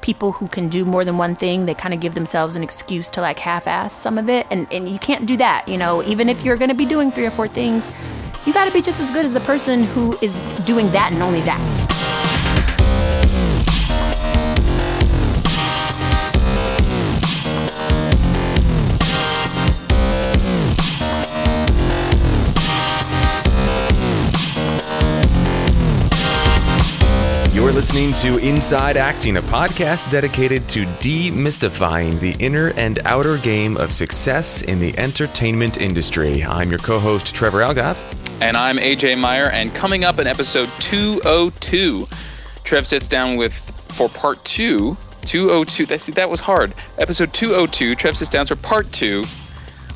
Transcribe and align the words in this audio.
people 0.00 0.32
who 0.32 0.48
can 0.48 0.68
do 0.68 0.84
more 0.84 1.04
than 1.04 1.18
one 1.18 1.34
thing, 1.34 1.66
they 1.66 1.74
kind 1.74 1.94
of 1.94 2.00
give 2.00 2.14
themselves 2.14 2.56
an 2.56 2.62
excuse 2.62 3.08
to 3.10 3.20
like 3.20 3.38
half 3.38 3.66
ass 3.66 3.92
some 3.92 4.18
of 4.18 4.28
it. 4.28 4.46
And, 4.50 4.66
and 4.72 4.88
you 4.88 4.98
can't 4.98 5.26
do 5.26 5.36
that, 5.36 5.68
you 5.68 5.76
know, 5.76 6.02
even 6.04 6.28
if 6.28 6.44
you're 6.44 6.56
going 6.56 6.70
to 6.70 6.76
be 6.76 6.86
doing 6.86 7.10
three 7.10 7.26
or 7.26 7.30
four 7.30 7.48
things, 7.48 7.90
you 8.46 8.52
got 8.52 8.66
to 8.66 8.72
be 8.72 8.80
just 8.80 9.00
as 9.00 9.10
good 9.10 9.24
as 9.24 9.34
the 9.34 9.40
person 9.40 9.84
who 9.84 10.16
is 10.22 10.34
doing 10.64 10.90
that 10.92 11.12
and 11.12 11.22
only 11.22 11.40
that. 11.42 11.97
Listening 27.78 28.12
to 28.14 28.38
Inside 28.38 28.96
Acting, 28.96 29.36
a 29.36 29.42
podcast 29.42 30.10
dedicated 30.10 30.68
to 30.70 30.84
demystifying 30.84 32.18
the 32.18 32.32
inner 32.44 32.72
and 32.72 32.98
outer 33.04 33.38
game 33.38 33.76
of 33.76 33.92
success 33.92 34.62
in 34.62 34.80
the 34.80 34.98
entertainment 34.98 35.80
industry. 35.80 36.42
I'm 36.42 36.70
your 36.70 36.80
co 36.80 36.98
host, 36.98 37.32
Trevor 37.32 37.60
Algatt. 37.60 37.96
And 38.40 38.56
I'm 38.56 38.78
AJ 38.78 39.16
Meyer, 39.20 39.50
and 39.50 39.72
coming 39.76 40.02
up 40.02 40.18
in 40.18 40.26
episode 40.26 40.68
202, 40.80 42.08
Trev 42.64 42.84
sits 42.84 43.06
down 43.06 43.36
with, 43.36 43.52
for 43.52 44.08
part 44.08 44.44
two, 44.44 44.96
202, 45.26 45.86
that, 45.86 46.00
see, 46.00 46.10
that 46.10 46.28
was 46.28 46.40
hard. 46.40 46.74
Episode 46.98 47.32
202, 47.32 47.94
Trev 47.94 48.16
sits 48.16 48.28
down 48.28 48.44
for 48.44 48.56
part 48.56 48.90
two 48.92 49.22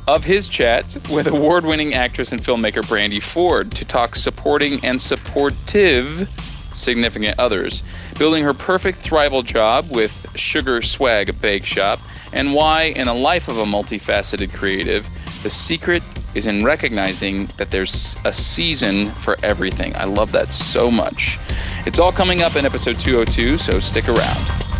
of 0.06 0.22
his 0.22 0.46
chat 0.46 0.96
with 1.10 1.26
award 1.26 1.64
winning 1.64 1.94
actress 1.94 2.30
and 2.30 2.40
filmmaker 2.40 2.88
Brandy 2.88 3.18
Ford 3.18 3.72
to 3.72 3.84
talk 3.84 4.14
supporting 4.14 4.78
and 4.84 5.02
supportive 5.02 6.30
significant 6.74 7.38
others, 7.38 7.82
building 8.18 8.44
her 8.44 8.54
perfect 8.54 9.00
thrival 9.00 9.44
job 9.44 9.90
with 9.90 10.26
Sugar 10.34 10.82
Swag 10.82 11.40
Bake 11.40 11.64
Shop, 11.64 11.98
and 12.32 12.54
why, 12.54 12.84
in 12.84 13.08
a 13.08 13.14
life 13.14 13.48
of 13.48 13.58
a 13.58 13.64
multifaceted 13.64 14.52
creative, 14.54 15.08
the 15.42 15.50
secret 15.50 16.02
is 16.34 16.46
in 16.46 16.64
recognizing 16.64 17.46
that 17.58 17.70
there's 17.70 18.16
a 18.24 18.32
season 18.32 19.10
for 19.10 19.36
everything. 19.42 19.94
I 19.96 20.04
love 20.04 20.32
that 20.32 20.52
so 20.52 20.90
much. 20.90 21.38
It's 21.84 21.98
all 21.98 22.12
coming 22.12 22.42
up 22.42 22.56
in 22.56 22.64
episode 22.64 22.98
202, 22.98 23.58
so 23.58 23.80
stick 23.80 24.08
around. 24.08 24.71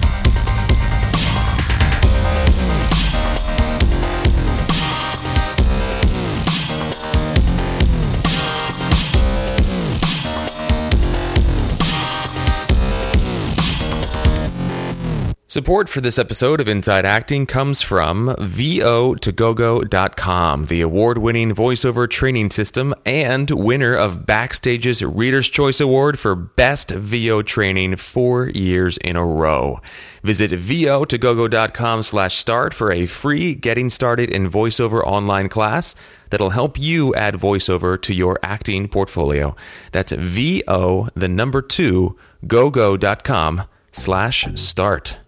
Support 15.53 15.91
for 15.91 16.01
this 16.01 16.19
episode 16.19 16.63
of 16.63 16.67
Inside 16.67 17.05
Acting 17.05 17.45
comes 17.45 17.83
from 17.83 18.29
VO2GoGo.com, 18.29 20.65
the 20.65 20.81
award 20.81 21.19
winning 21.19 21.55
voiceover 21.55 22.09
training 22.09 22.49
system 22.49 22.95
and 23.05 23.51
winner 23.51 23.93
of 23.93 24.21
Backstage's 24.21 25.03
Reader's 25.03 25.51
Choice 25.51 25.79
Award 25.79 26.19
for 26.19 26.35
Best 26.35 26.91
VO 26.91 27.43
Training 27.43 27.97
four 27.97 28.49
years 28.49 28.97
in 28.97 29.15
a 29.15 29.27
row. 29.27 29.79
Visit 30.23 30.53
VO2GoGo.com 30.53 32.03
slash 32.03 32.37
start 32.37 32.73
for 32.73 32.91
a 32.91 33.05
free 33.05 33.55
Getting 33.55 33.91
Started 33.91 34.31
in 34.31 34.51
VoiceOver 34.51 35.05
online 35.05 35.51
class 35.51 35.95
that'll 36.31 36.49
help 36.49 36.79
you 36.79 37.15
add 37.15 37.35
voiceover 37.35 38.01
to 38.01 38.15
your 38.15 38.39
acting 38.43 38.89
portfolio. 38.89 39.55
That's 39.91 40.13
VO, 40.13 41.09
the 41.15 41.29
number 41.29 41.61
two, 41.61 42.17
GoGo.com 42.47 43.65
slash 43.93 44.49
start. 44.55 45.19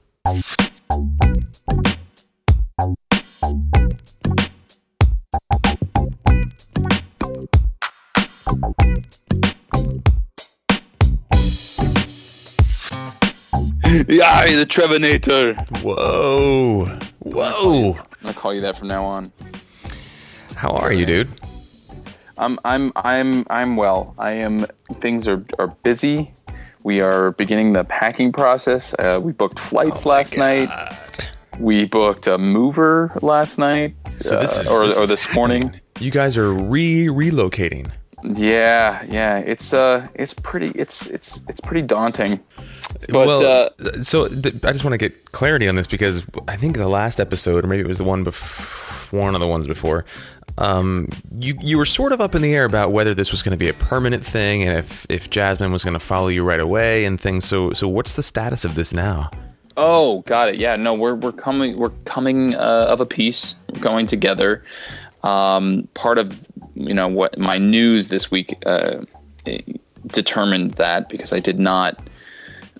Yeah, 14.07 14.45
the 14.47 14.65
Trevinator. 14.69 15.57
Whoa. 15.83 16.85
Whoa. 17.19 17.95
I'm 17.95 18.05
gonna 18.23 18.35
call 18.35 18.55
you 18.55 18.61
that 18.61 18.77
from 18.77 18.87
now 18.87 19.05
on. 19.05 19.33
How 20.55 20.71
are 20.71 20.93
you, 20.93 21.07
dude? 21.07 21.29
I'm 22.39 22.57
I'm 22.65 22.93
I'm 22.95 23.45
I'm 23.51 23.75
well. 23.75 24.15
I 24.17 24.33
am 24.33 24.67
things 25.01 25.27
are 25.27 25.45
are 25.59 25.75
busy. 25.83 26.33
We 26.85 27.01
are 27.01 27.33
beginning 27.33 27.73
the 27.73 27.85
packing 27.85 28.31
process. 28.31 28.95
Uh, 28.99 29.19
we 29.21 29.33
booked 29.33 29.59
flights 29.59 30.05
Oh 30.07 30.11
last 30.11 30.37
night. 30.37 30.69
We 31.59 31.87
booked 31.87 32.27
a 32.27 32.37
mover 32.37 33.11
last 33.23 33.59
night, 33.59 33.95
So 34.09 34.39
this 34.41 34.59
uh, 34.59 34.61
is- 34.61 34.69
or 34.69 34.87
this 34.87 34.99
or 35.01 35.07
this 35.07 35.35
morning. 35.35 35.75
You 36.01 36.11
guys 36.11 36.37
are 36.37 36.53
re 36.53 37.07
relocating. 37.07 37.89
Yeah, 38.25 39.05
yeah. 39.09 39.39
It's 39.39 39.73
uh, 39.73 40.09
it's 40.17 40.35
pretty. 40.35 40.73
It's 40.75 41.07
it's 41.07 41.41
it's 41.49 41.61
pretty 41.61 41.83
daunting. 41.83 42.41
But 43.11 43.27
well, 43.29 43.47
uh, 43.79 44.03
so 44.03 44.27
th- 44.27 44.57
I 44.65 44.73
just 44.73 44.83
want 44.83 44.95
to 44.95 44.99
get 44.99 45.31
clarity 45.31 45.69
on 45.69 45.77
this 45.77 45.87
because 45.87 46.25
I 46.49 46.57
think 46.57 46.77
the 46.77 46.89
last 46.89 47.21
episode, 47.21 47.65
or 47.65 47.69
maybe 47.69 47.83
it 47.83 47.87
was 47.87 47.99
the 47.99 48.05
one 48.05 48.25
before, 48.25 49.21
one 49.21 49.35
of 49.37 49.41
the 49.41 49.47
ones 49.47 49.69
before, 49.69 50.05
um, 50.59 51.09
you 51.37 51.55
you 51.61 51.77
were 51.77 51.87
sort 51.87 52.13
of 52.13 52.21
up 52.21 52.35
in 52.35 52.43
the 52.43 52.55
air 52.55 52.65
about 52.65 52.93
whether 52.93 53.15
this 53.15 53.31
was 53.31 53.43
going 53.43 53.53
to 53.53 53.57
be 53.59 53.69
a 53.69 53.75
permanent 53.75 54.25
thing 54.25 54.63
and 54.63 54.79
if 54.79 55.07
if 55.09 55.31
Jasmine 55.31 55.73
was 55.73 55.83
going 55.83 55.95
to 55.95 56.01
follow 56.01 56.29
you 56.29 56.45
right 56.45 56.61
away 56.61 57.05
and 57.05 57.21
things. 57.21 57.45
So 57.45 57.73
so 57.73 57.89
what's 57.89 58.15
the 58.15 58.23
status 58.23 58.65
of 58.65 58.75
this 58.75 58.93
now? 58.93 59.31
Oh, 59.77 60.21
got 60.23 60.49
it. 60.49 60.57
Yeah, 60.57 60.77
no, 60.77 60.95
we're 60.95 61.15
we're 61.15 61.33
coming 61.33 61.77
we're 61.77 61.91
coming 62.05 62.55
uh, 62.55 62.87
of 62.89 63.01
a 63.01 63.07
piece, 63.07 63.57
going 63.81 64.07
together. 64.07 64.63
Um, 65.25 65.89
part 65.95 66.19
of 66.19 66.49
you 66.75 66.95
know 66.95 67.09
what 67.09 67.37
my 67.39 67.59
news 67.59 68.09
this 68.09 68.31
week 68.31 68.57
uh, 68.67 69.01
determined 70.07 70.73
that 70.73 71.09
because 71.09 71.33
I 71.33 71.41
did 71.41 71.59
not 71.59 72.09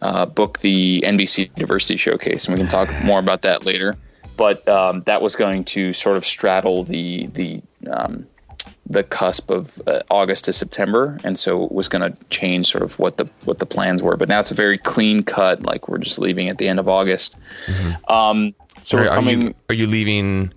uh, 0.03 0.27
book 0.27 0.61
the 0.61 1.03
NBC 1.05 1.53
Diversity 1.57 1.97
Showcase, 1.97 2.47
and 2.47 2.57
we 2.57 2.61
can 2.63 2.71
talk 2.71 2.89
more 3.05 3.19
about 3.19 3.43
that 3.43 3.65
later. 3.65 3.97
But 4.37 4.67
um, 4.69 5.03
that 5.03 5.23
was 5.23 5.37
going 5.37 5.65
to 5.65 5.93
sort 5.93 6.17
of 6.17 6.25
straddle 6.25 6.85
the 6.85 7.27
the 7.29 7.63
um, 7.91 8.27
the 8.87 9.03
cusp 9.03 9.51
of 9.51 9.81
uh, 9.87 10.01
August 10.11 10.45
to 10.47 10.53
September, 10.53 11.19
and 11.25 11.39
so 11.39 11.65
it 11.65 11.73
was 11.73 11.89
going 11.89 12.03
to 12.03 12.25
change 12.31 12.71
sort 12.71 12.83
of 12.83 12.99
what 12.99 13.17
the 13.17 13.29
what 13.45 13.59
the 13.59 13.67
plans 13.67 14.03
were. 14.03 14.17
But 14.17 14.29
now 14.29 14.41
it's 14.41 14.51
a 14.51 14.55
very 14.55 14.79
clean 14.79 15.23
cut. 15.23 15.63
Like 15.63 15.89
we're 15.89 15.99
just 15.99 16.19
leaving 16.19 16.49
at 16.49 16.59
the 16.59 16.69
end 16.69 16.79
of 16.79 16.89
August. 16.89 17.37
Um, 18.09 18.55
so 18.83 18.99
Are, 18.99 19.03
we're 19.03 19.11
are 19.11 19.23
you 19.23 19.55
are 19.69 19.75
you 19.75 19.87
leaving? 19.87 20.53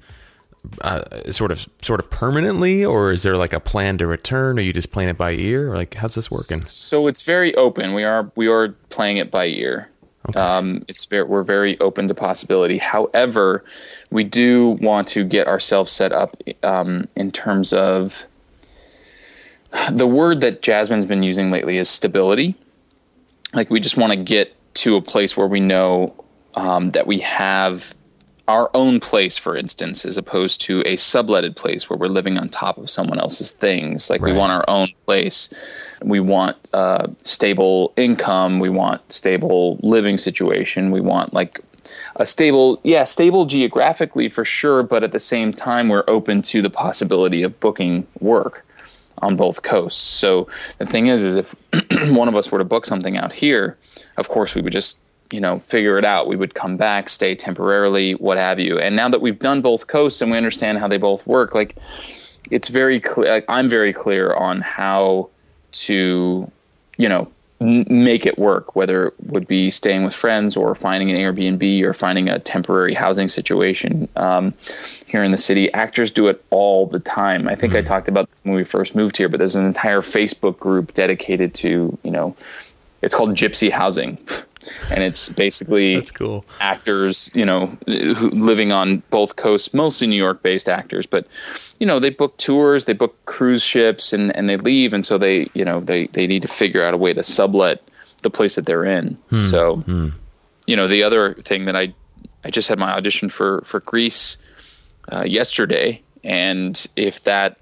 Uh, 0.81 1.01
sort 1.31 1.49
of, 1.49 1.65
sort 1.81 2.01
of 2.01 2.09
permanently, 2.09 2.83
or 2.83 3.13
is 3.13 3.23
there 3.23 3.37
like 3.37 3.53
a 3.53 3.59
plan 3.59 3.97
to 3.97 4.05
return? 4.05 4.59
Are 4.59 4.61
you 4.61 4.73
just 4.73 4.91
playing 4.91 5.07
it 5.07 5.17
by 5.17 5.31
ear? 5.31 5.71
Or 5.71 5.77
like, 5.77 5.93
how's 5.93 6.15
this 6.15 6.29
working? 6.29 6.59
So 6.59 7.07
it's 7.07 7.21
very 7.21 7.55
open. 7.55 7.93
We 7.93 8.03
are 8.03 8.29
we 8.35 8.49
are 8.49 8.69
playing 8.89 9.15
it 9.15 9.31
by 9.31 9.45
ear. 9.45 9.89
Um, 10.35 10.83
it's 10.87 11.05
very 11.05 11.23
we're 11.23 11.43
very 11.43 11.79
open 11.79 12.07
to 12.07 12.13
possibility. 12.13 12.77
However, 12.77 13.63
we 14.11 14.23
do 14.23 14.77
want 14.81 15.07
to 15.09 15.23
get 15.23 15.47
ourselves 15.47 15.91
set 15.91 16.11
up 16.11 16.35
um, 16.63 17.07
in 17.15 17.31
terms 17.31 17.73
of 17.73 18.25
the 19.91 20.07
word 20.07 20.41
that 20.41 20.61
Jasmine's 20.61 21.05
been 21.05 21.23
using 21.23 21.49
lately 21.49 21.77
is 21.77 21.89
stability. 21.89 22.55
Like 23.53 23.69
we 23.69 23.79
just 23.79 23.97
want 23.97 24.11
to 24.11 24.17
get 24.17 24.53
to 24.75 24.95
a 24.95 25.01
place 25.01 25.37
where 25.37 25.47
we 25.47 25.59
know 25.59 26.13
um, 26.55 26.91
that 26.91 27.07
we 27.07 27.19
have 27.19 27.95
our 28.47 28.69
own 28.73 28.99
place, 28.99 29.37
for 29.37 29.55
instance, 29.55 30.05
as 30.05 30.17
opposed 30.17 30.61
to 30.61 30.81
a 30.81 30.95
subletted 30.95 31.55
place 31.55 31.89
where 31.89 31.97
we're 31.97 32.07
living 32.07 32.37
on 32.37 32.47
top 32.47 32.77
of 32.77 32.89
someone 32.89 33.19
else's 33.19 33.51
things. 33.51 34.09
Like 34.09 34.21
we 34.21 34.31
want 34.31 34.53
our 34.53 34.63
own 34.67 34.89
place. 35.05 35.53
We 36.01 36.19
want 36.19 36.55
uh, 36.73 37.07
stable 37.23 37.93
income. 37.97 38.59
We 38.59 38.69
want 38.69 39.01
stable 39.11 39.77
living 39.83 40.17
situation. 40.17 40.91
We 40.91 41.01
want 41.01 41.33
like 41.33 41.59
a 42.15 42.25
stable, 42.25 42.79
yeah, 42.83 43.03
stable 43.03 43.45
geographically 43.45 44.29
for 44.29 44.45
sure. 44.45 44.81
But 44.81 45.03
at 45.03 45.11
the 45.11 45.19
same 45.19 45.51
time, 45.51 45.89
we're 45.89 46.05
open 46.07 46.41
to 46.43 46.61
the 46.61 46.69
possibility 46.69 47.43
of 47.43 47.59
booking 47.59 48.07
work 48.21 48.65
on 49.19 49.35
both 49.35 49.63
coasts. 49.63 50.01
So 50.01 50.47
the 50.77 50.85
thing 50.85 51.07
is, 51.07 51.23
is 51.23 51.35
if 51.35 51.55
one 52.11 52.27
of 52.27 52.35
us 52.35 52.51
were 52.51 52.59
to 52.59 52.65
book 52.65 52.85
something 52.85 53.17
out 53.17 53.33
here, 53.33 53.77
of 54.17 54.29
course 54.29 54.55
we 54.55 54.61
would 54.61 54.73
just 54.73 54.99
you 55.31 55.39
know 55.39 55.59
figure 55.59 55.97
it 55.97 56.05
out. 56.05 56.27
We 56.27 56.35
would 56.35 56.53
come 56.53 56.77
back, 56.77 57.09
stay 57.09 57.35
temporarily, 57.35 58.13
what 58.13 58.37
have 58.37 58.59
you. 58.59 58.79
And 58.79 58.95
now 58.95 59.09
that 59.09 59.21
we've 59.21 59.39
done 59.39 59.61
both 59.61 59.87
coasts 59.87 60.21
and 60.21 60.31
we 60.31 60.37
understand 60.37 60.77
how 60.77 60.87
they 60.87 60.97
both 60.97 61.25
work, 61.27 61.55
like 61.55 61.75
it's 62.51 62.69
very 62.69 62.99
clear. 62.99 63.31
Like, 63.31 63.45
I'm 63.47 63.67
very 63.67 63.93
clear 63.93 64.33
on 64.33 64.61
how 64.61 65.29
to 65.73 66.49
you 66.97 67.09
know 67.09 67.29
n- 67.61 67.85
make 67.89 68.25
it 68.25 68.37
work 68.37 68.75
whether 68.75 69.07
it 69.07 69.13
would 69.25 69.47
be 69.47 69.69
staying 69.69 70.03
with 70.03 70.15
friends 70.15 70.57
or 70.57 70.73
finding 70.75 71.11
an 71.11 71.17
airbnb 71.17 71.81
or 71.83 71.93
finding 71.93 72.29
a 72.29 72.39
temporary 72.39 72.93
housing 72.93 73.27
situation 73.27 74.07
um, 74.15 74.53
here 75.05 75.23
in 75.23 75.31
the 75.31 75.37
city 75.37 75.71
actors 75.73 76.09
do 76.09 76.27
it 76.27 76.43
all 76.49 76.87
the 76.87 76.99
time 76.99 77.47
i 77.47 77.55
think 77.55 77.75
i 77.75 77.81
talked 77.81 78.07
about 78.07 78.29
when 78.43 78.55
we 78.55 78.63
first 78.63 78.95
moved 78.95 79.17
here 79.17 79.29
but 79.29 79.37
there's 79.37 79.55
an 79.55 79.65
entire 79.65 80.01
facebook 80.01 80.57
group 80.59 80.93
dedicated 80.93 81.53
to 81.53 81.97
you 82.03 82.11
know 82.11 82.35
it's 83.01 83.13
called 83.13 83.35
gypsy 83.35 83.69
housing 83.69 84.17
and 84.91 85.03
it's 85.03 85.29
basically 85.29 85.95
That's 85.95 86.11
cool. 86.11 86.45
actors, 86.59 87.31
you 87.33 87.45
know, 87.45 87.77
who 87.85 88.29
living 88.31 88.71
on 88.71 89.03
both 89.09 89.35
coasts, 89.35 89.73
mostly 89.73 90.07
New 90.07 90.15
York 90.15 90.43
based 90.43 90.69
actors, 90.69 91.05
but 91.05 91.27
you 91.79 91.85
know, 91.85 91.99
they 91.99 92.09
book 92.09 92.37
tours, 92.37 92.85
they 92.85 92.93
book 92.93 93.15
cruise 93.25 93.63
ships 93.63 94.11
and, 94.11 94.35
and 94.35 94.49
they 94.49 94.57
leave. 94.57 94.93
And 94.93 95.05
so 95.05 95.17
they, 95.17 95.49
you 95.53 95.63
know, 95.63 95.79
they, 95.79 96.07
they 96.07 96.25
need 96.25 96.41
to 96.41 96.47
figure 96.47 96.83
out 96.83 96.93
a 96.93 96.97
way 96.97 97.13
to 97.13 97.23
sublet 97.23 97.81
the 98.23 98.29
place 98.31 98.55
that 98.55 98.65
they're 98.65 98.85
in. 98.85 99.17
So, 99.49 99.83
you 100.65 100.75
know, 100.75 100.87
the 100.87 101.03
other 101.03 101.35
thing 101.35 101.65
that 101.65 101.75
I, 101.75 101.93
I 102.43 102.49
just 102.49 102.67
had 102.67 102.79
my 102.79 102.91
audition 102.91 103.29
for, 103.29 103.61
for 103.61 103.79
Greece 103.81 104.37
uh, 105.11 105.23
yesterday. 105.23 106.01
And 106.23 106.83
if 106.95 107.23
that, 107.25 107.57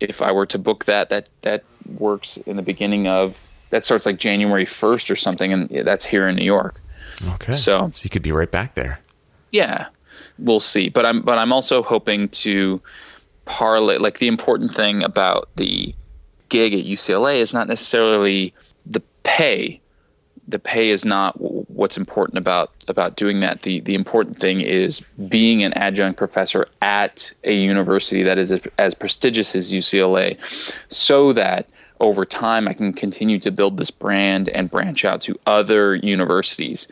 if 0.00 0.22
I 0.22 0.32
were 0.32 0.46
to 0.46 0.58
book 0.58 0.86
that, 0.86 1.10
that, 1.10 1.28
that 1.42 1.64
works 1.98 2.38
in 2.38 2.56
the 2.56 2.62
beginning 2.62 3.08
of, 3.08 3.46
that 3.70 3.84
starts 3.84 4.06
like 4.06 4.18
January 4.18 4.64
1st 4.64 5.10
or 5.10 5.16
something. 5.16 5.52
And 5.52 5.68
that's 5.86 6.04
here 6.04 6.28
in 6.28 6.36
New 6.36 6.44
York. 6.44 6.80
Okay. 7.34 7.52
So- 7.52 7.90
so 7.92 8.00
you 8.04 8.10
could 8.10 8.22
be 8.22 8.32
right 8.32 8.50
back 8.50 8.74
there. 8.74 9.00
yeah 9.50 9.86
we'll 10.38 10.60
see 10.60 10.88
but 10.88 11.04
i'm 11.04 11.20
but 11.22 11.36
i'm 11.38 11.52
also 11.52 11.82
hoping 11.82 12.28
to 12.30 12.80
parlay 13.44 13.96
like 13.98 14.18
the 14.18 14.28
important 14.28 14.72
thing 14.72 15.02
about 15.02 15.48
the 15.56 15.94
gig 16.48 16.72
at 16.72 16.84
ucla 16.86 17.34
is 17.34 17.52
not 17.52 17.68
necessarily 17.68 18.54
the 18.86 19.00
pay 19.22 19.80
the 20.48 20.58
pay 20.58 20.88
is 20.90 21.04
not 21.04 21.34
what's 21.70 21.96
important 21.96 22.38
about 22.38 22.70
about 22.88 23.16
doing 23.16 23.40
that 23.40 23.62
the 23.62 23.80
the 23.80 23.94
important 23.94 24.38
thing 24.38 24.60
is 24.60 25.00
being 25.28 25.62
an 25.62 25.72
adjunct 25.74 26.16
professor 26.18 26.66
at 26.82 27.32
a 27.44 27.52
university 27.54 28.22
that 28.22 28.38
is 28.38 28.50
as, 28.52 28.62
as 28.78 28.94
prestigious 28.94 29.54
as 29.54 29.72
UCLA 29.72 30.36
so 30.92 31.32
that 31.34 31.68
over 32.00 32.24
time 32.24 32.68
I 32.68 32.72
can 32.72 32.92
continue 32.92 33.38
to 33.40 33.50
build 33.50 33.76
this 33.76 33.90
brand 33.90 34.48
and 34.50 34.70
branch 34.70 35.04
out 35.04 35.20
to 35.22 35.38
other 35.46 35.96
universities 35.96 36.88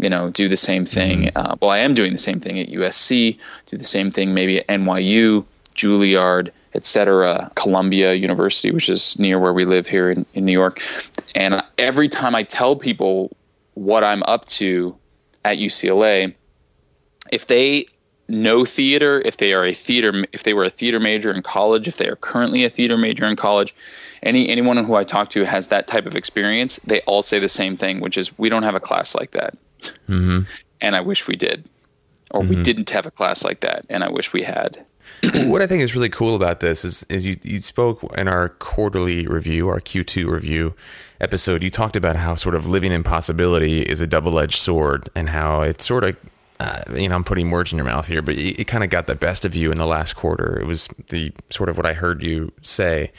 you 0.00 0.08
know 0.08 0.30
do 0.30 0.48
the 0.48 0.56
same 0.56 0.84
thing. 0.84 1.30
Uh, 1.36 1.56
well 1.60 1.70
I 1.70 1.78
am 1.78 1.94
doing 1.94 2.12
the 2.12 2.18
same 2.18 2.40
thing 2.40 2.58
at 2.58 2.68
USC 2.68 3.38
do 3.66 3.76
the 3.76 3.84
same 3.84 4.10
thing 4.10 4.34
maybe 4.34 4.60
at 4.60 4.66
NYU 4.68 5.44
Juilliard 5.74 6.50
etc 6.74 7.50
Columbia 7.54 8.14
University 8.14 8.70
which 8.70 8.88
is 8.88 9.18
near 9.18 9.38
where 9.38 9.52
we 9.52 9.64
live 9.64 9.86
here 9.86 10.10
in, 10.10 10.26
in 10.34 10.44
New 10.44 10.52
York. 10.52 10.80
And 11.34 11.62
every 11.78 12.08
time 12.08 12.34
I 12.34 12.42
tell 12.42 12.76
people 12.76 13.36
what 13.74 14.04
I'm 14.04 14.22
up 14.24 14.44
to 14.46 14.96
at 15.44 15.58
UCLA, 15.58 16.34
if 17.32 17.46
they 17.46 17.86
know 18.28 18.64
theater, 18.64 19.22
if 19.24 19.36
they 19.36 19.52
are 19.52 19.64
a 19.64 19.74
theater, 19.74 20.24
if 20.32 20.42
they 20.42 20.54
were 20.54 20.64
a 20.64 20.70
theater 20.70 21.00
major 21.00 21.32
in 21.32 21.42
college, 21.42 21.88
if 21.88 21.96
they 21.96 22.08
are 22.08 22.16
currently 22.16 22.64
a 22.64 22.70
theater 22.70 22.96
major 22.96 23.24
in 23.26 23.36
college, 23.36 23.74
any 24.22 24.48
anyone 24.48 24.76
who 24.84 24.94
I 24.94 25.04
talk 25.04 25.30
to 25.30 25.44
has 25.44 25.68
that 25.68 25.86
type 25.86 26.06
of 26.06 26.16
experience. 26.16 26.80
They 26.84 27.00
all 27.02 27.22
say 27.22 27.38
the 27.38 27.48
same 27.48 27.76
thing, 27.76 28.00
which 28.00 28.16
is 28.16 28.36
we 28.38 28.48
don't 28.48 28.62
have 28.62 28.74
a 28.74 28.80
class 28.80 29.14
like 29.14 29.32
that, 29.32 29.56
mm-hmm. 30.06 30.40
and 30.80 30.96
I 30.96 31.00
wish 31.00 31.26
we 31.26 31.36
did, 31.36 31.68
or 32.30 32.42
we 32.42 32.62
didn't 32.62 32.90
have 32.90 33.06
a 33.06 33.10
class 33.10 33.44
like 33.44 33.60
that, 33.60 33.84
and 33.88 34.02
I 34.02 34.10
wish 34.10 34.32
we 34.32 34.42
had. 34.42 34.84
what 35.46 35.62
I 35.62 35.66
think 35.66 35.82
is 35.82 35.94
really 35.94 36.08
cool 36.08 36.34
about 36.34 36.60
this 36.60 36.84
is 36.84 37.04
is 37.04 37.26
you 37.26 37.36
you 37.42 37.60
spoke 37.60 38.02
in 38.16 38.28
our 38.28 38.48
quarterly 38.48 39.26
review, 39.26 39.68
our 39.68 39.80
Q2 39.80 40.26
review 40.26 40.74
episode. 41.20 41.62
You 41.62 41.70
talked 41.70 41.96
about 41.96 42.16
how 42.16 42.34
sort 42.34 42.54
of 42.54 42.66
living 42.66 42.92
in 42.92 43.02
possibility 43.02 43.82
is 43.82 44.00
a 44.00 44.06
double 44.06 44.38
edged 44.38 44.58
sword, 44.58 45.10
and 45.14 45.30
how 45.30 45.62
it 45.62 45.80
sort 45.80 46.04
of. 46.04 46.16
Uh, 46.60 46.82
you 46.94 47.08
know, 47.08 47.16
I'm 47.16 47.24
putting 47.24 47.50
words 47.50 47.72
in 47.72 47.78
your 47.78 47.84
mouth 47.84 48.06
here, 48.06 48.22
but 48.22 48.36
it, 48.36 48.60
it 48.60 48.64
kind 48.64 48.84
of 48.84 48.90
got 48.90 49.06
the 49.06 49.14
best 49.16 49.44
of 49.44 49.56
you 49.56 49.72
in 49.72 49.78
the 49.78 49.86
last 49.86 50.14
quarter. 50.14 50.58
It 50.60 50.66
was 50.66 50.88
the 51.08 51.32
sort 51.50 51.68
of 51.68 51.76
what 51.76 51.86
I 51.86 51.94
heard 51.94 52.22
you 52.22 52.52
say, 52.62 53.10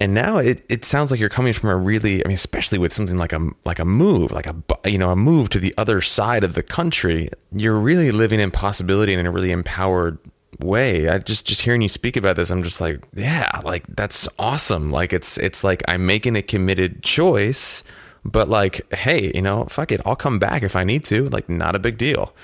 and 0.00 0.14
now 0.14 0.38
it, 0.38 0.64
it 0.68 0.84
sounds 0.84 1.10
like 1.10 1.20
you're 1.20 1.28
coming 1.28 1.52
from 1.52 1.70
a 1.70 1.76
really, 1.76 2.24
I 2.24 2.28
mean, 2.28 2.34
especially 2.34 2.78
with 2.78 2.92
something 2.92 3.18
like 3.18 3.32
a 3.32 3.50
like 3.64 3.78
a 3.78 3.84
move, 3.84 4.32
like 4.32 4.46
a 4.46 4.54
you 4.88 4.98
know 4.98 5.10
a 5.10 5.16
move 5.16 5.50
to 5.50 5.58
the 5.58 5.74
other 5.76 6.00
side 6.00 6.44
of 6.44 6.54
the 6.54 6.62
country. 6.62 7.28
You're 7.52 7.78
really 7.78 8.10
living 8.10 8.40
in 8.40 8.50
possibility 8.50 9.12
in 9.12 9.26
a 9.26 9.30
really 9.30 9.50
empowered 9.50 10.18
way. 10.58 11.08
I 11.08 11.18
just 11.18 11.46
just 11.46 11.62
hearing 11.62 11.82
you 11.82 11.88
speak 11.88 12.16
about 12.16 12.36
this, 12.36 12.50
I'm 12.50 12.62
just 12.62 12.80
like, 12.80 13.02
yeah, 13.14 13.60
like 13.64 13.84
that's 13.88 14.28
awesome. 14.38 14.90
Like 14.90 15.12
it's 15.12 15.38
it's 15.38 15.62
like 15.64 15.82
I'm 15.88 16.06
making 16.06 16.36
a 16.36 16.42
committed 16.42 17.02
choice, 17.02 17.82
but 18.24 18.48
like, 18.48 18.92
hey, 18.94 19.32
you 19.34 19.42
know, 19.42 19.64
fuck 19.66 19.90
it, 19.92 20.00
I'll 20.04 20.16
come 20.16 20.38
back 20.38 20.62
if 20.62 20.76
I 20.76 20.84
need 20.84 21.04
to. 21.04 21.28
Like, 21.28 21.48
not 21.48 21.74
a 21.74 21.78
big 21.78 21.98
deal. 21.98 22.34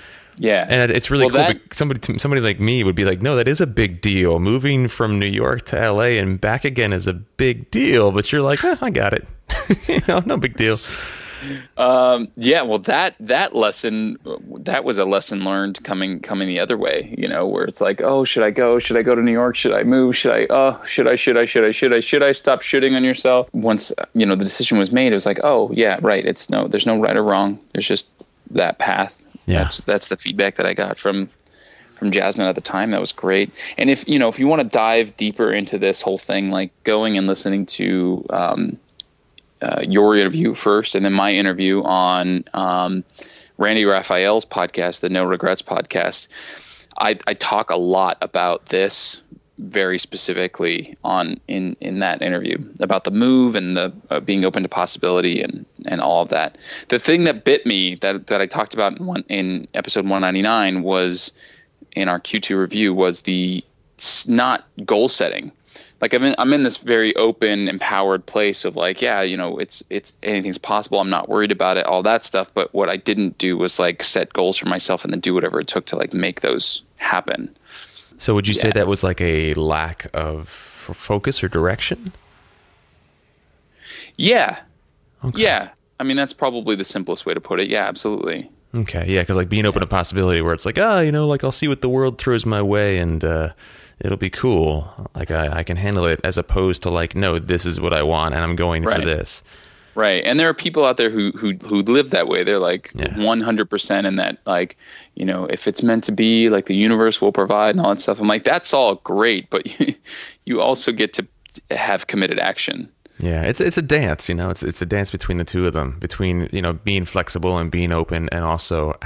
Yeah, 0.41 0.67
And 0.69 0.93
it's 0.93 1.11
really 1.11 1.27
Well, 1.27 1.35
cool. 1.35 1.55
that- 1.55 1.75
somebody 1.75 2.19
somebody 2.19 2.41
like 2.41 2.61
me 2.61 2.85
would 2.85 2.95
be 2.95 3.05
like, 3.05 3.21
no, 3.21 3.35
that 3.35 3.49
is 3.49 3.61
a 3.61 3.67
big 3.67 4.01
deal. 4.01 4.39
Moving 4.39 4.87
from 4.87 5.19
New 5.19 5.27
York 5.27 5.65
to 5.67 5.77
LA 5.93 6.17
and 6.21 6.41
back 6.41 6.65
again 6.65 6.93
is 6.93 7.09
a 7.09 7.13
big 7.15 7.71
deal. 7.73 8.13
But 8.13 8.31
you're 8.31 8.43
like, 8.43 8.63
eh, 8.65 8.77
I 8.81 8.91
got 8.91 9.15
it. 9.15 9.27
you 9.89 10.01
know, 10.07 10.23
no 10.25 10.37
big 10.37 10.57
deal. 10.57 10.77
Yeah, 11.79 12.63
well, 12.63 12.79
that 12.81 13.15
that 13.21 13.55
lesson 13.55 14.19
that 14.61 14.85
was 14.85 14.99
a 14.99 15.05
lesson 15.05 15.45
learned 15.45 15.83
coming 15.85 16.21
coming 16.21 16.49
the 16.49 16.61
other 16.61 16.77
way. 16.77 17.15
You 17.17 17.29
know, 17.29 17.47
where 17.47 17.65
it's 17.65 17.81
like, 17.81 18.01
oh, 18.01 18.25
should 18.25 18.43
I 18.43 18.51
go? 18.51 18.79
Should 18.79 18.97
I 18.97 19.03
go 19.03 19.15
to 19.15 19.23
New 19.23 19.33
York? 19.33 19.57
Should 19.57 19.73
I 19.73 19.83
move? 19.83 20.17
Should 20.17 20.33
I? 20.33 20.47
Oh, 20.51 20.83
should 20.85 21.09
I? 21.09 21.17
Should 21.17 21.39
I? 21.39 21.47
Should 21.47 21.65
I? 21.65 21.73
Should 21.73 21.93
I? 21.93 22.01
Should 22.01 22.23
I 22.23 22.33
stop 22.33 22.63
shooting 22.63 22.95
on 22.95 23.05
yourself? 23.05 23.49
Once 23.53 23.93
you 24.15 24.27
know 24.27 24.35
the 24.35 24.45
decision 24.45 24.79
was 24.79 24.93
made, 24.93 25.13
it 25.13 25.17
was 25.17 25.27
like, 25.27 25.41
oh 25.45 25.71
yeah, 25.73 25.99
right. 26.03 26.25
It's 26.25 26.51
no, 26.51 26.69
there's 26.69 26.87
no 26.87 26.99
right 27.01 27.17
or 27.17 27.23
wrong. 27.23 27.59
There's 27.73 27.87
just 27.87 28.09
that 28.51 28.79
path. 28.79 29.25
Yeah. 29.47 29.59
That's 29.59 29.81
that's 29.83 30.09
the 30.09 30.17
feedback 30.17 30.57
that 30.57 30.67
I 30.67 30.75
got 30.75 30.99
from 30.99 31.31
from 31.95 32.11
Jasmine 32.11 32.47
at 32.47 32.55
the 32.55 32.61
time. 32.61 32.93
That 32.93 33.01
was 33.01 33.13
great. 33.13 33.51
And 33.77 33.91
if 33.91 34.07
you 34.09 34.19
know, 34.19 34.29
if 34.29 34.39
you 34.39 34.47
want 34.47 34.63
to 34.63 34.69
dive 34.69 35.17
deeper 35.17 35.51
into 35.51 35.79
this 35.79 36.01
whole 36.01 36.19
thing, 36.19 36.51
like 36.51 36.71
going 36.85 37.19
and 37.19 37.27
listening 37.27 37.67
to 37.67 38.25
um, 38.31 38.79
uh, 39.63 39.83
your 39.87 40.17
interview 40.17 40.55
first, 40.55 40.95
and 40.95 41.05
then 41.05 41.13
my 41.13 41.33
interview 41.33 41.83
on 41.83 42.45
um, 42.55 43.05
Randy 43.57 43.85
Raphael's 43.85 44.45
podcast, 44.45 45.01
the 45.01 45.09
No 45.09 45.25
Regrets 45.25 45.63
podcast. 45.63 46.29
I, 47.01 47.19
I 47.27 47.35
talk 47.35 47.71
a 47.71 47.77
lot 47.77 48.19
about 48.21 48.67
this 48.67 49.23
very 49.59 49.99
specifically 49.99 50.97
on 51.03 51.41
in 51.49 51.77
in 51.81 51.99
that 51.99 52.23
interview 52.23 52.57
about 52.79 53.03
the 53.03 53.11
move 53.11 53.57
and 53.57 53.77
the 53.77 53.93
uh, 54.11 54.21
being 54.21 54.45
open 54.45 54.63
to 54.63 54.69
possibility 54.69 55.43
and 55.43 55.67
and 55.87 56.01
all 56.01 56.23
of 56.23 56.29
that. 56.29 56.57
The 56.89 56.99
thing 56.99 57.25
that 57.25 57.45
bit 57.45 57.67
me 57.67 57.97
that 57.97 58.29
that 58.29 58.41
I 58.41 58.47
talked 58.47 58.73
about 58.73 58.99
in 58.99 59.07
one 59.07 59.25
in 59.29 59.67
episode 59.75 60.05
199 60.05 60.83
was 60.83 61.33
in 61.93 62.09
our 62.09 62.21
Q2 62.21 62.57
review 62.57 62.95
was 62.95 63.23
the 63.23 63.65
not 64.29 64.65
goal 64.85 65.09
setting. 65.09 65.51
Like 66.01 66.15
I'm 66.15 66.23
in, 66.23 66.35
I'm 66.39 66.53
in 66.53 66.63
this 66.63 66.77
very 66.79 67.15
open, 67.17 67.67
empowered 67.69 68.25
place 68.27 68.65
of 68.65 68.77
like, 68.77 69.03
yeah, 69.03 69.21
you 69.23 69.37
know, 69.37 69.59
it's 69.59 69.83
it's 69.91 70.13
anything's 70.23 70.59
possible. 70.59 71.01
I'm 71.01 71.11
not 71.11 71.29
worried 71.29 71.51
about 71.51 71.77
it, 71.77 71.87
all 71.87 72.03
that 72.05 72.25
stuff. 72.25 72.53
But 72.55 72.73
what 72.73 72.89
I 72.89 72.97
didn't 72.97 73.37
do 73.39 73.57
was 73.57 73.79
like 73.81 74.03
set 74.05 74.33
goals 74.33 74.57
for 74.57 74.69
myself 74.69 75.03
and 75.05 75.13
then 75.13 75.21
do 75.21 75.35
whatever 75.35 75.59
it 75.61 75.67
took 75.67 75.87
to 75.87 75.97
like 75.97 76.15
make 76.15 76.41
those 76.41 76.83
happen. 76.97 77.55
So 78.17 78.35
would 78.35 78.47
you 78.47 78.55
say 78.55 78.71
that 78.73 78.87
was 78.87 79.03
like 79.03 79.21
a 79.21 79.55
lack 79.55 80.07
of 80.15 80.49
focus 80.49 81.43
or 81.43 81.49
direction? 81.49 82.13
Yeah, 84.17 84.59
Okay. 85.25 85.43
yeah. 85.43 85.71
I 86.01 86.05
mean, 86.05 86.17
that's 86.17 86.33
probably 86.33 86.77
the 86.77 86.85
simplest 86.85 87.27
way 87.27 87.35
to 87.35 87.41
put 87.41 87.61
it. 87.61 87.69
Yeah, 87.69 87.85
absolutely. 87.87 88.49
Okay, 88.77 89.05
yeah, 89.09 89.23
because 89.23 89.37
like 89.37 89.49
being 89.49 89.67
open 89.67 89.81
to 89.81 89.87
possibility, 89.87 90.43
where 90.43 90.53
it's 90.55 90.67
like, 90.67 90.79
ah, 90.79 91.01
you 91.01 91.11
know, 91.11 91.27
like 91.27 91.43
I'll 91.43 91.51
see 91.53 91.69
what 91.69 91.81
the 91.81 91.89
world 91.89 92.19
throws 92.19 92.45
my 92.47 92.61
way, 92.63 92.99
and 92.99 93.25
uh, 93.25 93.51
it'll 94.01 94.17
be 94.17 94.31
cool. 94.31 95.09
Like 95.15 95.31
I, 95.31 95.59
I 95.59 95.63
can 95.63 95.77
handle 95.77 96.05
it, 96.07 96.21
as 96.25 96.39
opposed 96.39 96.83
to 96.85 96.91
like, 96.91 97.15
no, 97.15 97.39
this 97.39 97.65
is 97.67 97.81
what 97.81 97.93
I 97.93 98.03
want, 98.03 98.35
and 98.35 98.43
I'm 98.43 98.57
going 98.57 98.83
Right. 98.85 99.01
for 99.01 99.05
this. 99.07 99.43
Right. 99.95 100.23
And 100.25 100.39
there 100.39 100.49
are 100.49 100.55
people 100.55 100.85
out 100.85 100.97
there 100.97 101.11
who 101.11 101.33
who 101.33 101.55
who 101.55 101.83
live 101.83 102.11
that 102.11 102.29
way. 102.29 102.45
They're 102.45 102.61
like 102.61 102.93
Yeah. 102.95 103.09
100% 103.15 104.05
in 104.07 104.15
that 104.17 104.39
like, 104.47 104.77
you 105.17 105.25
know, 105.25 105.47
if 105.47 105.67
it's 105.67 105.83
meant 105.83 106.05
to 106.05 106.13
be, 106.13 106.49
like 106.51 106.67
the 106.67 106.77
universe 106.77 107.21
will 107.21 107.33
provide 107.33 107.75
and 107.75 107.81
all 107.85 107.91
that 107.93 108.01
stuff. 108.01 108.21
I'm 108.21 108.29
like 108.29 108.45
that's 108.45 108.73
all 108.73 108.97
great, 108.97 109.51
but 109.51 109.67
you 110.45 110.61
also 110.61 110.93
get 110.93 111.13
to 111.15 111.27
have 111.73 112.07
committed 112.07 112.39
action. 112.39 112.89
Yeah, 113.19 113.43
it's 113.43 113.61
it's 113.61 113.77
a 113.77 113.83
dance, 113.83 114.29
you 114.29 114.37
know. 114.37 114.51
It's 114.51 114.63
it's 114.63 114.81
a 114.81 114.87
dance 114.87 115.11
between 115.11 115.39
the 115.39 115.45
two 115.45 115.67
of 115.67 115.73
them, 115.73 115.99
between 115.99 116.49
you 116.53 116.63
know 116.63 116.75
being 116.75 117.05
flexible 117.05 117.59
and 117.59 117.69
being 117.69 117.91
open, 117.91 118.29
and 118.31 118.45
also, 118.45 118.97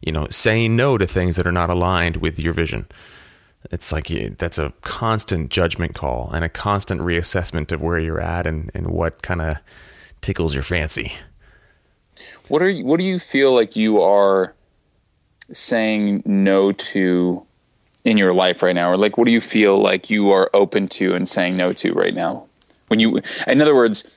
you 0.00 0.12
know, 0.12 0.28
saying 0.30 0.76
no 0.76 0.96
to 0.96 1.08
things 1.08 1.34
that 1.34 1.48
are 1.48 1.50
not 1.52 1.68
aligned 1.70 2.18
with 2.18 2.38
your 2.38 2.52
vision. 2.52 2.86
It's 3.70 3.92
like 3.92 4.08
that's 4.38 4.58
a 4.58 4.72
constant 4.80 5.50
judgment 5.50 5.94
call 5.94 6.30
and 6.32 6.44
a 6.44 6.48
constant 6.48 7.00
reassessment 7.02 7.70
of 7.72 7.82
where 7.82 7.98
you're 7.98 8.20
at 8.20 8.46
and 8.46 8.70
and 8.74 8.88
what 8.88 9.22
kind 9.22 9.42
of 9.42 9.58
tickles 10.22 10.54
your 10.54 10.62
fancy. 10.62 11.12
What 12.48 12.62
are 12.62 12.70
you, 12.70 12.84
what 12.84 12.98
do 12.98 13.04
you 13.04 13.18
feel 13.18 13.54
like 13.54 13.76
you 13.76 14.00
are 14.00 14.54
saying 15.52 16.22
no 16.24 16.72
to 16.72 17.42
in 18.04 18.16
your 18.16 18.32
life 18.32 18.62
right 18.62 18.74
now 18.74 18.90
or 18.90 18.96
like 18.96 19.18
what 19.18 19.26
do 19.26 19.30
you 19.30 19.40
feel 19.40 19.78
like 19.78 20.08
you 20.08 20.30
are 20.30 20.48
open 20.54 20.88
to 20.88 21.14
and 21.14 21.28
saying 21.28 21.56
no 21.56 21.72
to 21.74 21.92
right 21.92 22.14
now? 22.14 22.46
When 22.88 22.98
you 22.98 23.20
in 23.46 23.60
other 23.60 23.74
words, 23.74 24.10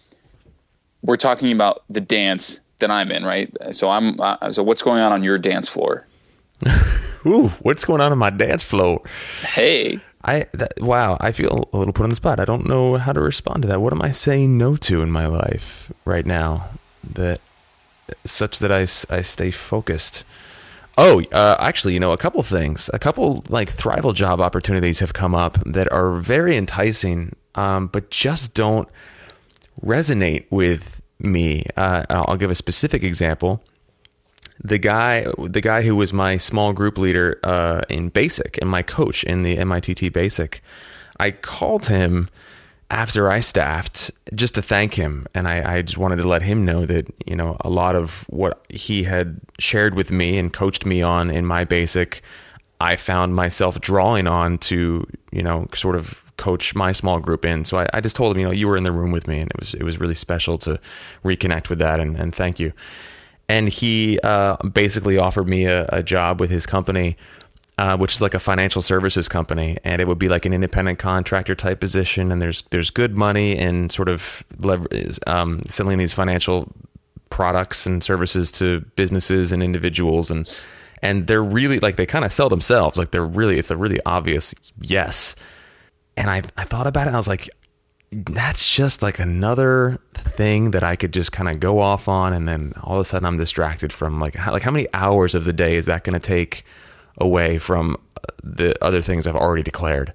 we're 1.02 1.18
talking 1.18 1.52
about 1.52 1.84
the 1.90 2.02
dance 2.02 2.62
that 2.80 2.90
I'm 2.90 3.12
in, 3.12 3.26
right? 3.26 3.56
So 3.72 3.90
I'm 3.90 4.20
uh, 4.20 4.54
so 4.54 4.64
what's 4.64 4.82
going 4.82 5.02
on 5.02 5.12
on 5.12 5.22
your 5.22 5.38
dance 5.38 5.68
floor? 5.68 6.08
Ooh, 7.26 7.50
what's 7.62 7.86
going 7.86 8.02
on 8.02 8.12
in 8.12 8.18
my 8.18 8.30
dance 8.30 8.64
floor? 8.64 9.02
Hey, 9.42 10.00
I 10.24 10.48
that, 10.54 10.74
wow, 10.80 11.18
I 11.20 11.32
feel 11.32 11.70
a 11.74 11.78
little 11.78 11.94
put 11.94 12.04
on 12.04 12.10
the 12.10 12.16
spot. 12.16 12.40
I 12.40 12.46
don't 12.46 12.66
know 12.66 12.98
how 12.98 13.14
to 13.14 13.22
respond 13.22 13.64
to 13.64 13.68
that. 13.70 13.82
What 13.82 13.94
am 13.94 14.02
I 14.02 14.12
saying 14.12 14.58
no 14.58 14.76
to 14.78 15.02
in 15.02 15.12
my 15.12 15.28
life 15.28 15.92
right 16.06 16.26
now 16.26 16.70
that 17.14 17.40
such 18.26 18.60
that 18.60 18.72
I, 18.72 18.82
I 19.14 19.22
stay 19.22 19.52
focused. 19.52 20.24
Oh, 20.98 21.24
uh, 21.32 21.56
actually, 21.60 21.94
you 21.94 22.00
know, 22.00 22.12
a 22.12 22.18
couple 22.18 22.44
things. 22.44 22.90
A 22.94 23.00
couple 23.00 23.44
like 23.50 23.72
Thrival 23.72 24.14
job 24.14 24.40
opportunities 24.40 25.00
have 25.00 25.14
come 25.14 25.34
up 25.34 25.58
that 25.66 25.92
are 25.92 26.12
very 26.12 26.56
enticing, 26.56 27.36
um, 27.56 27.88
but 27.88 28.12
just 28.12 28.54
don't 28.54 28.88
resonate 29.84 30.46
with 30.52 31.02
me. 31.20 31.66
Uh, 31.76 32.06
I'll 32.10 32.38
give 32.38 32.52
a 32.52 32.56
specific 32.56 33.04
example. 33.04 33.64
The 34.62 34.78
guy, 34.78 35.26
the 35.38 35.62
guy 35.62 35.82
who 35.82 35.96
was 35.96 36.14
my 36.14 36.38
small 36.38 36.74
group 36.74 36.98
leader 36.98 37.40
uh, 37.44 37.82
in 37.90 38.10
Basic 38.10 38.58
and 38.62 38.70
my 38.70 38.82
coach 38.82 39.24
in 39.24 39.44
the 39.44 39.58
MITT 39.58 40.14
Basic, 40.14 40.62
I 41.20 41.32
called 41.32 41.88
him 41.88 42.30
after 42.94 43.30
I 43.30 43.40
staffed 43.40 44.12
just 44.36 44.54
to 44.56 44.62
thank 44.62 44.94
him. 44.94 45.26
And 45.34 45.48
I, 45.48 45.78
I, 45.78 45.82
just 45.82 45.98
wanted 45.98 46.18
to 46.18 46.28
let 46.28 46.44
him 46.44 46.64
know 46.64 46.86
that, 46.86 47.12
you 47.26 47.36
know, 47.36 47.58
a 47.62 47.70
lot 47.70 47.96
of 47.96 48.24
what 48.30 48.64
he 48.70 49.04
had 49.04 49.40
shared 49.58 49.96
with 49.96 50.12
me 50.12 50.38
and 50.38 50.54
coached 50.54 50.86
me 50.86 51.02
on 51.02 51.32
in 51.32 51.44
my 51.44 51.64
basic, 51.64 52.22
I 52.80 52.96
found 52.96 53.36
myself 53.36 53.82
drawing 53.82 54.28
on 54.28 54.60
to, 54.60 55.08
you 55.32 55.42
know, 55.42 55.68
sort 55.74 55.96
of 55.96 56.24
coach 56.38 56.76
my 56.76 56.92
small 56.92 57.20
group 57.20 57.46
in. 57.46 57.66
So 57.66 57.80
I, 57.80 57.88
I 57.94 58.00
just 58.02 58.16
told 58.16 58.36
him, 58.36 58.42
you 58.42 58.46
know, 58.46 58.52
you 58.52 58.68
were 58.68 58.78
in 58.78 58.84
the 58.84 58.92
room 58.92 59.12
with 59.12 59.28
me 59.28 59.40
and 59.40 59.50
it 59.50 59.60
was, 59.60 59.74
it 59.74 59.84
was 59.84 60.00
really 60.00 60.14
special 60.14 60.60
to 60.60 60.80
reconnect 61.24 61.70
with 61.70 61.80
that 61.80 62.00
and, 62.00 62.16
and 62.16 62.34
thank 62.34 62.60
you. 62.60 62.74
And 63.50 63.70
he 63.70 64.20
uh, 64.24 64.58
basically 64.58 65.18
offered 65.18 65.48
me 65.48 65.66
a, 65.66 65.86
a 65.90 66.02
job 66.02 66.40
with 66.40 66.50
his 66.50 66.66
company 66.66 67.18
uh, 67.78 67.98
which 67.98 68.14
is 68.14 68.22
like 68.22 68.34
a 68.34 68.40
financial 68.40 68.82
services 68.82 69.28
company, 69.28 69.78
and 69.84 70.02
it 70.02 70.08
would 70.08 70.20
be 70.20 70.30
like 70.30 70.46
an 70.46 70.54
independent 70.54 71.00
contractor 71.00 71.56
type 71.56 71.80
position. 71.80 72.32
And 72.32 72.42
there's 72.42 72.64
there's 72.70 72.90
good 72.90 73.18
money 73.18 73.58
in 73.58 73.90
sort 73.90 74.10
of 74.10 74.44
um, 75.26 75.62
selling 75.68 75.98
these 75.98 76.14
financial 76.14 76.72
products 77.30 77.88
and 77.88 78.04
services 78.04 78.52
to 78.52 78.82
businesses 78.96 79.52
and 79.52 79.64
individuals, 79.64 80.30
and 80.30 80.54
and 81.02 81.26
they're 81.26 81.44
really 81.44 81.80
like 81.80 81.96
they 81.96 82.06
kind 82.06 82.24
of 82.24 82.32
sell 82.32 82.48
themselves. 82.48 82.98
Like 82.98 83.10
they're 83.10 83.26
really 83.26 83.58
it's 83.58 83.72
a 83.72 83.78
really 83.78 84.00
obvious 84.06 84.54
yes. 84.80 85.36
And 86.16 86.30
I 86.30 86.44
I 86.56 86.66
thought 86.66 86.86
about 86.86 87.06
it, 87.06 87.08
and 87.08 87.16
I 87.16 87.20
was 87.20 87.28
like, 87.28 87.50
that's 88.14 88.70
just 88.70 89.02
like 89.02 89.20
another 89.20 90.00
thing 90.14 90.72
that 90.72 90.84
I 90.84 90.96
could 90.96 91.14
just 91.14 91.32
kind 91.32 91.50
of 91.50 91.60
go 91.60 91.80
off 91.80 92.08
on, 92.08 92.34
and 92.34 92.48
then 92.48 92.74
all 92.84 92.96
of 92.96 93.02
a 93.02 93.06
sudden 93.06 93.26
I'm 93.26 93.38
distracted 93.38 93.92
from 93.92 94.20
like 94.20 94.36
how, 94.36 94.52
like 94.52 94.64
how 94.64 94.72
many 94.72 94.88
hours 94.94 95.36
of 95.36 95.46
the 95.46 95.54
day 95.54 95.76
is 95.76 95.86
that 95.86 96.04
going 96.04 96.20
to 96.20 96.26
take? 96.26 96.64
away 97.18 97.58
from 97.58 97.96
uh, 98.18 98.22
the 98.44 98.84
other 98.84 99.02
things 99.02 99.28
I've 99.28 99.36
already 99.36 99.64
declared. 99.64 100.14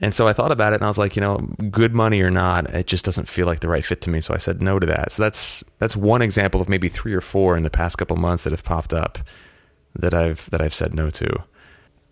And 0.00 0.12
so 0.12 0.26
I 0.26 0.34
thought 0.34 0.52
about 0.52 0.72
it 0.74 0.76
and 0.76 0.84
I 0.84 0.88
was 0.88 0.98
like, 0.98 1.16
you 1.16 1.22
know, 1.22 1.38
good 1.70 1.94
money 1.94 2.20
or 2.20 2.30
not, 2.30 2.68
it 2.68 2.86
just 2.86 3.04
doesn't 3.04 3.28
feel 3.28 3.46
like 3.46 3.60
the 3.60 3.68
right 3.68 3.84
fit 3.84 4.02
to 4.02 4.10
me. 4.10 4.20
So 4.20 4.34
I 4.34 4.36
said 4.36 4.60
no 4.60 4.78
to 4.78 4.86
that. 4.86 5.12
So 5.12 5.22
that's 5.22 5.64
that's 5.78 5.96
one 5.96 6.20
example 6.20 6.60
of 6.60 6.68
maybe 6.68 6.88
three 6.88 7.14
or 7.14 7.22
four 7.22 7.56
in 7.56 7.62
the 7.62 7.70
past 7.70 7.96
couple 7.96 8.16
months 8.16 8.44
that 8.44 8.50
have 8.50 8.64
popped 8.64 8.92
up 8.92 9.18
that 9.94 10.12
I've 10.12 10.50
that 10.50 10.60
I've 10.60 10.74
said 10.74 10.92
no 10.92 11.08
to 11.10 11.44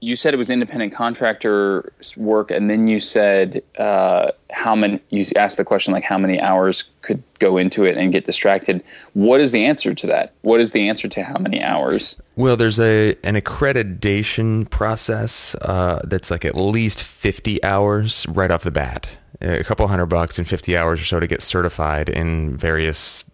you 0.00 0.16
said 0.16 0.34
it 0.34 0.36
was 0.36 0.50
independent 0.50 0.92
contractor 0.92 1.92
work, 2.16 2.50
and 2.50 2.68
then 2.68 2.88
you 2.88 3.00
said 3.00 3.62
uh, 3.78 4.30
how 4.50 4.74
many. 4.76 5.00
You 5.10 5.24
asked 5.36 5.56
the 5.56 5.64
question 5.64 5.92
like 5.92 6.04
how 6.04 6.18
many 6.18 6.40
hours 6.40 6.84
could 7.02 7.22
go 7.38 7.56
into 7.56 7.84
it 7.84 7.96
and 7.96 8.12
get 8.12 8.26
distracted. 8.26 8.84
What 9.14 9.40
is 9.40 9.52
the 9.52 9.64
answer 9.64 9.94
to 9.94 10.06
that? 10.08 10.34
What 10.42 10.60
is 10.60 10.72
the 10.72 10.88
answer 10.88 11.08
to 11.08 11.22
how 11.22 11.38
many 11.38 11.62
hours? 11.62 12.20
Well, 12.36 12.56
there's 12.56 12.78
a 12.78 13.14
an 13.24 13.34
accreditation 13.34 14.68
process 14.68 15.54
uh, 15.62 16.02
that's 16.04 16.30
like 16.30 16.44
at 16.44 16.54
least 16.54 17.02
fifty 17.02 17.62
hours 17.64 18.26
right 18.28 18.50
off 18.50 18.62
the 18.62 18.70
bat. 18.70 19.16
A 19.40 19.64
couple 19.64 19.86
hundred 19.88 20.06
bucks 20.06 20.38
and 20.38 20.46
fifty 20.46 20.76
hours 20.76 21.00
or 21.00 21.04
so 21.04 21.20
to 21.20 21.26
get 21.26 21.42
certified 21.42 22.08
in 22.08 22.56
various 22.56 23.24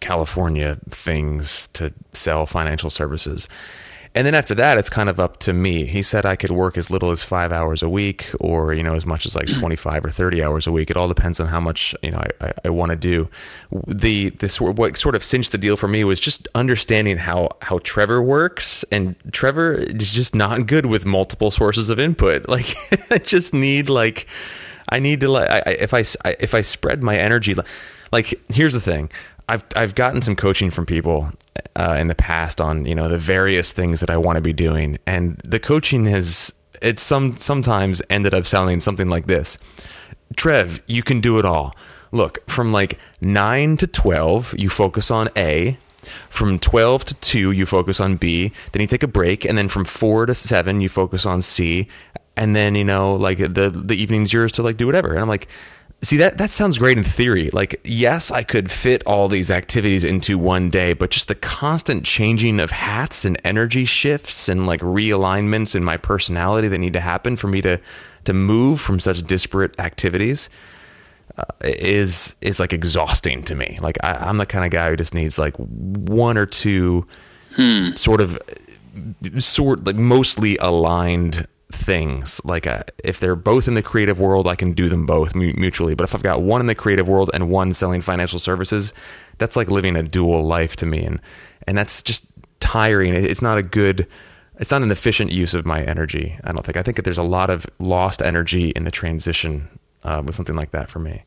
California 0.00 0.78
things 0.90 1.68
to 1.68 1.92
sell 2.12 2.46
financial 2.46 2.90
services. 2.90 3.48
And 4.16 4.26
then 4.26 4.34
after 4.34 4.54
that, 4.54 4.78
it's 4.78 4.88
kind 4.88 5.10
of 5.10 5.20
up 5.20 5.36
to 5.40 5.52
me. 5.52 5.84
He 5.84 6.00
said 6.00 6.24
I 6.24 6.36
could 6.36 6.50
work 6.50 6.78
as 6.78 6.90
little 6.90 7.10
as 7.10 7.22
five 7.22 7.52
hours 7.52 7.82
a 7.82 7.88
week, 7.88 8.30
or 8.40 8.72
you 8.72 8.82
know, 8.82 8.94
as 8.94 9.04
much 9.04 9.26
as 9.26 9.36
like 9.36 9.46
twenty 9.52 9.76
five 9.76 10.06
or 10.06 10.08
thirty 10.08 10.42
hours 10.42 10.66
a 10.66 10.72
week. 10.72 10.90
It 10.90 10.96
all 10.96 11.06
depends 11.06 11.38
on 11.38 11.48
how 11.48 11.60
much 11.60 11.94
you 12.02 12.12
know 12.12 12.22
I, 12.40 12.46
I, 12.46 12.52
I 12.64 12.68
want 12.70 12.90
to 12.92 12.96
do. 12.96 13.28
The 13.86 14.30
this 14.30 14.58
what 14.58 14.96
sort 14.96 15.16
of 15.16 15.22
cinched 15.22 15.52
the 15.52 15.58
deal 15.58 15.76
for 15.76 15.86
me 15.86 16.02
was 16.02 16.18
just 16.18 16.48
understanding 16.54 17.18
how 17.18 17.50
how 17.60 17.78
Trevor 17.84 18.22
works, 18.22 18.84
and 18.84 19.16
Trevor 19.32 19.74
is 19.74 20.14
just 20.14 20.34
not 20.34 20.66
good 20.66 20.86
with 20.86 21.04
multiple 21.04 21.50
sources 21.50 21.90
of 21.90 22.00
input. 22.00 22.46
Like 22.56 22.74
I 23.10 23.18
just 23.18 23.52
need 23.52 23.90
like 23.90 24.26
I 24.88 24.98
need 24.98 25.20
to 25.20 25.28
like 25.28 25.50
I, 25.50 25.72
if 25.72 25.92
I 25.92 26.04
if 26.40 26.54
I 26.54 26.62
spread 26.62 27.02
my 27.02 27.18
energy. 27.18 27.54
Like 28.12 28.40
here's 28.48 28.72
the 28.72 28.80
thing. 28.80 29.10
I've 29.46 29.62
I've 29.76 29.94
gotten 29.94 30.22
some 30.22 30.36
coaching 30.36 30.70
from 30.70 30.86
people 30.86 31.32
uh, 31.74 31.96
in 31.98 32.08
the 32.08 32.14
past 32.14 32.60
on 32.60 32.84
you 32.86 32.94
know 32.94 33.08
the 33.08 33.18
various 33.18 33.72
things 33.72 34.00
that 34.00 34.10
I 34.10 34.16
want 34.16 34.36
to 34.36 34.42
be 34.42 34.52
doing, 34.52 34.98
and 35.06 35.36
the 35.44 35.60
coaching 35.60 36.06
has 36.06 36.52
it's 36.82 37.02
some 37.02 37.36
sometimes 37.36 38.02
ended 38.10 38.34
up 38.34 38.46
sounding 38.46 38.80
something 38.80 39.08
like 39.08 39.26
this: 39.26 39.58
Trev, 40.36 40.82
you 40.86 41.02
can 41.02 41.20
do 41.20 41.38
it 41.38 41.44
all. 41.44 41.74
Look, 42.12 42.48
from 42.48 42.72
like 42.72 42.98
nine 43.20 43.76
to 43.78 43.86
twelve, 43.86 44.54
you 44.58 44.68
focus 44.68 45.10
on 45.10 45.28
A. 45.36 45.78
From 46.28 46.60
12 46.60 47.04
to 47.06 47.14
2, 47.14 47.50
you 47.50 47.66
focus 47.66 47.98
on 47.98 48.14
B. 48.14 48.52
Then 48.70 48.80
you 48.80 48.86
take 48.86 49.02
a 49.02 49.08
break. 49.08 49.44
And 49.44 49.58
then 49.58 49.66
from 49.66 49.84
4 49.84 50.26
to 50.26 50.36
7, 50.36 50.80
you 50.80 50.88
focus 50.88 51.26
on 51.26 51.42
C. 51.42 51.88
And 52.36 52.54
then, 52.54 52.76
you 52.76 52.84
know, 52.84 53.16
like 53.16 53.38
the, 53.38 53.70
the 53.70 53.94
evening's 53.94 54.32
yours 54.32 54.52
to 54.52 54.62
like 54.62 54.76
do 54.76 54.86
whatever. 54.86 55.10
And 55.10 55.18
I'm 55.18 55.28
like, 55.28 55.48
See 56.02 56.18
that 56.18 56.38
that 56.38 56.50
sounds 56.50 56.78
great 56.78 56.98
in 56.98 57.04
theory. 57.04 57.50
Like 57.50 57.80
yes, 57.82 58.30
I 58.30 58.42
could 58.42 58.70
fit 58.70 59.02
all 59.06 59.28
these 59.28 59.50
activities 59.50 60.04
into 60.04 60.38
one 60.38 60.68
day, 60.68 60.92
but 60.92 61.10
just 61.10 61.26
the 61.26 61.34
constant 61.34 62.04
changing 62.04 62.60
of 62.60 62.70
hats 62.70 63.24
and 63.24 63.40
energy 63.44 63.84
shifts 63.86 64.48
and 64.48 64.66
like 64.66 64.80
realignments 64.82 65.74
in 65.74 65.82
my 65.82 65.96
personality 65.96 66.68
that 66.68 66.78
need 66.78 66.92
to 66.92 67.00
happen 67.00 67.36
for 67.36 67.46
me 67.46 67.62
to 67.62 67.80
to 68.24 68.32
move 68.32 68.80
from 68.80 69.00
such 69.00 69.22
disparate 69.22 69.78
activities 69.80 70.50
uh, 71.38 71.44
is 71.64 72.34
is 72.42 72.60
like 72.60 72.74
exhausting 72.74 73.42
to 73.44 73.54
me. 73.54 73.78
Like 73.80 73.96
I, 74.04 74.28
am 74.28 74.36
the 74.36 74.46
kind 74.46 74.64
of 74.64 74.70
guy 74.70 74.90
who 74.90 74.96
just 74.96 75.14
needs 75.14 75.38
like 75.38 75.56
one 75.56 76.36
or 76.36 76.46
two 76.46 77.06
hmm. 77.54 77.94
sort 77.94 78.20
of 78.20 78.38
sort 79.38 79.84
like 79.84 79.96
mostly 79.96 80.56
aligned 80.58 81.46
things. 81.72 82.40
Like 82.44 82.66
uh, 82.66 82.84
if 83.02 83.18
they're 83.18 83.36
both 83.36 83.68
in 83.68 83.74
the 83.74 83.82
creative 83.82 84.18
world, 84.18 84.46
I 84.46 84.54
can 84.54 84.72
do 84.72 84.88
them 84.88 85.06
both 85.06 85.34
mutually. 85.34 85.94
But 85.94 86.04
if 86.04 86.14
I've 86.14 86.22
got 86.22 86.42
one 86.42 86.60
in 86.60 86.66
the 86.66 86.74
creative 86.74 87.08
world 87.08 87.30
and 87.34 87.50
one 87.50 87.72
selling 87.72 88.00
financial 88.00 88.38
services, 88.38 88.92
that's 89.38 89.56
like 89.56 89.70
living 89.70 89.96
a 89.96 90.02
dual 90.02 90.44
life 90.44 90.76
to 90.76 90.86
me, 90.86 91.04
and 91.04 91.20
and 91.66 91.76
that's 91.76 92.02
just 92.02 92.26
tiring. 92.60 93.14
It's 93.14 93.42
not 93.42 93.58
a 93.58 93.62
good. 93.62 94.06
It's 94.58 94.70
not 94.70 94.82
an 94.82 94.90
efficient 94.90 95.32
use 95.32 95.52
of 95.52 95.66
my 95.66 95.82
energy. 95.82 96.38
I 96.44 96.52
don't 96.52 96.64
think. 96.64 96.76
I 96.76 96.82
think 96.82 96.96
that 96.96 97.02
there's 97.02 97.18
a 97.18 97.22
lot 97.22 97.50
of 97.50 97.66
lost 97.78 98.22
energy 98.22 98.70
in 98.70 98.84
the 98.84 98.90
transition 98.90 99.68
uh, 100.02 100.22
with 100.24 100.34
something 100.34 100.56
like 100.56 100.70
that 100.70 100.88
for 100.88 100.98
me. 100.98 101.24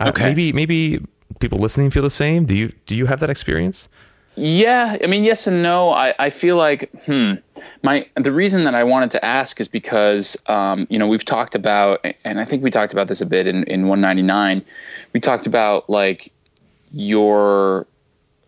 Uh, 0.00 0.08
okay. 0.08 0.24
maybe 0.24 0.52
maybe 0.52 1.06
people 1.38 1.58
listening 1.58 1.90
feel 1.90 2.02
the 2.02 2.10
same. 2.10 2.44
Do 2.44 2.54
you 2.54 2.72
do 2.86 2.94
you 2.94 3.06
have 3.06 3.20
that 3.20 3.30
experience? 3.30 3.88
Yeah, 4.36 4.98
I 5.02 5.06
mean, 5.06 5.24
yes 5.24 5.46
and 5.46 5.62
no. 5.62 5.90
I, 5.90 6.14
I 6.18 6.30
feel 6.30 6.56
like, 6.56 6.90
hmm, 7.04 7.34
my 7.82 8.06
the 8.16 8.32
reason 8.32 8.64
that 8.64 8.74
I 8.74 8.82
wanted 8.82 9.10
to 9.12 9.24
ask 9.24 9.60
is 9.60 9.68
because, 9.68 10.36
um, 10.46 10.86
you 10.90 10.98
know, 10.98 11.06
we've 11.06 11.24
talked 11.24 11.54
about, 11.54 12.04
and 12.24 12.40
I 12.40 12.44
think 12.44 12.62
we 12.62 12.70
talked 12.70 12.92
about 12.92 13.08
this 13.08 13.20
a 13.20 13.26
bit 13.26 13.46
in, 13.46 13.62
in 13.64 13.86
199. 13.86 14.64
We 15.12 15.20
talked 15.20 15.46
about 15.46 15.88
like 15.88 16.32
your 16.90 17.86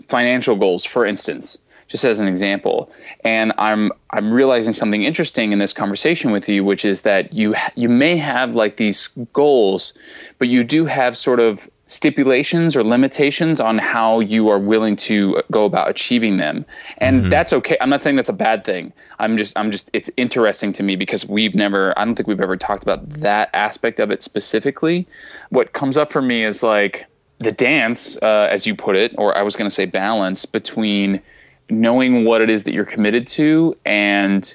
financial 0.09 0.57
goals, 0.57 0.85
for 0.85 1.05
instance, 1.05 1.59
just 1.89 2.05
as 2.05 2.19
an 2.19 2.27
example. 2.27 2.91
And 3.23 3.53
I'm 3.59 3.93
I'm 4.11 4.33
realizing 4.33 4.73
something 4.73 5.05
interesting 5.05 5.53
in 5.53 5.61
this 5.61 5.73
conversation 5.73 6.33
with 6.33 6.49
you, 6.49 6.65
which 6.65 6.85
is 6.85 7.03
that 7.03 7.33
you 7.33 7.55
you 7.77 7.89
may 7.89 8.17
have 8.17 8.55
like 8.55 8.77
these 8.77 9.09
goals, 9.33 9.93
but 10.39 10.49
you 10.49 10.65
do 10.65 10.87
have 10.87 11.17
sort 11.17 11.39
of 11.39 11.69
stipulations 11.89 12.75
or 12.75 12.83
limitations 12.83 13.61
on 13.61 13.79
how 13.79 14.19
you 14.21 14.49
are 14.49 14.59
willing 14.59 14.97
to 14.97 15.41
go 15.53 15.65
about 15.65 15.89
achieving 15.89 16.37
them. 16.37 16.67
And 16.99 17.21
mm-hmm. 17.21 17.31
that's 17.31 17.53
okay. 17.53 17.77
I'm 17.81 17.89
not 17.89 18.03
saying 18.03 18.17
that's 18.17 18.29
a 18.29 18.35
bad 18.35 18.65
thing. 18.65 18.93
I'm 19.19 19.37
just 19.37 19.57
i'm 19.57 19.71
just 19.71 19.91
it's 19.93 20.11
interesting 20.17 20.73
to 20.75 20.83
me 20.83 20.97
because 20.97 21.27
we've 21.27 21.55
never 21.55 21.97
i 21.99 22.05
don't 22.05 22.15
think 22.15 22.27
we've 22.27 22.41
ever 22.41 22.57
talked 22.57 22.83
about 22.83 23.09
that 23.11 23.51
aspect 23.55 24.01
of 24.01 24.11
it 24.11 24.23
specifically. 24.23 25.07
What 25.51 25.73
comes 25.73 25.97
up 25.97 26.13
for 26.13 26.23
me 26.23 26.45
is 26.45 26.63
like 26.63 27.07
the 27.39 27.53
dance 27.53 28.17
uh, 28.23 28.49
as 28.51 28.67
you 28.67 28.75
put 28.75 28.97
it 28.97 29.15
or 29.19 29.37
i 29.37 29.43
was 29.43 29.55
going 29.57 29.69
to 29.69 29.75
say 29.75 29.85
balance 29.85 30.47
between 30.47 31.21
knowing 31.69 32.25
what 32.25 32.41
it 32.41 32.49
is 32.49 32.65
that 32.65 32.73
you're 32.73 32.85
committed 32.85 33.27
to 33.29 33.77
and 33.85 34.55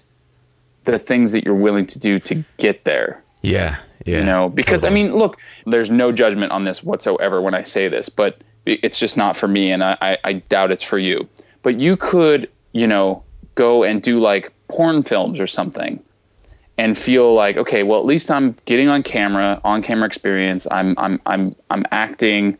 the 0.86 0.98
things 0.98 1.32
that 1.32 1.44
you're 1.46 1.54
willing 1.54 1.86
to 1.86 2.00
do 2.00 2.18
to 2.18 2.44
get 2.58 2.84
there 2.84 3.21
yeah 3.42 3.78
yeah, 4.06 4.20
you 4.20 4.26
know, 4.26 4.50
because 4.50 4.82
totally. 4.82 5.02
I 5.02 5.04
mean, 5.04 5.16
look, 5.16 5.38
there's 5.68 5.92
no 5.92 6.12
judgment 6.12 6.52
on 6.52 6.64
this 6.64 6.84
whatsoever 6.84 7.40
when 7.40 7.54
I 7.54 7.62
say 7.62 7.88
this, 7.88 8.10
but 8.10 8.42
it's 8.66 9.00
just 9.00 9.16
not 9.16 9.38
for 9.38 9.48
me, 9.48 9.72
and 9.72 9.84
I, 9.84 10.18
I 10.24 10.34
doubt 10.34 10.72
it's 10.72 10.84
for 10.84 10.98
you. 10.98 11.28
But 11.62 11.80
you 11.80 11.98
could, 11.98 12.50
you 12.72 12.88
know, 12.88 13.24
go 13.54 13.84
and 13.84 14.02
do 14.02 14.20
like 14.20 14.52
porn 14.70 15.04
films 15.04 15.40
or 15.40 15.46
something, 15.46 16.02
and 16.80 16.98
feel 16.98 17.34
like, 17.36 17.58
okay, 17.58 17.84
well, 17.84 18.00
at 18.00 18.06
least 18.06 18.32
I'm 18.32 18.56
getting 18.66 18.88
on 18.88 19.04
camera, 19.04 19.62
on 19.64 19.84
camera 19.84 20.08
experience. 20.08 20.66
I'm 20.72 20.96
I'm 20.98 21.22
I'm 21.28 21.56
I'm 21.70 21.84
acting. 21.92 22.58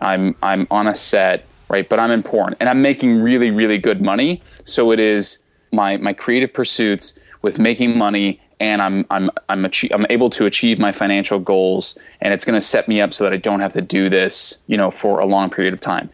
I'm 0.00 0.36
I'm 0.42 0.66
on 0.70 0.88
a 0.88 0.94
set 0.94 1.46
right? 1.72 1.88
But 1.88 1.98
I'm 1.98 2.10
in 2.10 2.22
porn 2.22 2.54
and 2.60 2.68
I'm 2.68 2.82
making 2.82 3.22
really, 3.22 3.50
really 3.50 3.78
good 3.78 4.02
money. 4.02 4.42
So 4.66 4.92
it 4.92 5.00
is 5.00 5.38
my 5.72 5.96
my 5.96 6.12
creative 6.12 6.52
pursuits 6.52 7.14
with 7.40 7.58
making 7.58 7.96
money 7.96 8.38
and 8.62 8.80
I'm 8.80 9.04
I'm 9.10 9.28
I'm 9.48 9.64
achieve, 9.64 9.90
I'm 9.92 10.06
able 10.08 10.30
to 10.30 10.46
achieve 10.46 10.78
my 10.78 10.92
financial 10.92 11.40
goals 11.40 11.98
and 12.20 12.32
it's 12.32 12.44
going 12.44 12.54
to 12.54 12.64
set 12.64 12.86
me 12.86 13.00
up 13.00 13.12
so 13.12 13.24
that 13.24 13.32
I 13.32 13.36
don't 13.36 13.58
have 13.58 13.72
to 13.72 13.82
do 13.82 14.08
this, 14.08 14.56
you 14.68 14.76
know, 14.76 14.90
for 14.90 15.18
a 15.18 15.26
long 15.26 15.50
period 15.50 15.74
of 15.74 15.80
time. 15.80 16.08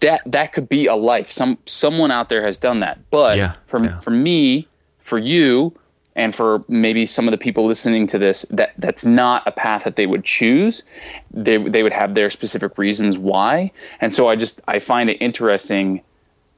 That 0.00 0.20
that 0.26 0.52
could 0.52 0.68
be 0.68 0.86
a 0.86 0.94
life. 0.94 1.32
Some 1.32 1.56
someone 1.64 2.10
out 2.10 2.28
there 2.28 2.44
has 2.44 2.58
done 2.58 2.80
that. 2.80 2.98
But 3.10 3.38
yeah, 3.38 3.54
for 3.66 3.82
yeah. 3.82 3.98
for 4.00 4.10
me, 4.10 4.68
for 4.98 5.16
you, 5.18 5.74
and 6.16 6.34
for 6.34 6.62
maybe 6.68 7.06
some 7.06 7.26
of 7.26 7.32
the 7.32 7.38
people 7.38 7.64
listening 7.64 8.06
to 8.08 8.18
this 8.18 8.44
that 8.50 8.74
that's 8.76 9.06
not 9.06 9.42
a 9.46 9.52
path 9.52 9.84
that 9.84 9.96
they 9.96 10.06
would 10.06 10.24
choose 10.24 10.82
they 11.30 11.56
they 11.56 11.82
would 11.82 11.92
have 11.92 12.14
their 12.14 12.28
specific 12.30 12.76
reasons 12.78 13.16
why 13.16 13.70
and 14.00 14.12
so 14.12 14.28
i 14.28 14.34
just 14.34 14.60
i 14.66 14.78
find 14.78 15.08
it 15.08 15.16
interesting 15.20 16.02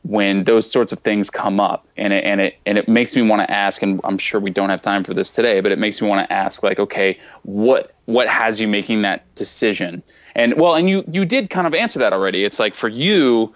when 0.03 0.45
those 0.45 0.69
sorts 0.71 0.93
of 0.93 1.01
things 1.01 1.31
come 1.31 1.61
up. 1.61 1.87
And 1.97 2.13
it 2.13 2.25
and 2.25 2.41
it 2.41 2.57
and 2.67 2.79
it 2.79 2.89
makes 2.89 3.15
me 3.15 3.23
want 3.23 3.43
to 3.43 3.51
ask 3.51 3.83
and 3.83 4.01
I'm 4.05 4.19
sure 4.19 4.41
we 4.41 4.51
don't 4.51 4.71
have 4.71 4.83
time 4.83 5.05
for 5.05 5.15
this 5.15 5.31
today 5.31 5.61
but 5.61 5.73
it 5.73 5.79
makes 5.79 6.01
me 6.03 6.09
want 6.09 6.27
to 6.29 6.33
ask 6.33 6.63
like 6.63 6.79
okay 6.79 7.19
what 7.43 7.93
what 8.07 8.29
has 8.29 8.61
you 8.61 8.69
making 8.69 9.03
that 9.03 9.33
decision? 9.35 10.03
And 10.35 10.55
well 10.55 10.75
and 10.75 10.89
you 10.89 11.05
you 11.07 11.25
did 11.25 11.51
kind 11.51 11.67
of 11.67 11.75
answer 11.75 11.99
that 11.99 12.13
already. 12.13 12.45
It's 12.45 12.59
like 12.59 12.75
for 12.75 12.89
you 12.89 13.55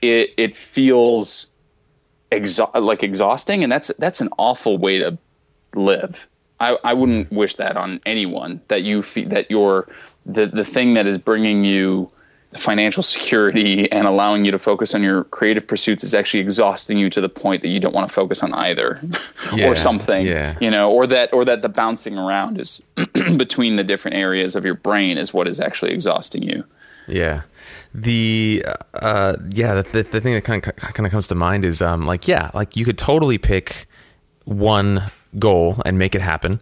it 0.00 0.30
it 0.36 0.54
feels 0.56 1.46
like 2.74 3.02
exhausting 3.02 3.62
and 3.62 3.70
that's 3.70 3.88
that's 3.98 4.20
an 4.20 4.30
awful 4.38 4.78
way 4.78 4.98
to 4.98 5.18
live. 5.74 6.26
I, 6.60 6.78
I 6.84 6.94
wouldn't 6.94 7.30
wish 7.32 7.56
that 7.56 7.76
on 7.76 8.00
anyone 8.06 8.60
that 8.68 8.82
you 8.82 9.02
feel 9.02 9.28
that 9.30 9.50
your 9.50 9.88
the 10.24 10.46
the 10.46 10.64
thing 10.64 10.94
that 10.94 11.06
is 11.06 11.18
bringing 11.18 11.64
you 11.64 12.10
financial 12.56 13.02
security 13.02 13.90
and 13.92 14.06
allowing 14.06 14.44
you 14.44 14.50
to 14.50 14.58
focus 14.58 14.94
on 14.94 15.02
your 15.02 15.24
creative 15.24 15.66
pursuits 15.66 16.04
is 16.04 16.14
actually 16.14 16.40
exhausting 16.40 16.98
you 16.98 17.08
to 17.10 17.20
the 17.20 17.28
point 17.28 17.62
that 17.62 17.68
you 17.68 17.80
don't 17.80 17.94
want 17.94 18.06
to 18.06 18.12
focus 18.12 18.42
on 18.42 18.52
either 18.54 19.00
Yeah, 19.54 19.68
or 19.68 19.76
something 19.76 20.26
yeah. 20.26 20.56
you 20.60 20.70
know 20.70 20.90
or 20.90 21.06
that 21.06 21.32
or 21.32 21.44
that 21.44 21.62
the 21.62 21.68
bouncing 21.68 22.16
around 22.16 22.60
is 22.60 22.82
between 23.36 23.76
the 23.76 23.84
different 23.84 24.16
areas 24.16 24.56
of 24.56 24.64
your 24.64 24.74
brain 24.74 25.18
is 25.18 25.34
what 25.34 25.48
is 25.48 25.60
actually 25.60 25.92
exhausting 25.92 26.42
you 26.42 26.64
Yeah. 27.06 27.42
The 27.94 28.64
uh 28.94 29.36
yeah, 29.50 29.74
the, 29.74 29.82
the, 29.82 30.02
the 30.04 30.20
thing 30.20 30.34
that 30.34 30.44
kind 30.44 30.66
of 30.66 30.76
kind 30.76 31.06
of 31.06 31.12
comes 31.12 31.28
to 31.28 31.34
mind 31.34 31.64
is 31.64 31.82
um 31.82 32.06
like 32.06 32.26
yeah, 32.28 32.50
like 32.54 32.76
you 32.76 32.84
could 32.84 32.98
totally 32.98 33.38
pick 33.38 33.86
one 34.44 35.10
goal 35.38 35.80
and 35.84 35.98
make 35.98 36.14
it 36.14 36.20
happen. 36.20 36.60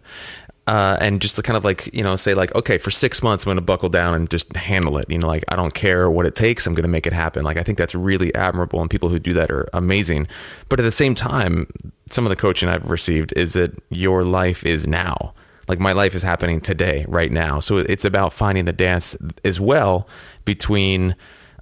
Uh, 0.71 0.95
and 1.01 1.21
just 1.21 1.35
to 1.35 1.41
kind 1.41 1.57
of 1.57 1.65
like 1.65 1.93
you 1.93 2.01
know 2.01 2.15
say 2.15 2.33
like 2.33 2.55
okay 2.55 2.77
for 2.77 2.91
six 2.91 3.21
months 3.21 3.43
I'm 3.43 3.49
going 3.49 3.57
to 3.57 3.61
buckle 3.61 3.89
down 3.89 4.13
and 4.13 4.29
just 4.29 4.55
handle 4.55 4.97
it. 4.99 5.09
You 5.09 5.17
know 5.17 5.27
like 5.27 5.43
I 5.49 5.57
don't 5.57 5.73
care 5.73 6.09
what 6.09 6.25
it 6.25 6.33
takes 6.33 6.65
I'm 6.65 6.73
going 6.73 6.83
to 6.83 6.87
make 6.89 7.05
it 7.05 7.11
happen. 7.11 7.43
Like 7.43 7.57
I 7.57 7.63
think 7.63 7.77
that's 7.77 7.93
really 7.93 8.33
admirable 8.35 8.79
and 8.79 8.89
people 8.89 9.09
who 9.09 9.19
do 9.19 9.33
that 9.33 9.51
are 9.51 9.67
amazing. 9.73 10.29
But 10.69 10.79
at 10.79 10.83
the 10.83 10.91
same 10.91 11.13
time 11.13 11.67
some 12.09 12.25
of 12.25 12.29
the 12.29 12.37
coaching 12.37 12.69
I've 12.69 12.89
received 12.89 13.33
is 13.35 13.51
that 13.51 13.77
your 13.89 14.23
life 14.23 14.65
is 14.65 14.87
now. 14.87 15.33
Like 15.67 15.81
my 15.81 15.91
life 15.91 16.15
is 16.15 16.23
happening 16.23 16.61
today 16.61 17.03
right 17.09 17.33
now. 17.33 17.59
So 17.59 17.79
it's 17.79 18.05
about 18.05 18.31
finding 18.31 18.63
the 18.63 18.71
dance 18.71 19.13
as 19.43 19.59
well 19.59 20.07
between 20.45 21.17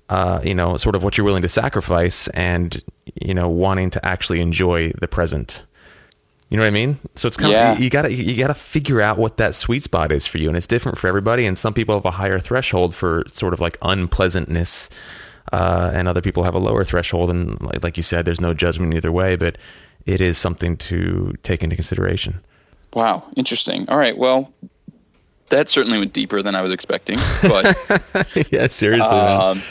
uh, 0.09 0.39
you 0.43 0.53
know 0.53 0.77
sort 0.77 0.95
of 0.95 1.03
what 1.03 1.17
you're 1.17 1.25
willing 1.25 1.41
to 1.41 1.49
sacrifice 1.49 2.27
and 2.27 2.79
you 3.19 3.33
know 3.33 3.49
wanting 3.49 3.89
to 3.89 4.05
actually 4.05 4.39
enjoy 4.39 4.91
the 5.01 5.07
present 5.07 5.63
you 6.49 6.57
know 6.57 6.63
what 6.63 6.67
I 6.67 6.71
mean? 6.71 6.97
So 7.15 7.27
it's 7.27 7.37
kind 7.37 7.51
Yeah. 7.53 7.73
of 7.73 7.79
you 7.79 7.89
gotta 7.89 8.11
you 8.13 8.35
gotta 8.37 8.53
figure 8.55 9.01
out 9.01 9.17
what 9.17 9.37
that 9.37 9.55
sweet 9.55 9.83
spot 9.83 10.11
is 10.11 10.25
for 10.27 10.37
you, 10.39 10.47
and 10.47 10.57
it's 10.57 10.67
different 10.67 10.97
for 10.97 11.07
everybody. 11.07 11.45
And 11.45 11.57
some 11.57 11.73
people 11.73 11.95
have 11.95 12.05
a 12.05 12.11
higher 12.11 12.39
threshold 12.39 12.95
for 12.95 13.23
sort 13.31 13.53
of 13.53 13.59
like 13.59 13.77
unpleasantness, 13.81 14.89
uh, 15.53 15.91
and 15.93 16.07
other 16.07 16.21
people 16.21 16.43
have 16.43 16.55
a 16.55 16.59
lower 16.59 16.83
threshold. 16.83 17.29
And 17.29 17.59
like, 17.61 17.83
like 17.83 17.97
you 17.97 18.03
said, 18.03 18.25
there's 18.25 18.41
no 18.41 18.53
judgment 18.53 18.93
either 18.93 19.11
way, 19.11 19.35
but 19.35 19.57
it 20.05 20.21
is 20.21 20.37
something 20.37 20.75
to 20.77 21.33
take 21.43 21.61
into 21.63 21.75
consideration. 21.75 22.39
wow 22.95 23.23
interesting 23.35 23.87
all 23.89 23.97
right 23.97 24.17
well 24.17 24.51
that 25.49 25.69
certainly 25.69 25.99
went 25.99 26.13
deeper 26.13 26.41
than 26.41 26.55
i 26.55 26.61
was 26.61 26.71
expecting 26.71 27.19
but 27.43 27.65
yeah, 28.51 28.65
seriously, 28.67 29.17
um, 29.17 29.61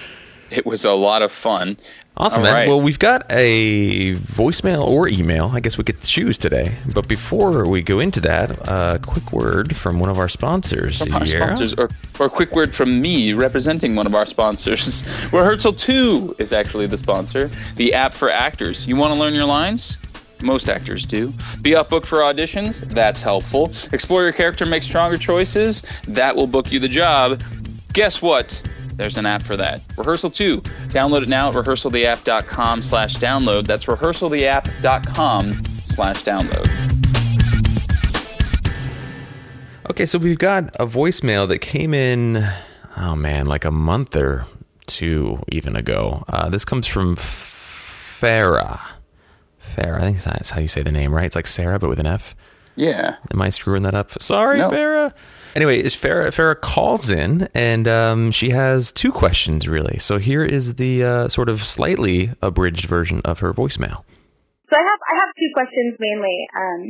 it 0.50 0.64
was 0.64 0.84
a 0.84 0.92
lot 0.92 1.22
of 1.22 1.32
fun 1.32 1.76
Awesome, 2.18 2.40
all 2.40 2.46
man. 2.46 2.54
right. 2.54 2.68
Well, 2.68 2.80
we've 2.80 2.98
got 2.98 3.24
a 3.30 4.14
voicemail 4.16 4.84
or 4.84 5.06
email. 5.06 5.52
I 5.54 5.60
guess 5.60 5.78
we 5.78 5.84
could 5.84 6.02
choose 6.02 6.36
today. 6.36 6.74
But 6.92 7.06
before 7.06 7.64
we 7.68 7.80
go 7.80 8.00
into 8.00 8.18
that, 8.22 8.50
a 8.68 8.98
quick 8.98 9.32
word 9.32 9.76
from 9.76 10.00
one 10.00 10.10
of 10.10 10.18
our 10.18 10.28
sponsors 10.28 10.98
from 10.98 11.14
our 11.14 11.24
here. 11.24 11.40
sponsors, 11.40 11.74
or, 11.74 11.88
or 12.18 12.26
a 12.26 12.30
quick 12.30 12.56
word 12.56 12.74
from 12.74 13.00
me 13.00 13.34
representing 13.34 13.94
one 13.94 14.06
of 14.06 14.16
our 14.16 14.26
sponsors. 14.26 15.04
Rehearsal 15.32 15.74
2 15.74 16.36
is 16.40 16.52
actually 16.52 16.88
the 16.88 16.96
sponsor, 16.96 17.52
the 17.76 17.94
app 17.94 18.12
for 18.14 18.30
actors. 18.30 18.84
You 18.88 18.96
want 18.96 19.14
to 19.14 19.20
learn 19.20 19.32
your 19.32 19.44
lines? 19.44 19.96
Most 20.42 20.68
actors 20.68 21.04
do. 21.04 21.32
Be 21.62 21.76
off 21.76 21.88
book 21.88 22.04
for 22.04 22.18
auditions? 22.18 22.80
That's 22.92 23.22
helpful. 23.22 23.72
Explore 23.92 24.24
your 24.24 24.32
character, 24.32 24.66
make 24.66 24.82
stronger 24.82 25.16
choices? 25.16 25.84
That 26.08 26.34
will 26.34 26.48
book 26.48 26.72
you 26.72 26.80
the 26.80 26.88
job. 26.88 27.42
Guess 27.92 28.22
what? 28.22 28.60
There's 28.98 29.16
an 29.16 29.24
app 29.26 29.42
for 29.44 29.56
that. 29.56 29.80
Rehearsal 29.96 30.30
2. 30.30 30.60
Download 30.88 31.22
it 31.22 31.28
now 31.28 31.48
at 31.48 31.54
rehearsaltheapp.com 31.54 32.82
slash 32.82 33.14
download. 33.16 33.64
That's 33.66 33.86
rehearsaltheapp.com 33.86 35.62
slash 35.84 36.22
download. 36.24 36.66
Okay, 39.90 40.04
so 40.04 40.18
we've 40.18 40.38
got 40.38 40.64
a 40.80 40.86
voicemail 40.86 41.48
that 41.48 41.60
came 41.60 41.94
in, 41.94 42.44
oh 42.96 43.14
man, 43.16 43.46
like 43.46 43.64
a 43.64 43.70
month 43.70 44.14
or 44.16 44.44
two 44.86 45.42
even 45.50 45.76
ago. 45.76 46.24
Uh, 46.28 46.48
this 46.48 46.64
comes 46.64 46.86
from 46.86 47.14
Farah. 47.16 48.80
Farah, 49.62 49.98
I 49.98 50.00
think 50.00 50.22
that's 50.22 50.50
how 50.50 50.60
you 50.60 50.68
say 50.68 50.82
the 50.82 50.92
name, 50.92 51.14
right? 51.14 51.24
It's 51.24 51.36
like 51.36 51.46
Sarah, 51.46 51.78
but 51.78 51.88
with 51.88 52.00
an 52.00 52.06
F. 52.06 52.34
Yeah. 52.76 53.16
Am 53.32 53.40
I 53.40 53.50
screwing 53.50 53.82
that 53.84 53.94
up? 53.94 54.20
Sorry, 54.20 54.58
No. 54.58 54.70
Farah. 54.70 55.12
Anyway, 55.58 55.82
it's 55.82 55.98
Farah, 55.98 56.30
Farah 56.30 56.54
calls 56.54 57.10
in 57.10 57.50
and 57.50 57.90
um, 57.90 58.30
she 58.30 58.54
has 58.54 58.94
two 58.94 59.10
questions, 59.10 59.66
really. 59.66 59.98
So 59.98 60.22
here 60.22 60.46
is 60.46 60.78
the 60.78 61.02
uh, 61.02 61.26
sort 61.26 61.50
of 61.50 61.66
slightly 61.66 62.30
abridged 62.38 62.86
version 62.86 63.18
of 63.26 63.42
her 63.42 63.50
voicemail. 63.50 64.06
So 64.70 64.78
I 64.78 64.86
have 64.86 65.00
I 65.10 65.14
have 65.18 65.30
two 65.34 65.50
questions 65.58 65.98
mainly. 65.98 66.38
Um, 66.54 66.80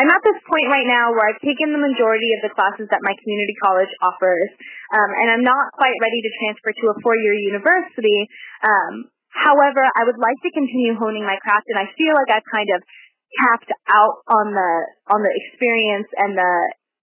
I'm 0.00 0.08
at 0.08 0.22
this 0.24 0.40
point 0.48 0.72
right 0.72 0.88
now 0.88 1.12
where 1.12 1.28
I've 1.28 1.44
taken 1.44 1.76
the 1.76 1.82
majority 1.92 2.32
of 2.40 2.48
the 2.48 2.56
classes 2.56 2.88
that 2.88 3.04
my 3.04 3.12
community 3.20 3.52
college 3.60 3.92
offers, 4.00 4.48
um, 4.96 5.12
and 5.20 5.28
I'm 5.28 5.44
not 5.44 5.68
quite 5.76 5.92
ready 6.00 6.24
to 6.24 6.30
transfer 6.40 6.72
to 6.72 6.84
a 6.96 7.00
four-year 7.04 7.36
university. 7.36 8.32
Um, 8.64 9.12
however, 9.28 9.84
I 9.84 10.08
would 10.08 10.16
like 10.16 10.40
to 10.40 10.50
continue 10.56 10.96
honing 10.96 11.28
my 11.28 11.36
craft, 11.44 11.68
and 11.68 11.76
I 11.76 11.92
feel 12.00 12.16
like 12.16 12.32
I've 12.32 12.48
kind 12.48 12.72
of 12.72 12.80
tapped 13.44 13.68
out 13.92 14.24
on 14.24 14.56
the 14.56 14.72
on 15.12 15.20
the 15.20 15.32
experience 15.36 16.08
and 16.16 16.32
the 16.32 16.52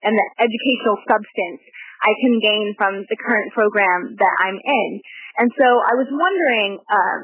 and 0.05 0.13
the 0.13 0.27
educational 0.39 1.01
substance 1.09 1.61
I 2.05 2.13
can 2.21 2.37
gain 2.37 2.77
from 2.77 2.93
the 3.09 3.17
current 3.17 3.49
program 3.57 4.13
that 4.21 4.35
I'm 4.45 4.59
in. 4.61 4.89
And 5.41 5.49
so 5.57 5.65
I 5.65 5.93
was 5.97 6.07
wondering, 6.11 6.77
um, 6.93 7.21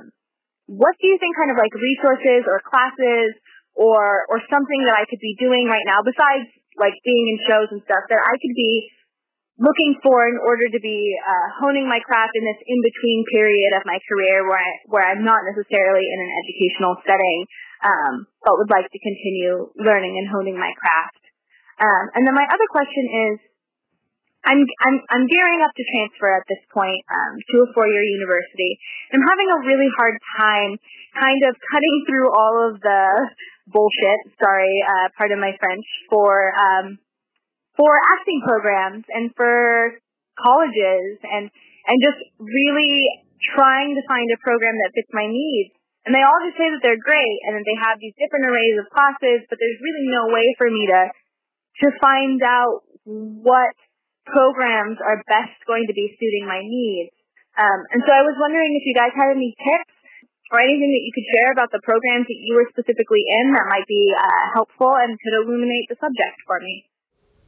what 0.66 0.98
do 0.98 1.06
you 1.06 1.22
think 1.22 1.38
kind 1.38 1.54
of 1.54 1.60
like 1.62 1.72
resources 1.76 2.50
or 2.50 2.64
classes 2.66 3.38
or 3.78 4.28
or 4.28 4.42
something 4.52 4.82
that 4.90 4.98
I 4.98 5.06
could 5.08 5.22
be 5.22 5.38
doing 5.40 5.68
right 5.70 5.86
now 5.86 6.04
besides 6.04 6.50
like 6.80 6.96
being 7.04 7.26
in 7.36 7.38
shows 7.48 7.70
and 7.72 7.84
stuff 7.84 8.08
that 8.10 8.20
I 8.24 8.36
could 8.40 8.56
be 8.56 8.90
looking 9.62 9.94
for 10.02 10.26
in 10.26 10.42
order 10.42 10.66
to 10.66 10.80
be 10.82 11.14
uh, 11.22 11.48
honing 11.62 11.86
my 11.86 12.02
craft 12.02 12.34
in 12.34 12.42
this 12.42 12.58
in 12.66 12.80
between 12.82 13.22
period 13.30 13.78
of 13.78 13.86
my 13.86 14.02
career 14.10 14.42
where 14.48 14.58
I, 14.58 14.72
where 14.90 15.06
I'm 15.06 15.22
not 15.22 15.46
necessarily 15.46 16.02
in 16.02 16.18
an 16.18 16.32
educational 16.42 16.98
setting, 17.06 17.40
um, 17.86 18.14
but 18.42 18.58
would 18.58 18.74
like 18.74 18.90
to 18.90 19.00
continue 19.00 19.70
learning 19.78 20.18
and 20.18 20.26
honing 20.34 20.58
my 20.58 20.74
craft. 20.74 21.21
Um, 21.82 22.04
and 22.14 22.22
then 22.30 22.38
my 22.38 22.46
other 22.46 22.70
question 22.70 23.10
is, 23.34 23.38
I'm 24.42 24.58
I'm 24.58 24.98
I'm 25.14 25.26
gearing 25.30 25.62
up 25.62 25.70
to 25.70 25.84
transfer 25.94 26.34
at 26.34 26.46
this 26.50 26.62
point 26.74 27.02
um, 27.14 27.38
to 27.38 27.56
a 27.62 27.68
four-year 27.74 28.02
university. 28.02 28.78
I'm 29.14 29.22
having 29.22 29.50
a 29.54 29.60
really 29.70 29.90
hard 29.98 30.18
time, 30.42 30.78
kind 31.22 31.42
of 31.46 31.54
cutting 31.74 31.98
through 32.10 32.30
all 32.34 32.70
of 32.70 32.82
the 32.82 33.02
bullshit. 33.70 34.20
Sorry, 34.42 34.82
uh, 34.82 35.14
pardon 35.18 35.38
my 35.38 35.54
French 35.62 35.86
for 36.10 36.54
um, 36.58 36.98
for 37.78 37.94
acting 38.18 38.42
programs 38.46 39.06
and 39.14 39.30
for 39.38 40.02
colleges 40.42 41.22
and 41.22 41.54
and 41.86 41.98
just 42.02 42.22
really 42.42 43.26
trying 43.58 43.94
to 43.94 44.02
find 44.10 44.30
a 44.34 44.42
program 44.42 44.74
that 44.74 44.94
fits 44.94 45.10
my 45.14 45.26
needs. 45.26 45.74
And 46.06 46.18
they 46.18 46.26
all 46.26 46.42
just 46.42 46.58
say 46.58 46.66
that 46.74 46.82
they're 46.82 46.98
great 46.98 47.38
and 47.46 47.62
that 47.62 47.66
they 47.66 47.78
have 47.78 48.02
these 48.02 48.18
different 48.18 48.50
arrays 48.50 48.78
of 48.82 48.90
classes, 48.90 49.46
but 49.50 49.62
there's 49.62 49.78
really 49.86 50.10
no 50.10 50.34
way 50.34 50.46
for 50.58 50.66
me 50.66 50.90
to 50.90 51.14
to 51.84 51.88
find 52.04 52.44
out 52.44 52.84
what 53.06 53.74
programs 54.28 55.00
are 55.02 55.24
best 55.26 55.56
going 55.66 55.88
to 55.88 55.96
be 55.96 56.14
suiting 56.20 56.46
my 56.46 56.62
needs. 56.62 57.16
Um, 57.58 57.80
and 57.92 58.02
so 58.08 58.12
I 58.14 58.24
was 58.24 58.38
wondering 58.40 58.76
if 58.76 58.84
you 58.86 58.96
guys 58.96 59.12
had 59.16 59.34
any 59.34 59.56
tips 59.60 59.96
or 60.52 60.60
anything 60.60 60.92
that 60.92 61.04
you 61.04 61.12
could 61.16 61.28
share 61.36 61.52
about 61.56 61.72
the 61.72 61.84
programs 61.84 62.28
that 62.28 62.40
you 62.40 62.56
were 62.56 62.68
specifically 62.72 63.24
in 63.28 63.56
that 63.56 63.68
might 63.72 63.88
be 63.88 64.12
uh, 64.12 64.44
helpful 64.56 64.92
and 65.00 65.16
could 65.20 65.36
illuminate 65.44 65.88
the 65.88 66.00
subject 66.00 66.38
for 66.44 66.60
me. 66.60 66.91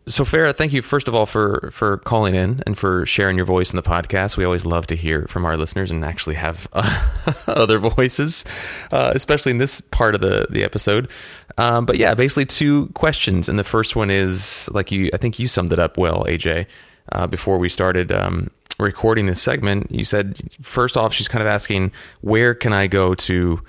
So 0.06 0.24
Farah, 0.24 0.56
thank 0.56 0.74
you 0.74 0.82
first 0.82 1.08
of 1.08 1.16
all 1.16 1.26
for 1.26 1.70
for 1.72 1.98
calling 1.98 2.36
in 2.36 2.62
and 2.66 2.78
for 2.78 3.06
sharing 3.06 3.38
your 3.38 3.46
voice 3.46 3.72
in 3.72 3.78
the 3.78 3.84
podcast. 3.84 4.36
We 4.36 4.44
always 4.44 4.66
love 4.66 4.86
to 4.88 4.96
hear 4.96 5.26
from 5.30 5.46
our 5.46 5.56
listeners 5.56 5.92
and 5.92 6.04
actually 6.04 6.36
have 6.36 6.68
uh, 6.74 7.34
other 7.48 7.80
voices, 7.80 8.44
uh, 8.92 9.14
especially 9.16 9.52
in 9.52 9.60
this 9.60 9.80
part 9.80 10.14
of 10.14 10.22
the 10.22 10.48
the 10.50 10.64
episode. 10.64 11.10
Um, 11.58 11.86
but 11.86 11.98
yeah, 11.98 12.16
basically 12.16 12.46
two 12.46 12.88
questions, 12.88 13.48
and 13.48 13.58
the 13.58 13.64
first 13.64 13.96
one 13.96 14.10
is 14.10 14.70
like 14.74 14.92
you. 14.92 15.10
I 15.14 15.18
think 15.18 15.40
you 15.40 15.48
summed 15.48 15.72
it 15.72 15.80
up 15.80 15.98
well, 15.98 16.26
AJ. 16.26 16.66
Uh, 17.12 17.28
before 17.28 17.58
we 17.58 17.70
started 17.70 18.12
um, 18.12 18.50
recording 18.80 19.26
this 19.28 19.42
segment, 19.42 19.90
you 19.90 20.04
said 20.04 20.38
first 20.62 20.98
off, 20.98 21.14
she's 21.14 21.28
kind 21.28 21.42
of 21.42 21.48
asking 21.48 21.92
where 22.22 22.54
can 22.54 22.74
I 22.74 22.88
go 22.88 23.14
to 23.16 23.62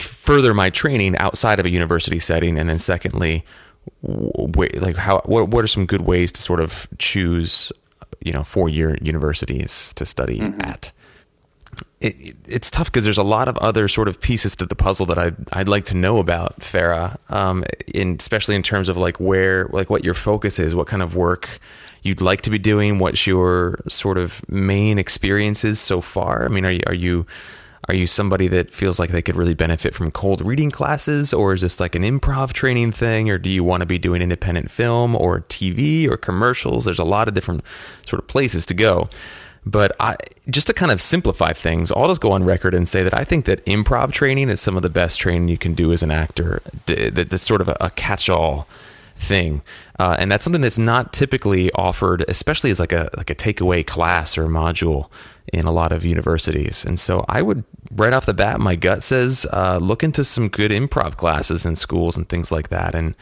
further 0.00 0.52
my 0.52 0.70
training 0.70 1.16
outside 1.18 1.58
of 1.58 1.66
a 1.66 1.70
university 1.70 2.20
setting, 2.20 2.56
and 2.56 2.68
then 2.68 2.78
secondly 2.78 3.44
like 4.02 4.96
how 4.96 5.20
what 5.24 5.48
what 5.48 5.64
are 5.64 5.68
some 5.68 5.86
good 5.86 6.02
ways 6.02 6.32
to 6.32 6.42
sort 6.42 6.60
of 6.60 6.88
choose 6.98 7.72
you 8.22 8.32
know 8.32 8.44
four 8.44 8.68
year 8.68 8.96
universities 9.00 9.92
to 9.94 10.06
study 10.06 10.40
mm-hmm. 10.40 10.60
at 10.62 10.92
it, 12.00 12.36
it's 12.46 12.70
tough 12.70 12.86
because 12.86 13.04
there's 13.04 13.18
a 13.18 13.22
lot 13.22 13.48
of 13.48 13.56
other 13.58 13.86
sort 13.88 14.08
of 14.08 14.20
pieces 14.20 14.56
to 14.56 14.66
the 14.66 14.74
puzzle 14.74 15.06
that 15.06 15.18
I'd, 15.18 15.36
I'd 15.52 15.68
like 15.68 15.84
to 15.86 15.94
know 15.94 16.18
about 16.18 16.60
Farah, 16.60 17.18
um, 17.30 17.64
in, 17.94 18.16
especially 18.18 18.54
in 18.56 18.62
terms 18.62 18.88
of 18.88 18.96
like 18.96 19.20
where, 19.20 19.66
like 19.66 19.90
what 19.90 20.04
your 20.04 20.14
focus 20.14 20.58
is, 20.58 20.74
what 20.74 20.86
kind 20.86 21.02
of 21.02 21.14
work 21.14 21.60
you'd 22.02 22.22
like 22.22 22.40
to 22.42 22.50
be 22.50 22.58
doing, 22.58 22.98
what's 22.98 23.26
your 23.26 23.78
sort 23.88 24.16
of 24.16 24.48
main 24.48 24.98
experiences 24.98 25.78
so 25.78 26.00
far. 26.00 26.44
I 26.44 26.48
mean, 26.48 26.64
are 26.64 26.72
you, 26.72 26.80
are 26.86 26.94
you 26.94 27.26
are 27.88 27.94
you 27.94 28.06
somebody 28.06 28.46
that 28.48 28.70
feels 28.70 28.98
like 28.98 29.10
they 29.10 29.22
could 29.22 29.36
really 29.36 29.54
benefit 29.54 29.94
from 29.94 30.10
cold 30.10 30.42
reading 30.42 30.70
classes, 30.70 31.32
or 31.32 31.54
is 31.54 31.62
this 31.62 31.80
like 31.80 31.94
an 31.94 32.02
improv 32.02 32.52
training 32.52 32.92
thing, 32.92 33.30
or 33.30 33.38
do 33.38 33.48
you 33.48 33.64
want 33.64 33.80
to 33.80 33.86
be 33.86 33.98
doing 33.98 34.22
independent 34.22 34.70
film 34.70 35.16
or 35.16 35.40
TV 35.42 36.08
or 36.08 36.16
commercials? 36.16 36.84
There's 36.84 36.98
a 36.98 37.04
lot 37.04 37.26
of 37.26 37.34
different 37.34 37.64
sort 38.06 38.20
of 38.20 38.28
places 38.28 38.66
to 38.66 38.74
go. 38.74 39.08
But 39.64 39.92
I, 40.00 40.16
just 40.48 40.66
to 40.68 40.72
kind 40.72 40.90
of 40.90 41.02
simplify 41.02 41.52
things, 41.52 41.92
I'll 41.92 42.08
just 42.08 42.20
go 42.20 42.32
on 42.32 42.44
record 42.44 42.72
and 42.72 42.88
say 42.88 43.02
that 43.02 43.18
I 43.18 43.24
think 43.24 43.44
that 43.44 43.64
improv 43.66 44.10
training 44.12 44.48
is 44.48 44.60
some 44.60 44.76
of 44.76 44.82
the 44.82 44.88
best 44.88 45.20
training 45.20 45.48
you 45.48 45.58
can 45.58 45.74
do 45.74 45.92
as 45.92 46.02
an 46.02 46.10
actor. 46.10 46.62
That's 46.86 47.42
sort 47.42 47.60
of 47.60 47.68
a 47.68 47.90
catch-all 47.94 48.66
thing, 49.16 49.60
uh, 49.98 50.16
and 50.18 50.32
that's 50.32 50.44
something 50.44 50.62
that's 50.62 50.78
not 50.78 51.12
typically 51.12 51.70
offered, 51.72 52.24
especially 52.26 52.70
as 52.70 52.80
like 52.80 52.92
a 52.92 53.10
like 53.18 53.28
a 53.28 53.34
takeaway 53.34 53.86
class 53.86 54.38
or 54.38 54.46
module 54.46 55.10
in 55.52 55.66
a 55.66 55.72
lot 55.72 55.92
of 55.92 56.04
universities. 56.04 56.84
And 56.84 56.98
so 56.98 57.24
I 57.28 57.42
would, 57.42 57.64
right 57.94 58.12
off 58.12 58.26
the 58.26 58.34
bat, 58.34 58.60
my 58.60 58.76
gut 58.76 59.02
says 59.02 59.46
uh, 59.52 59.78
look 59.80 60.02
into 60.02 60.24
some 60.24 60.48
good 60.48 60.70
improv 60.70 61.16
classes 61.16 61.64
in 61.64 61.76
schools 61.76 62.16
and 62.16 62.28
things 62.28 62.52
like 62.52 62.68
that, 62.68 62.94
and 62.94 63.14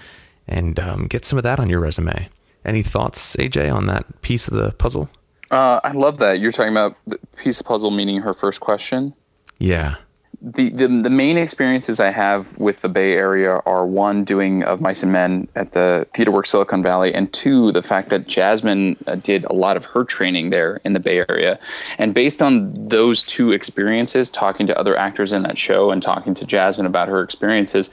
and 0.46 0.80
um, 0.80 1.06
get 1.06 1.24
some 1.24 1.36
of 1.36 1.42
that 1.42 1.60
on 1.60 1.68
your 1.68 1.80
resume. 1.80 2.28
Any 2.64 2.82
thoughts, 2.82 3.36
AJ, 3.36 3.72
on 3.72 3.86
that 3.86 4.22
piece 4.22 4.48
of 4.48 4.54
the 4.54 4.72
puzzle? 4.72 5.10
Uh, 5.50 5.80
I 5.84 5.92
love 5.92 6.18
that 6.18 6.40
you're 6.40 6.52
talking 6.52 6.72
about 6.72 6.96
the 7.06 7.18
piece 7.36 7.60
of 7.60 7.66
puzzle, 7.66 7.90
meaning 7.90 8.20
her 8.20 8.34
first 8.34 8.60
question. 8.60 9.14
Yeah 9.58 9.96
the, 10.40 10.70
the 10.70 10.86
the 10.86 11.10
main 11.10 11.36
experiences 11.36 11.98
I 11.98 12.10
have 12.10 12.56
with 12.58 12.80
the 12.80 12.88
Bay 12.88 13.14
Area 13.14 13.60
are 13.66 13.84
one 13.84 14.22
doing 14.22 14.62
of 14.62 14.80
Mice 14.80 15.02
and 15.02 15.12
Men 15.12 15.48
at 15.56 15.72
the 15.72 16.06
Theater 16.14 16.30
Works 16.30 16.50
Silicon 16.50 16.80
Valley, 16.80 17.12
and 17.12 17.32
two 17.32 17.72
the 17.72 17.82
fact 17.82 18.10
that 18.10 18.28
Jasmine 18.28 18.96
uh, 19.08 19.16
did 19.16 19.44
a 19.46 19.52
lot 19.52 19.76
of 19.76 19.84
her 19.86 20.04
training 20.04 20.50
there 20.50 20.80
in 20.84 20.92
the 20.92 21.00
Bay 21.00 21.24
Area, 21.28 21.58
and 21.98 22.14
based 22.14 22.40
on 22.40 22.72
those 22.88 23.24
two 23.24 23.50
experiences, 23.50 24.30
talking 24.30 24.66
to 24.68 24.78
other 24.78 24.96
actors 24.96 25.32
in 25.32 25.42
that 25.42 25.58
show 25.58 25.90
and 25.90 26.02
talking 26.02 26.34
to 26.34 26.46
Jasmine 26.46 26.86
about 26.86 27.08
her 27.08 27.20
experiences, 27.20 27.90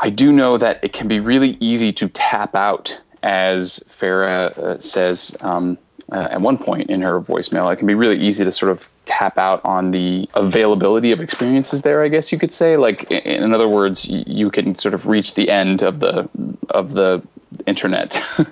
I 0.00 0.10
do 0.10 0.32
know 0.32 0.58
that 0.58 0.78
it 0.84 0.92
can 0.92 1.08
be 1.08 1.20
really 1.20 1.56
easy 1.60 1.90
to 1.94 2.08
tap 2.10 2.54
out, 2.54 3.00
as 3.22 3.80
Farah 3.88 4.56
uh, 4.58 4.78
says. 4.78 5.34
Um, 5.40 5.78
uh, 6.12 6.28
at 6.30 6.40
one 6.40 6.56
point 6.56 6.88
in 6.88 7.00
her 7.00 7.20
voicemail, 7.20 7.72
it 7.72 7.78
can 7.78 7.88
be 7.88 7.94
really 7.94 8.16
easy 8.16 8.44
to 8.44 8.52
sort 8.52 8.70
of 8.70 8.88
tap 9.06 9.38
out 9.38 9.64
on 9.64 9.92
the 9.92 10.28
availability 10.34 11.12
of 11.12 11.20
experiences 11.20 11.82
there 11.82 12.02
i 12.02 12.08
guess 12.08 12.30
you 12.30 12.38
could 12.38 12.52
say 12.52 12.76
like 12.76 13.10
in 13.10 13.54
other 13.54 13.68
words 13.68 14.08
you 14.08 14.50
can 14.50 14.76
sort 14.78 14.94
of 14.94 15.06
reach 15.06 15.34
the 15.34 15.48
end 15.48 15.82
of 15.82 16.00
the 16.00 16.28
of 16.70 16.92
the 16.92 17.22
internet 17.66 18.20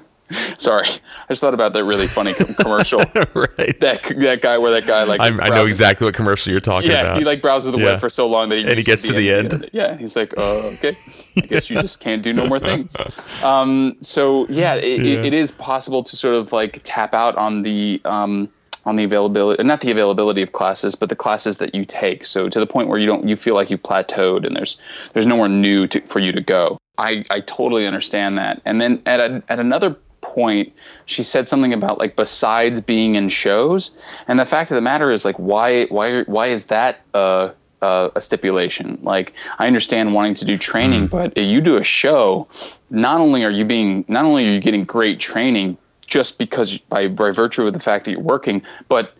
Sorry, 0.59 0.89
I 0.89 1.27
just 1.29 1.41
thought 1.41 1.55
about 1.55 1.75
that 1.75 1.85
really 1.85 2.07
funny 2.07 2.33
commercial. 2.35 2.99
right. 3.35 3.79
That 3.81 4.03
that 4.21 4.41
guy 4.41 4.57
where 4.57 4.73
that 4.73 4.87
guy 4.87 5.05
like 5.05 5.21
I, 5.21 5.27
I 5.27 5.51
know 5.51 5.67
exactly 5.67 6.07
what 6.07 6.15
commercial 6.15 6.51
you're 6.51 6.61
talking 6.61 6.91
about. 6.91 6.99
yeah, 6.99 7.07
about. 7.09 7.19
he 7.19 7.25
like 7.25 7.43
browses 7.43 7.73
the 7.73 7.79
yeah. 7.79 7.85
web 7.85 8.01
for 8.01 8.09
so 8.09 8.27
long 8.27 8.49
that 8.49 8.57
he 8.57 8.65
and 8.67 8.79
he 8.79 8.83
gets 8.83 9.03
to 9.03 9.13
the, 9.13 9.31
end. 9.31 9.53
end. 9.53 9.71
Yeah, 9.73 9.97
he's 9.97 10.17
like, 10.17 10.37
uh, 10.39 10.73
okay, 10.75 10.97
I 11.37 11.41
guess 11.43 11.69
you 11.69 11.81
just 11.81 12.01
can't 12.01 12.23
do 12.23 12.33
no 12.33 12.47
more 12.47 12.59
things. 12.59 12.97
Um, 13.43 13.97
so 14.01 14.47
yeah, 14.49 14.75
it, 14.75 15.03
yeah. 15.03 15.19
It, 15.19 15.27
it 15.27 15.35
is 15.35 15.51
possible 15.51 16.03
to 16.03 16.17
sort 16.17 16.35
of 16.35 16.53
like 16.53 16.81
tap 16.85 17.13
out 17.13 17.37
on 17.37 17.63
the 17.63 18.01
um, 18.07 18.49
on 18.87 18.97
the 18.97 19.05
availability 19.05 19.63
not 19.63 19.81
the 19.81 19.91
availability 19.91 20.43
of 20.43 20.53
classes 20.53 20.95
but 20.95 21.09
the 21.09 21.17
classes 21.17 21.59
that 21.59 21.75
you 21.75 21.85
take 21.85 22.27
so 22.27 22.49
to 22.49 22.61
the 22.61 22.67
point 22.67 22.89
where 22.89 22.99
you 22.99 23.07
don't 23.07 23.27
you 23.27 23.37
feel 23.37 23.55
like 23.55 23.71
you 23.71 23.79
plateaued 23.79 24.47
and 24.47 24.57
there's 24.57 24.79
there's 25.13 25.27
nowhere 25.27 25.49
new 25.49 25.87
to, 25.87 26.01
for 26.03 26.19
you 26.19 26.33
to 26.33 26.41
go 26.41 26.79
i 26.99 27.25
i 27.31 27.41
totally 27.41 27.87
understand 27.87 28.37
that 28.39 28.61
and 28.65 28.81
then 28.81 29.01
at 29.07 29.21
a, 29.21 29.43
at 29.49 29.59
another 29.59 29.97
point 30.21 30.73
she 31.07 31.23
said 31.23 31.49
something 31.49 31.73
about 31.73 31.99
like 31.99 32.17
besides 32.17 32.81
being 32.81 33.15
in 33.15 33.29
shows 33.29 33.91
and 34.27 34.41
the 34.41 34.47
fact 34.47 34.71
of 34.71 34.75
the 34.75 34.81
matter 34.81 35.11
is 35.11 35.25
like 35.25 35.37
why 35.37 35.85
why 35.87 36.23
why 36.25 36.47
is 36.47 36.67
that 36.67 37.01
uh 37.15 37.51
uh, 37.85 38.11
a 38.17 38.21
stipulation. 38.21 38.99
Like 39.03 39.35
I 39.59 39.67
understand 39.67 40.15
wanting 40.15 40.35
to 40.37 40.45
do 40.45 40.57
training, 40.57 41.07
mm. 41.07 41.11
but 41.11 41.37
you 41.37 41.61
do 41.61 41.77
a 41.77 41.85
show. 41.85 42.49
Not 42.89 43.21
only 43.21 43.45
are 43.45 43.51
you 43.51 43.65
being, 43.65 44.05
not 44.09 44.25
only 44.25 44.49
are 44.49 44.53
you 44.53 44.61
getting 44.61 44.85
great 44.85 45.21
training, 45.21 45.77
just 46.05 46.39
because 46.39 46.79
by, 46.79 47.09
by 47.09 47.31
virtue 47.31 47.67
of 47.67 47.73
the 47.73 47.81
fact 47.81 48.05
that 48.05 48.13
you're 48.13 48.21
working, 48.21 48.63
but 48.89 49.15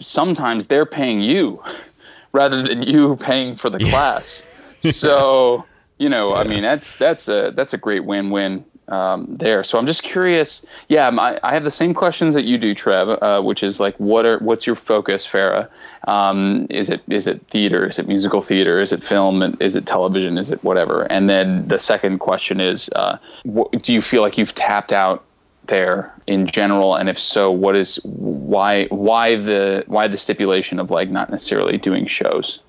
sometimes 0.00 0.66
they're 0.66 0.86
paying 0.86 1.22
you 1.22 1.62
rather 2.32 2.62
than 2.62 2.82
you 2.82 3.16
paying 3.16 3.56
for 3.56 3.70
the 3.70 3.78
class. 3.78 4.44
so, 4.90 5.64
you 5.98 6.08
know, 6.08 6.34
yeah. 6.34 6.40
I 6.40 6.44
mean, 6.44 6.62
that's 6.62 6.96
that's 6.96 7.28
a 7.28 7.52
that's 7.54 7.72
a 7.72 7.78
great 7.78 8.04
win-win 8.04 8.64
um, 8.88 9.26
there. 9.36 9.64
So 9.64 9.78
I'm 9.78 9.86
just 9.86 10.02
curious. 10.02 10.64
Yeah, 10.88 11.10
my, 11.10 11.40
I 11.42 11.52
have 11.54 11.64
the 11.64 11.70
same 11.70 11.94
questions 11.94 12.34
that 12.34 12.44
you 12.44 12.58
do, 12.58 12.74
Trev, 12.74 13.08
uh, 13.08 13.42
which 13.42 13.62
is 13.62 13.80
like, 13.80 13.96
what 13.96 14.26
are 14.26 14.38
what's 14.38 14.66
your 14.66 14.76
focus, 14.76 15.26
Farah? 15.26 15.68
Um, 16.06 16.66
is 16.70 16.88
it 16.88 17.02
is 17.08 17.26
it 17.26 17.44
theater? 17.48 17.88
Is 17.88 17.98
it 17.98 18.06
musical 18.06 18.42
theater? 18.42 18.80
Is 18.80 18.92
it 18.92 19.02
film? 19.02 19.56
Is 19.60 19.74
it 19.74 19.86
television? 19.86 20.38
Is 20.38 20.50
it 20.50 20.62
whatever? 20.62 21.10
And 21.10 21.28
then 21.28 21.66
the 21.68 21.78
second 21.78 22.18
question 22.18 22.60
is, 22.60 22.88
uh, 22.94 23.18
what, 23.44 23.70
do 23.82 23.92
you 23.92 24.02
feel 24.02 24.22
like 24.22 24.38
you've 24.38 24.54
tapped 24.54 24.92
out 24.92 25.24
there 25.68 26.12
in 26.26 26.46
general? 26.46 26.94
And 26.94 27.08
if 27.08 27.18
so 27.18 27.50
what 27.50 27.76
is 27.76 27.96
why 28.04 28.86
why 28.86 29.36
the 29.36 29.84
why 29.86 30.08
the 30.08 30.16
stipulation 30.16 30.78
of 30.78 30.90
like 30.90 31.10
not 31.10 31.30
necessarily 31.30 31.78
doing 31.78 32.06
shows? 32.06 32.60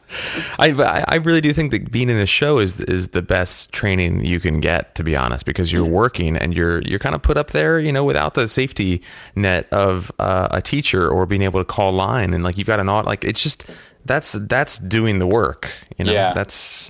I 0.60 1.04
I 1.08 1.16
really 1.16 1.42
do 1.42 1.52
think 1.52 1.72
that 1.72 1.92
being 1.92 2.10
in 2.10 2.18
a 2.18 2.26
show 2.26 2.60
is 2.60 2.80
is 2.80 3.10
the 3.10 3.22
best 3.22 3.72
training 3.74 4.24
you 4.24 4.40
can 4.40 4.62
get 4.62 4.96
to 4.96 5.04
be 5.04 5.16
honest 5.16 5.46
because 5.46 5.72
you're 5.72 5.86
working 5.86 6.38
and 6.38 6.56
you're 6.56 6.82
you're 6.84 7.00
kind 7.00 7.14
of 7.14 7.22
put 7.22 7.36
up 7.36 7.52
there 7.52 7.78
you 7.80 7.92
know 7.92 8.06
without 8.06 8.34
the 8.34 8.48
safety 8.48 9.02
net 9.36 9.68
of 9.74 10.12
uh, 10.20 10.48
a 10.52 10.62
teacher 10.62 11.10
or 11.10 11.26
being 11.26 11.42
able 11.42 11.60
to 11.60 11.66
call 11.66 11.92
line 11.92 12.34
and 12.34 12.44
like 12.44 12.58
you've 12.58 12.68
got 12.68 12.80
an 12.80 12.88
odd 12.88 13.06
like 13.06 13.26
it's 13.26 13.44
just 13.44 13.66
that's 14.06 14.32
that's 14.32 14.78
doing 14.78 15.20
the 15.20 15.28
work 15.28 15.72
you 15.98 16.06
know? 16.06 16.14
Yeah. 16.14 16.32
that's 16.34 16.90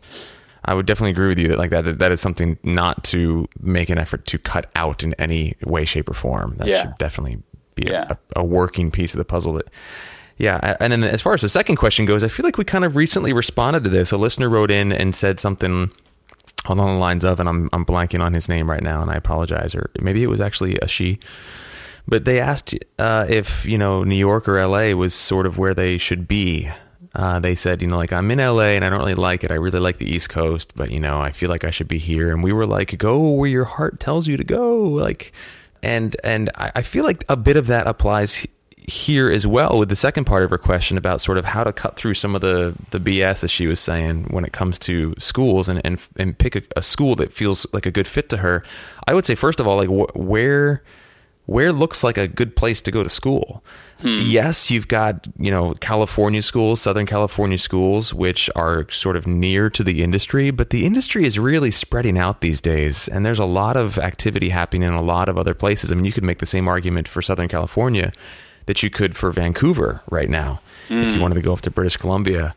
I 0.67 0.73
would 0.73 0.85
definitely 0.85 1.11
agree 1.11 1.29
with 1.29 1.39
you 1.39 1.47
that 1.47 1.57
like 1.57 1.71
that 1.71 1.99
that 1.99 2.11
is 2.11 2.19
something 2.19 2.57
not 2.61 3.03
to 3.05 3.47
make 3.61 3.89
an 3.89 3.97
effort 3.97 4.25
to 4.27 4.37
cut 4.37 4.69
out 4.75 5.01
in 5.01 5.13
any 5.15 5.55
way, 5.63 5.85
shape, 5.85 6.09
or 6.09 6.13
form. 6.13 6.55
That 6.57 6.67
yeah. 6.67 6.81
should 6.81 6.97
definitely 6.97 7.41
be 7.75 7.87
yeah. 7.89 8.07
a, 8.35 8.41
a, 8.41 8.43
working 8.43 8.91
piece 8.91 9.13
of 9.13 9.17
the 9.17 9.25
puzzle. 9.25 9.53
But 9.53 9.69
yeah, 10.37 10.75
and 10.81 10.91
then 10.91 11.03
as 11.05 11.21
far 11.21 11.33
as 11.33 11.41
the 11.41 11.49
second 11.49 11.77
question 11.77 12.05
goes, 12.05 12.23
I 12.23 12.27
feel 12.27 12.45
like 12.45 12.57
we 12.57 12.65
kind 12.65 12.83
of 12.83 12.97
recently 12.97 13.31
responded 13.31 13.85
to 13.85 13.89
this. 13.89 14.11
A 14.11 14.17
listener 14.17 14.49
wrote 14.49 14.69
in 14.69 14.91
and 14.91 15.15
said 15.15 15.39
something 15.39 15.89
along 16.65 16.95
the 16.95 16.99
lines 16.99 17.23
of, 17.23 17.39
and 17.39 17.47
I'm 17.47 17.69
I'm 17.71 17.85
blanking 17.85 18.21
on 18.21 18.33
his 18.33 18.49
name 18.49 18.69
right 18.69 18.83
now, 18.83 19.01
and 19.01 19.09
I 19.09 19.15
apologize, 19.15 19.73
or 19.73 19.89
maybe 20.01 20.21
it 20.21 20.27
was 20.27 20.41
actually 20.41 20.77
a 20.81 20.87
she. 20.87 21.19
But 22.09 22.25
they 22.25 22.39
asked 22.41 22.75
uh, 22.99 23.25
if 23.29 23.65
you 23.65 23.77
know 23.77 24.03
New 24.03 24.15
York 24.15 24.49
or 24.49 24.57
L.A. 24.57 24.93
was 24.93 25.13
sort 25.13 25.45
of 25.45 25.57
where 25.57 25.73
they 25.73 25.97
should 25.97 26.27
be 26.27 26.69
uh, 27.17 27.39
they 27.39 27.55
said, 27.55 27.81
you 27.81 27.87
know, 27.87 27.97
like 27.97 28.13
I'm 28.13 28.29
in 28.29 28.37
LA 28.37 28.75
and 28.75 28.85
I 28.85 28.89
don't 28.89 28.99
really 28.99 29.15
like 29.15 29.43
it. 29.43 29.49
I 29.49 29.55
really 29.55 29.79
like 29.79 29.97
the 29.97 30.05
East 30.05 30.29
Coast, 30.29 30.73
but 30.75 30.91
you 30.91 30.99
know, 30.99 31.19
I 31.19 31.31
feel 31.31 31.49
like 31.49 31.63
I 31.63 31.71
should 31.71 31.87
be 31.87 31.97
here. 31.97 32.31
And 32.31 32.43
we 32.43 32.53
were 32.53 32.67
like, 32.67 32.95
go 32.99 33.31
where 33.31 33.49
your 33.49 33.65
heart 33.65 33.99
tells 33.99 34.27
you 34.27 34.37
to 34.37 34.43
go. 34.43 34.83
Like, 34.83 35.33
and 35.81 36.15
and 36.23 36.51
I 36.55 36.83
feel 36.83 37.03
like 37.03 37.25
a 37.27 37.35
bit 37.35 37.57
of 37.57 37.65
that 37.67 37.87
applies 37.87 38.45
here 38.85 39.29
as 39.29 39.45
well 39.45 39.79
with 39.79 39.89
the 39.89 39.95
second 39.95 40.25
part 40.25 40.43
of 40.43 40.49
her 40.51 40.57
question 40.57 40.97
about 40.97 41.19
sort 41.19 41.37
of 41.37 41.43
how 41.43 41.63
to 41.63 41.73
cut 41.73 41.95
through 41.97 42.13
some 42.13 42.35
of 42.35 42.41
the 42.41 42.75
the 42.91 42.99
BS 42.99 43.43
as 43.43 43.49
she 43.49 43.65
was 43.65 43.79
saying 43.79 44.27
when 44.29 44.45
it 44.45 44.53
comes 44.53 44.77
to 44.79 45.15
schools 45.17 45.67
and 45.67 45.81
and 45.83 45.99
and 46.17 46.37
pick 46.37 46.55
a, 46.55 46.61
a 46.75 46.83
school 46.83 47.15
that 47.15 47.31
feels 47.31 47.65
like 47.73 47.87
a 47.87 47.91
good 47.91 48.07
fit 48.07 48.29
to 48.29 48.37
her. 48.37 48.63
I 49.07 49.15
would 49.15 49.25
say 49.25 49.33
first 49.33 49.59
of 49.59 49.65
all, 49.65 49.77
like 49.77 49.89
wh- 49.89 50.15
where 50.15 50.83
where 51.47 51.71
looks 51.71 52.03
like 52.03 52.17
a 52.17 52.27
good 52.27 52.55
place 52.55 52.81
to 52.81 52.91
go 52.91 53.03
to 53.03 53.09
school. 53.09 53.63
Hmm. 54.01 54.19
Yes, 54.21 54.69
you've 54.69 54.89
got, 54.89 55.27
you 55.39 55.49
know, 55.49 55.73
California 55.75 56.41
schools, 56.41 56.81
Southern 56.81 57.05
California 57.05 57.57
schools, 57.57 58.13
which 58.13 58.49
are 58.53 58.87
sort 58.91 59.15
of 59.15 59.25
near 59.25 59.69
to 59.69 59.81
the 59.81 60.03
industry, 60.03 60.51
but 60.51 60.71
the 60.71 60.85
industry 60.85 61.25
is 61.25 61.39
really 61.39 61.71
spreading 61.71 62.17
out 62.17 62.41
these 62.41 62.59
days. 62.59 63.07
And 63.07 63.25
there's 63.25 63.39
a 63.39 63.45
lot 63.45 63.77
of 63.77 63.97
activity 63.97 64.49
happening 64.49 64.83
in 64.83 64.93
a 64.93 65.01
lot 65.01 65.29
of 65.29 65.37
other 65.37 65.53
places. 65.53 65.89
I 65.89 65.95
mean, 65.95 66.03
you 66.03 66.11
could 66.11 66.25
make 66.25 66.39
the 66.39 66.45
same 66.45 66.67
argument 66.67 67.07
for 67.07 67.21
Southern 67.21 67.47
California 67.47 68.11
that 68.65 68.83
you 68.83 68.89
could 68.89 69.15
for 69.15 69.31
Vancouver 69.31 70.01
right 70.09 70.29
now 70.29 70.59
mm. 70.89 71.01
if 71.01 71.09
you 71.11 71.15
hmm. 71.15 71.21
wanted 71.21 71.35
to 71.35 71.41
go 71.41 71.53
up 71.53 71.61
to 71.61 71.71
British 71.71 71.95
Columbia 71.95 72.53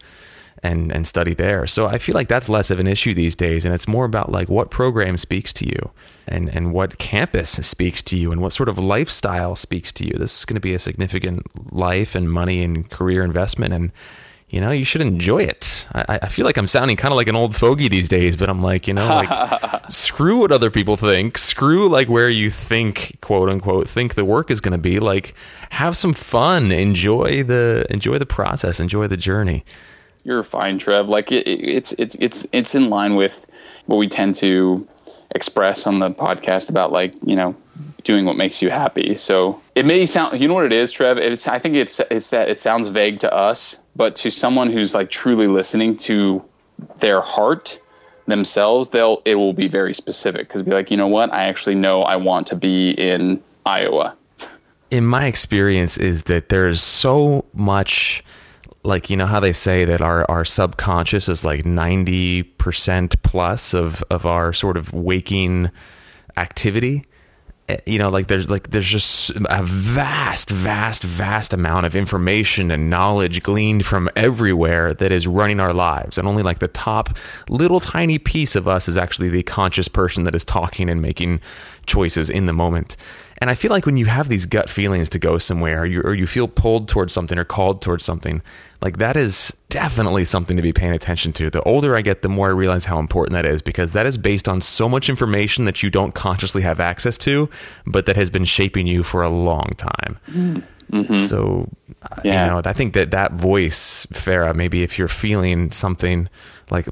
and 0.63 0.93
and 0.93 1.07
study 1.07 1.35
there. 1.35 1.67
So 1.67 1.87
I 1.87 1.99
feel 1.99 2.15
like 2.15 2.29
that's 2.29 2.49
less 2.49 2.71
of 2.71 2.79
an 2.79 2.87
issue 2.87 3.15
these 3.15 3.37
days, 3.37 3.65
and 3.65 3.75
it's 3.75 3.89
more 3.89 4.05
about 4.05 4.31
like 4.31 4.49
what 4.49 4.71
program 4.71 5.17
speaks 5.17 5.53
to 5.55 5.67
you, 5.67 5.91
and 6.29 6.49
and 6.55 6.73
what 6.73 6.99
campus 6.99 7.51
speaks 7.51 8.03
to 8.05 8.17
you, 8.17 8.33
and 8.33 8.41
what 8.41 8.53
sort 8.53 8.69
of 8.69 8.79
lifestyle 8.79 9.57
speaks 9.57 9.93
to 9.93 10.05
you. 10.05 10.13
This 10.13 10.39
is 10.39 10.45
going 10.45 10.57
to 10.57 10.61
be 10.61 10.75
a 10.75 10.79
significant 10.79 11.73
life 11.73 12.15
and 12.15 12.31
money 12.31 12.63
and 12.63 12.89
career 12.91 13.25
investment, 13.25 13.73
and 13.73 13.93
you 14.49 14.61
know 14.61 14.71
you 14.71 14.85
should 14.85 15.01
enjoy 15.01 15.43
it. 15.43 15.87
I, 15.95 16.21
I 16.23 16.29
feel 16.29 16.45
like 16.45 16.59
I'm 16.59 16.67
sounding 16.67 16.97
kind 16.97 17.13
of 17.13 17.17
like 17.17 17.29
an 17.29 17.37
old 17.37 17.57
fogey 17.57 17.89
these 17.89 18.09
days, 18.09 18.37
but 18.37 18.51
I'm 18.51 18.61
like 18.61 18.87
you 18.87 18.95
know 18.95 19.07
like 19.07 19.83
screw 19.91 20.41
what 20.41 20.53
other 20.53 20.71
people 20.71 20.97
think, 20.97 21.39
screw 21.39 21.89
like 21.89 22.09
where 22.09 22.29
you 22.29 22.51
think 22.51 23.19
quote 23.23 23.49
unquote 23.49 23.89
think 23.89 24.15
the 24.15 24.25
work 24.25 24.51
is 24.51 24.61
going 24.61 24.73
to 24.73 24.79
be. 24.79 24.99
Like 24.99 25.35
have 25.71 25.97
some 25.97 26.13
fun, 26.13 26.71
enjoy 26.71 27.45
the 27.45 27.87
enjoy 27.89 28.19
the 28.19 28.27
process, 28.27 28.79
enjoy 28.79 29.07
the 29.07 29.17
journey. 29.17 29.65
You're 30.25 30.43
fine, 30.43 30.79
Trev. 30.79 31.09
Like 31.09 31.33
it, 31.33 31.47
it's 31.49 31.93
it's 31.93 32.15
it's 32.17 32.47
it's 32.53 32.75
in 32.75 32.91
line 32.91 33.15
with 33.15 33.47
what 33.87 33.97
we 33.97 34.09
tend 34.09 34.35
to 34.37 34.87
express 35.35 35.87
on 35.87 35.99
the 35.99 36.11
podcast 36.11 36.69
about 36.69 36.93
like 36.93 37.15
you 37.25 37.37
know 37.37 37.55
doing 38.05 38.25
what 38.25 38.37
makes 38.37 38.61
you 38.63 38.71
happy. 38.71 39.15
So 39.15 39.61
it 39.75 39.87
may 39.87 40.07
sound, 40.07 40.41
you 40.41 40.49
know 40.49 40.55
what 40.55 40.67
it 40.67 40.73
is, 40.73 40.93
Trev. 40.93 41.19
It's 41.19 41.47
I 41.49 41.59
think 41.59 41.75
it's 41.77 42.01
it's 42.11 42.31
that 42.31 42.49
it 42.49 42.59
sounds 42.59 42.89
vague 42.89 43.21
to 43.21 43.33
us, 43.33 43.79
but 43.97 44.17
to 44.17 44.31
someone 44.31 44.71
who's 44.71 44.95
like 44.95 45.11
truly 45.11 45.47
listening 45.47 45.97
to 45.99 46.45
their 46.99 47.21
heart 47.21 47.81
themselves, 48.27 48.91
they'll 48.91 49.23
it 49.25 49.37
will 49.37 49.53
be 49.53 49.69
very 49.69 49.95
specific 49.95 50.49
because 50.49 50.63
be 50.63 50.73
like, 50.73 50.91
you 50.91 50.97
know 50.97 51.09
what, 51.09 51.33
I 51.33 51.45
actually 51.45 51.75
know 51.75 52.03
I 52.03 52.17
want 52.17 52.47
to 52.49 52.57
be 52.57 52.91
in 52.93 53.43
Iowa. 53.67 54.17
In 54.91 55.07
my 55.07 55.27
experience, 55.27 55.97
is 55.99 56.25
that 56.25 56.49
there's 56.49 56.83
so 56.83 57.45
much 57.55 58.25
like 58.83 59.11
you 59.11 59.17
know 59.17 59.27
how 59.27 59.41
they 59.41 59.53
say 59.53 59.85
that 59.85 60.01
our, 60.01 60.29
our 60.31 60.45
subconscious 60.45 61.29
is 61.29 61.45
like 61.45 61.65
90% 61.65 63.23
plus 63.23 63.75
of, 63.75 64.03
of 64.11 64.25
our 64.25 64.53
sort 64.53 64.77
of 64.77 64.93
waking 64.93 65.71
activity? 66.37 67.05
Eh, 67.69 67.77
you 67.87 67.99
know 67.99 68.09
like 68.09 68.27
there's 68.27 68.49
like 68.49 68.71
there's 68.71 68.89
just 68.89 69.31
a 69.31 69.63
vast 69.63 70.51
vast 70.51 71.03
vast 71.03 71.53
amount 71.53 71.87
of 71.87 71.95
information 71.95 72.71
and 72.71 72.91
knowledge 72.91 73.43
gleaned 73.43 73.85
from 73.85 74.09
everywhere 74.17 74.95
that 74.95 75.13
is 75.13 75.27
running 75.27 75.61
our 75.61 75.75
lives. 75.75 76.19
And 76.19 76.27
only 76.27 76.43
like 76.43 76.59
the 76.59 76.69
top 76.69 77.11
little 77.49 77.81
tiny 77.81 78.19
piece 78.19 78.57
of 78.57 78.67
us 78.67 78.89
is 78.89 78.97
actually 78.97 79.29
the 79.29 79.43
conscious 79.43 79.89
person 79.89 80.25
that 80.25 80.35
is 80.35 80.45
talking 80.45 80.89
and 80.89 81.03
making 81.03 81.41
choices 81.87 82.31
in 82.31 82.47
the 82.47 82.53
moment 82.53 82.97
and 83.41 83.49
I 83.49 83.55
feel 83.55 83.71
like 83.71 83.87
when 83.87 83.97
you 83.97 84.05
have 84.07 84.29
these 84.29 84.45
gut 84.45 84.69
feelings 84.69 85.09
to 85.11 85.19
go 85.19 85.39
somewhere, 85.39 85.83
or 85.83 85.87
you, 85.87 86.01
or 86.03 86.15
you 86.15 86.27
feel 86.27 86.47
pulled 86.47 86.89
towards 86.89 87.15
something 87.15 87.39
or 87.39 87.45
called 87.45 87.81
towards 87.81 88.05
something, 88.05 88.43
like 88.83 88.99
that 88.99 89.17
is 89.17 89.55
definitely 89.71 90.27
something 90.27 90.57
to 90.57 90.63
be 90.63 90.75
paying 90.75 90.93
attention 90.93 91.33
to. 91.35 91.49
The 91.49 91.63
older 91.63 91.97
I 91.97 92.03
get, 92.03 92.21
the 92.21 92.29
more 92.29 92.49
I 92.49 92.53
realize 92.53 92.85
how 92.85 92.99
important 92.99 93.33
that 93.33 93.47
is 93.47 93.63
because 93.63 93.93
that 93.93 94.05
is 94.05 94.19
based 94.19 94.47
on 94.47 94.61
so 94.61 94.91
much 94.91 95.09
information 95.09 95.65
that 95.65 95.83
you 95.83 95.89
don't 95.89 96.15
consciously 96.15 96.63
have 96.63 96.81
access 96.81 97.17
to, 97.19 97.49
but 97.87 98.05
that 98.05 98.17
has 98.17 98.29
been 98.29 98.45
shaping 98.45 98.87
you 98.87 99.03
for 99.03 99.23
a 99.23 99.31
long 99.31 99.71
time. 99.79 100.19
Mm-hmm. 100.93 101.15
So, 101.15 101.69
uh, 102.03 102.21
yeah. 102.25 102.45
you 102.45 102.51
know, 102.51 102.63
I 102.65 102.73
think 102.73 102.95
that 102.95 103.13
that 103.13 103.33
voice, 103.33 104.07
Farah, 104.07 104.55
maybe 104.55 104.83
if 104.83 104.99
you're 104.99 105.09
feeling 105.09 105.71
something 105.71 106.29
like 106.71 106.87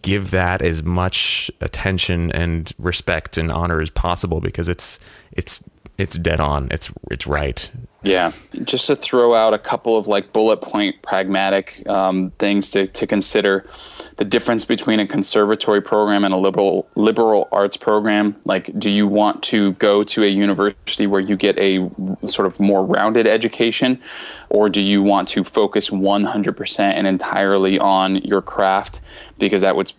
give 0.00 0.30
that 0.30 0.62
as 0.62 0.82
much 0.82 1.50
attention 1.60 2.32
and 2.32 2.72
respect 2.78 3.36
and 3.36 3.50
honor 3.52 3.80
as 3.80 3.90
possible 3.90 4.40
because 4.40 4.68
it's 4.68 4.98
it's 5.32 5.62
it's 5.98 6.16
dead 6.16 6.40
on. 6.40 6.68
It's 6.70 6.90
it's 7.10 7.26
right. 7.26 7.70
Yeah, 8.04 8.32
just 8.64 8.88
to 8.88 8.96
throw 8.96 9.34
out 9.34 9.54
a 9.54 9.58
couple 9.58 9.96
of 9.96 10.08
like 10.08 10.32
bullet 10.32 10.56
point 10.56 11.00
pragmatic 11.02 11.88
um, 11.88 12.32
things 12.38 12.70
to, 12.70 12.86
to 12.88 13.06
consider 13.06 13.64
the 14.16 14.24
difference 14.24 14.64
between 14.64 14.98
a 14.98 15.06
conservatory 15.06 15.80
program 15.80 16.24
and 16.24 16.34
a 16.34 16.36
liberal 16.36 16.88
liberal 16.96 17.48
arts 17.52 17.76
program. 17.76 18.34
Like, 18.44 18.76
do 18.78 18.90
you 18.90 19.06
want 19.06 19.42
to 19.44 19.72
go 19.74 20.02
to 20.02 20.24
a 20.24 20.26
university 20.26 21.06
where 21.06 21.20
you 21.20 21.36
get 21.36 21.56
a 21.58 21.88
sort 22.26 22.46
of 22.46 22.58
more 22.58 22.84
rounded 22.84 23.28
education, 23.28 24.00
or 24.50 24.68
do 24.68 24.80
you 24.80 25.02
want 25.02 25.28
to 25.28 25.44
focus 25.44 25.90
100% 25.90 26.80
and 26.80 27.06
entirely 27.06 27.78
on 27.78 28.16
your 28.16 28.42
craft? 28.42 29.00
Because 29.38 29.62
that 29.62 29.76
would, 29.76 29.92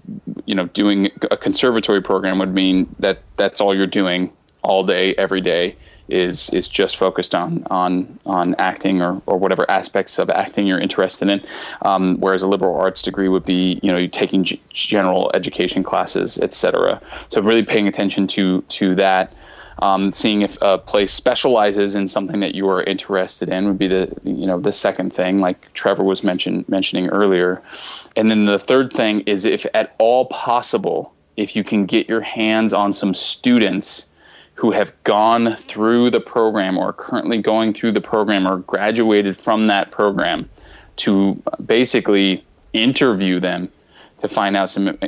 you 0.45 0.55
know, 0.55 0.65
doing 0.67 1.09
a 1.31 1.37
conservatory 1.37 2.01
program 2.01 2.37
would 2.39 2.53
mean 2.53 2.93
that 2.99 3.19
that's 3.37 3.61
all 3.61 3.73
you're 3.73 3.87
doing 3.87 4.31
all 4.63 4.83
day, 4.83 5.13
every 5.15 5.41
day 5.41 5.75
is 6.09 6.49
is 6.49 6.67
just 6.67 6.97
focused 6.97 7.33
on 7.33 7.63
on 7.69 8.17
on 8.25 8.55
acting 8.59 9.01
or, 9.01 9.21
or 9.25 9.37
whatever 9.37 9.69
aspects 9.69 10.19
of 10.19 10.29
acting 10.29 10.67
you're 10.67 10.79
interested 10.79 11.29
in. 11.29 11.41
Um, 11.83 12.17
whereas 12.19 12.41
a 12.41 12.47
liberal 12.47 12.75
arts 12.75 13.01
degree 13.01 13.29
would 13.29 13.45
be 13.45 13.79
you 13.81 13.91
know 13.91 14.07
taking 14.07 14.43
g- 14.43 14.61
general 14.69 15.31
education 15.33 15.83
classes, 15.83 16.37
etc. 16.39 17.01
So 17.29 17.41
really 17.41 17.63
paying 17.63 17.87
attention 17.87 18.27
to 18.27 18.61
to 18.61 18.95
that. 18.95 19.33
Um, 19.81 20.11
seeing 20.11 20.43
if 20.43 20.55
a 20.61 20.77
place 20.77 21.11
specializes 21.11 21.95
in 21.95 22.07
something 22.07 22.39
that 22.41 22.53
you 22.53 22.69
are 22.69 22.83
interested 22.83 23.49
in 23.49 23.65
would 23.65 23.79
be 23.79 23.87
the 23.87 24.15
you 24.23 24.45
know 24.45 24.59
the 24.59 24.71
second 24.71 25.11
thing, 25.11 25.41
like 25.41 25.73
Trevor 25.73 26.03
was 26.03 26.23
mention, 26.23 26.63
mentioning 26.67 27.09
earlier, 27.09 27.61
and 28.15 28.29
then 28.29 28.45
the 28.45 28.59
third 28.59 28.93
thing 28.93 29.21
is 29.21 29.45
if 29.45 29.65
at 29.73 29.95
all 29.97 30.27
possible, 30.27 31.11
if 31.37 31.55
you 31.55 31.63
can 31.63 31.85
get 31.85 32.07
your 32.07 32.21
hands 32.21 32.71
on 32.71 32.93
some 32.93 33.15
students 33.15 34.05
who 34.55 34.71
have 34.71 34.91
gone 35.03 35.55
through 35.55 36.09
the 36.09 36.19
program 36.19 36.77
or 36.77 36.93
currently 36.93 37.37
going 37.37 37.73
through 37.73 37.91
the 37.91 38.01
program 38.01 38.47
or 38.47 38.59
graduated 38.59 39.35
from 39.35 39.67
that 39.67 39.91
program 39.91 40.49
to 40.97 41.41
basically 41.65 42.45
interview 42.73 43.39
them 43.39 43.69
to 44.19 44.27
find 44.27 44.55
out 44.55 44.69
some 44.69 44.89
uh, 44.89 45.07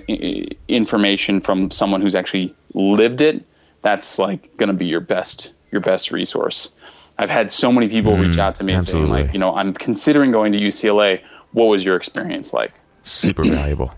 information 0.67 1.39
from 1.39 1.71
someone 1.71 2.01
who's 2.01 2.15
actually 2.15 2.53
lived 2.73 3.21
it 3.21 3.45
that's 3.81 4.17
like 4.17 4.55
going 4.57 4.67
to 4.67 4.73
be 4.73 4.85
your 4.85 4.99
best 4.99 5.51
your 5.71 5.81
best 5.81 6.11
resource. 6.11 6.69
I've 7.17 7.29
had 7.29 7.51
so 7.51 7.71
many 7.71 7.87
people 7.87 8.13
mm, 8.13 8.27
reach 8.27 8.37
out 8.37 8.55
to 8.55 8.63
me 8.63 8.73
absolutely. 8.73 9.19
and 9.19 9.25
like 9.25 9.33
you 9.33 9.39
know 9.39 9.55
i'm 9.55 9.73
considering 9.73 10.31
going 10.31 10.51
to 10.53 10.59
ucla 10.59 11.21
what 11.51 11.65
was 11.65 11.85
your 11.85 11.95
experience 11.95 12.51
like? 12.51 12.73
Super 13.03 13.43
valuable. 13.43 13.93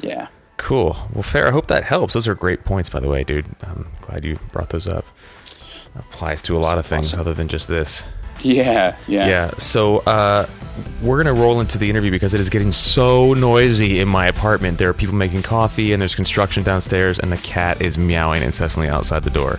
Yeah 0.00 0.28
Cool. 0.62 0.96
Well, 1.12 1.24
fair. 1.24 1.48
I 1.48 1.50
hope 1.50 1.66
that 1.66 1.82
helps. 1.82 2.14
Those 2.14 2.28
are 2.28 2.36
great 2.36 2.64
points, 2.64 2.88
by 2.88 3.00
the 3.00 3.08
way, 3.08 3.24
dude. 3.24 3.46
I'm 3.62 3.88
glad 4.00 4.24
you 4.24 4.38
brought 4.52 4.70
those 4.70 4.86
up. 4.86 5.04
Applies 5.96 6.40
to 6.42 6.56
a 6.56 6.60
lot 6.60 6.78
of 6.78 6.86
things 6.86 7.08
awesome. 7.08 7.20
other 7.20 7.34
than 7.34 7.48
just 7.48 7.66
this. 7.66 8.04
Yeah, 8.42 8.96
yeah. 9.08 9.26
Yeah. 9.26 9.50
So 9.58 9.98
uh, 10.06 10.46
we're 11.02 11.22
gonna 11.22 11.38
roll 11.38 11.60
into 11.60 11.78
the 11.78 11.90
interview 11.90 12.12
because 12.12 12.32
it 12.32 12.40
is 12.40 12.48
getting 12.48 12.70
so 12.70 13.34
noisy 13.34 13.98
in 13.98 14.06
my 14.06 14.28
apartment. 14.28 14.78
There 14.78 14.88
are 14.88 14.94
people 14.94 15.16
making 15.16 15.42
coffee 15.42 15.92
and 15.92 16.00
there's 16.00 16.14
construction 16.14 16.62
downstairs, 16.62 17.18
and 17.18 17.32
the 17.32 17.38
cat 17.38 17.82
is 17.82 17.98
meowing 17.98 18.44
incessantly 18.44 18.88
outside 18.88 19.24
the 19.24 19.30
door. 19.30 19.58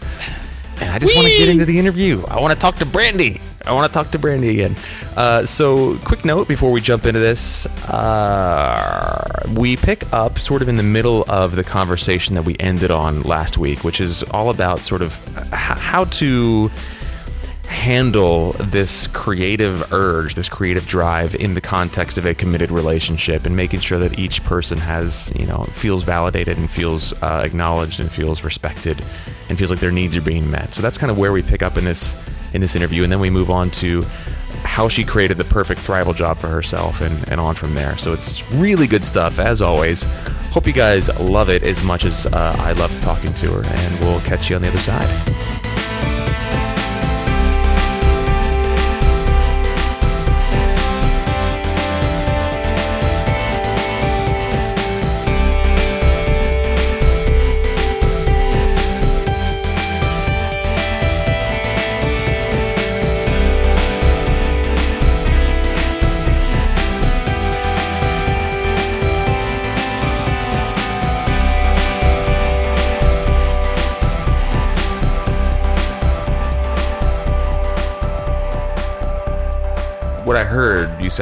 And 0.79 0.89
I 0.89 0.99
just 0.99 1.13
want 1.15 1.27
to 1.27 1.37
get 1.37 1.49
into 1.49 1.65
the 1.65 1.79
interview. 1.79 2.23
I 2.27 2.39
want 2.39 2.53
to 2.53 2.59
talk 2.59 2.77
to 2.77 2.85
Brandy. 2.85 3.41
I 3.65 3.73
want 3.73 3.91
to 3.91 3.93
talk 3.93 4.11
to 4.11 4.19
Brandy 4.19 4.49
again. 4.49 4.75
Uh, 5.15 5.45
so, 5.45 5.97
quick 5.99 6.25
note 6.25 6.47
before 6.47 6.71
we 6.71 6.81
jump 6.81 7.05
into 7.05 7.19
this 7.19 7.65
uh, 7.87 9.43
we 9.55 9.77
pick 9.77 10.11
up 10.13 10.39
sort 10.39 10.61
of 10.61 10.69
in 10.69 10.75
the 10.75 10.83
middle 10.83 11.23
of 11.27 11.55
the 11.55 11.63
conversation 11.63 12.35
that 12.35 12.43
we 12.43 12.55
ended 12.59 12.91
on 12.91 13.21
last 13.23 13.57
week, 13.57 13.83
which 13.83 14.01
is 14.01 14.23
all 14.31 14.49
about 14.49 14.79
sort 14.79 15.01
of 15.01 15.17
how 15.51 16.05
to 16.05 16.69
handle 17.67 18.51
this 18.59 19.07
creative 19.07 19.91
urge, 19.91 20.35
this 20.35 20.47
creative 20.47 20.85
drive 20.85 21.35
in 21.35 21.53
the 21.53 21.61
context 21.61 22.17
of 22.17 22.25
a 22.25 22.33
committed 22.33 22.71
relationship 22.71 23.45
and 23.45 23.55
making 23.55 23.79
sure 23.79 23.99
that 23.99 24.17
each 24.19 24.43
person 24.43 24.77
has, 24.77 25.31
you 25.35 25.45
know, 25.45 25.63
feels 25.73 26.03
validated 26.03 26.57
and 26.57 26.69
feels 26.69 27.13
uh, 27.21 27.41
acknowledged 27.43 27.99
and 27.99 28.11
feels 28.11 28.43
respected 28.43 29.03
and 29.49 29.57
feels 29.57 29.69
like 29.69 29.79
their 29.79 29.91
needs 29.91 30.15
are 30.15 30.21
being 30.21 30.49
met. 30.49 30.73
So 30.73 30.81
that's 30.81 30.97
kind 30.97 31.11
of 31.11 31.17
where 31.17 31.31
we 31.31 31.41
pick 31.41 31.61
up 31.61 31.77
in 31.77 31.85
this 31.85 32.15
in 32.53 32.61
this 32.61 32.75
interview 32.75 33.03
and 33.03 33.11
then 33.11 33.19
we 33.19 33.29
move 33.29 33.49
on 33.49 33.69
to 33.71 34.03
how 34.63 34.87
she 34.87 35.03
created 35.03 35.37
the 35.37 35.43
perfect 35.43 35.81
thrival 35.81 36.15
job 36.15 36.37
for 36.37 36.47
herself 36.47 37.01
and, 37.01 37.27
and 37.29 37.39
on 37.39 37.55
from 37.55 37.75
there. 37.75 37.97
So 37.97 38.13
it's 38.13 38.49
really 38.53 38.87
good 38.87 39.03
stuff 39.03 39.39
as 39.39 39.61
always. 39.61 40.03
Hope 40.51 40.67
you 40.67 40.73
guys 40.73 41.09
love 41.19 41.49
it 41.49 41.63
as 41.63 41.83
much 41.83 42.05
as 42.05 42.25
uh, 42.27 42.55
I 42.59 42.73
loved 42.73 43.01
talking 43.01 43.33
to 43.35 43.51
her 43.51 43.65
and 43.65 43.99
we'll 43.99 44.21
catch 44.21 44.49
you 44.49 44.55
on 44.55 44.61
the 44.61 44.69
other 44.69 44.77
side. 44.77 45.52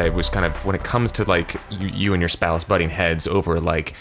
Say 0.01 0.09
was 0.09 0.29
kind 0.29 0.45
of 0.45 0.63
when 0.65 0.75
it 0.75 0.83
comes 0.83 1.11
to 1.13 1.23
like 1.25 1.55
you, 1.69 1.87
you 1.87 2.13
and 2.13 2.21
your 2.21 2.29
spouse 2.29 2.63
butting 2.63 2.89
heads 2.89 3.27
over 3.27 3.59
like 3.59 3.93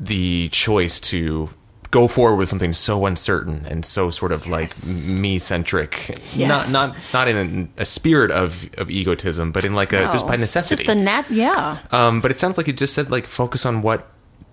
the 0.00 0.48
choice 0.50 1.00
to 1.00 1.50
go 1.90 2.08
forward 2.08 2.36
with 2.36 2.48
something 2.48 2.72
so 2.72 3.04
uncertain 3.04 3.66
and 3.66 3.84
so 3.84 4.10
sort 4.10 4.32
of 4.32 4.46
like 4.48 4.70
me 5.06 5.38
centric 5.38 6.18
Yes. 6.34 6.48
not 6.48 6.70
not 6.70 6.96
not 7.12 7.28
in 7.28 7.68
a, 7.78 7.82
a 7.82 7.84
spirit 7.84 8.30
of 8.30 8.68
of 8.78 8.90
egotism 8.90 9.52
but 9.52 9.64
in 9.64 9.74
like 9.74 9.92
a 9.92 10.04
just 10.12 10.26
by 10.26 10.36
necessity 10.36 10.76
Just 10.76 10.86
the 10.86 10.94
nat. 10.94 11.26
Yeah. 11.30 11.78
um 11.90 12.20
but 12.20 12.30
it 12.30 12.38
sounds 12.38 12.56
like 12.56 12.66
you 12.66 12.72
just 12.72 12.94
said 12.94 13.10
like 13.10 13.26
focus 13.26 13.66
on 13.66 13.82
what 13.82 14.08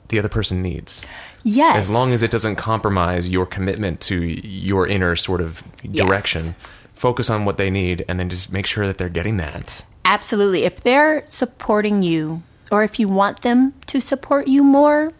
the 0.09 0.19
other 0.19 0.29
person 0.29 0.61
needs 0.61 1.05
Yes. 1.43 1.77
as 1.77 1.89
long 1.89 2.11
as 2.11 2.21
it 2.21 2.31
doesn't 2.31 2.57
compromise 2.57 3.29
your 3.29 3.45
commitment 3.45 4.01
to 4.01 4.15
your 4.21 4.85
inner 4.85 5.15
sort 5.15 5.39
of 5.39 5.63
direction 5.89 6.41
Yes. 6.47 6.53
focus 6.93 7.29
on 7.29 7.45
what 7.45 7.55
they 7.57 7.69
need 7.69 8.03
and 8.09 8.19
then 8.19 8.27
just 8.29 8.51
make 8.51 8.65
sure 8.65 8.85
that 8.85 8.97
they're 8.97 9.07
getting 9.07 9.37
that 9.37 9.85
Absolutely. 10.09 10.63
If 10.63 10.81
they're 10.81 11.23
supporting 11.27 12.01
you, 12.01 12.41
or 12.71 12.83
if 12.83 12.99
you 12.99 13.07
want 13.07 13.41
them 13.41 13.75
to 13.85 14.01
support 14.01 14.47
you 14.47 14.63
more, 14.63 15.13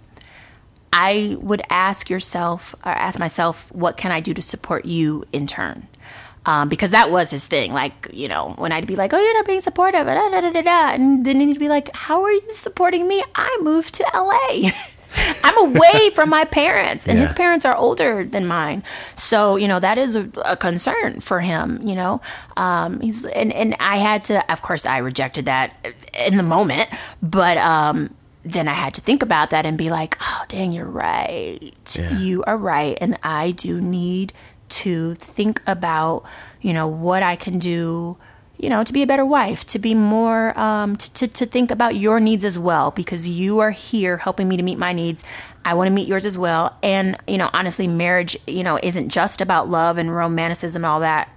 I 0.92 1.38
would 1.40 1.62
ask 1.70 2.10
yourself, 2.10 2.74
or 2.84 2.92
ask 2.92 3.20
myself, 3.20 3.72
what 3.72 3.98
can 3.98 4.12
I 4.12 4.20
do 4.20 4.34
to 4.34 4.42
support 4.42 4.86
you 4.86 5.26
in 5.32 5.46
turn? 5.46 5.88
Um, 6.48 6.70
because 6.70 6.90
that 6.90 7.12
was 7.12 7.30
his 7.30 7.46
thing. 7.46 7.72
Like, 7.72 8.08
you 8.12 8.28
know, 8.28 8.56
when 8.58 8.72
I'd 8.72 8.88
be 8.88 8.96
like, 8.96 9.14
oh, 9.14 9.20
you're 9.20 9.36
not 9.36 9.46
being 9.46 9.62
supportive, 9.62 10.08
da, 10.08 10.42
da, 10.42 10.62
da, 10.62 10.90
and 10.90 11.24
then 11.24 11.40
he'd 11.40 11.60
be 11.60 11.70
like, 11.70 11.96
how 11.96 12.24
are 12.24 12.32
you 12.32 12.52
supporting 12.54 13.08
me? 13.08 13.24
I 13.36 13.60
moved 13.62 13.94
to 13.96 14.06
LA. 14.12 14.72
I'm 15.44 15.76
away 15.76 16.12
from 16.14 16.30
my 16.30 16.46
parents, 16.46 17.08
and 17.08 17.18
his 17.18 17.34
parents 17.34 17.66
are 17.66 17.76
older 17.76 18.24
than 18.26 18.46
mine. 18.46 18.84
So, 19.16 19.56
you 19.56 19.68
know, 19.68 19.80
that 19.80 19.98
is 19.98 20.16
a, 20.16 20.30
a 20.46 20.56
concern 20.56 21.20
for 21.22 21.40
him, 21.42 21.82
you 21.88 21.96
know. 21.96 22.22
Um, 22.58 23.00
he's 23.02 23.26
and, 23.26 23.52
and 23.54 23.76
I 23.80 23.98
had 23.98 24.24
to 24.26 24.52
of 24.52 24.62
course 24.62 24.86
I 24.86 24.98
rejected 25.00 25.46
that 25.46 25.74
in 26.26 26.38
the 26.38 26.44
moment, 26.44 26.90
but 27.22 27.58
um 27.58 28.14
then 28.46 28.68
I 28.68 28.74
had 28.74 28.94
to 28.96 29.02
think 29.02 29.22
about 29.22 29.50
that 29.50 29.66
and 29.66 29.78
be 29.78 29.90
like, 29.90 30.18
oh 30.22 30.46
dang, 30.48 30.72
you're 30.72 30.86
right. 30.86 31.74
Yeah. 31.96 32.18
You 32.18 32.44
are 32.46 32.58
right. 32.58 32.98
And 33.02 33.18
I 33.22 33.52
do 33.52 33.82
need 33.82 34.34
to 34.70 35.16
think 35.16 35.62
about, 35.68 36.24
you 36.62 36.74
know, 36.74 36.88
what 36.88 37.22
I 37.22 37.36
can 37.36 37.60
do 37.60 38.18
you 38.60 38.70
know, 38.70 38.84
to 38.84 38.92
be 38.92 39.02
a 39.02 39.08
better 39.08 39.26
wife, 39.26 39.66
to 39.68 39.80
be 39.80 39.96
more, 39.96 40.58
um, 40.60 40.98
to, 40.98 41.14
to, 41.14 41.28
to 41.28 41.46
think 41.46 41.72
about 41.72 41.96
your 41.96 42.20
needs 42.20 42.44
as 42.44 42.60
well, 42.60 42.92
because 42.92 43.26
you 43.26 43.60
are 43.60 43.72
here 43.72 44.18
helping 44.18 44.50
me 44.50 44.58
to 44.58 44.64
meet 44.64 44.78
my 44.78 44.92
needs. 44.92 45.24
I 45.64 45.74
want 45.76 45.88
to 45.88 45.92
meet 45.92 46.10
yours 46.10 46.26
as 46.26 46.38
well. 46.38 46.78
And, 46.84 47.16
you 47.26 47.38
know, 47.38 47.50
honestly, 47.54 47.88
marriage, 47.88 48.36
you 48.46 48.64
know, 48.64 48.78
isn't 48.84 49.10
just 49.10 49.40
about 49.40 49.70
love 49.70 49.98
and 49.98 50.14
romanticism 50.14 50.84
and 50.84 50.92
all 50.92 51.00
that, 51.00 51.30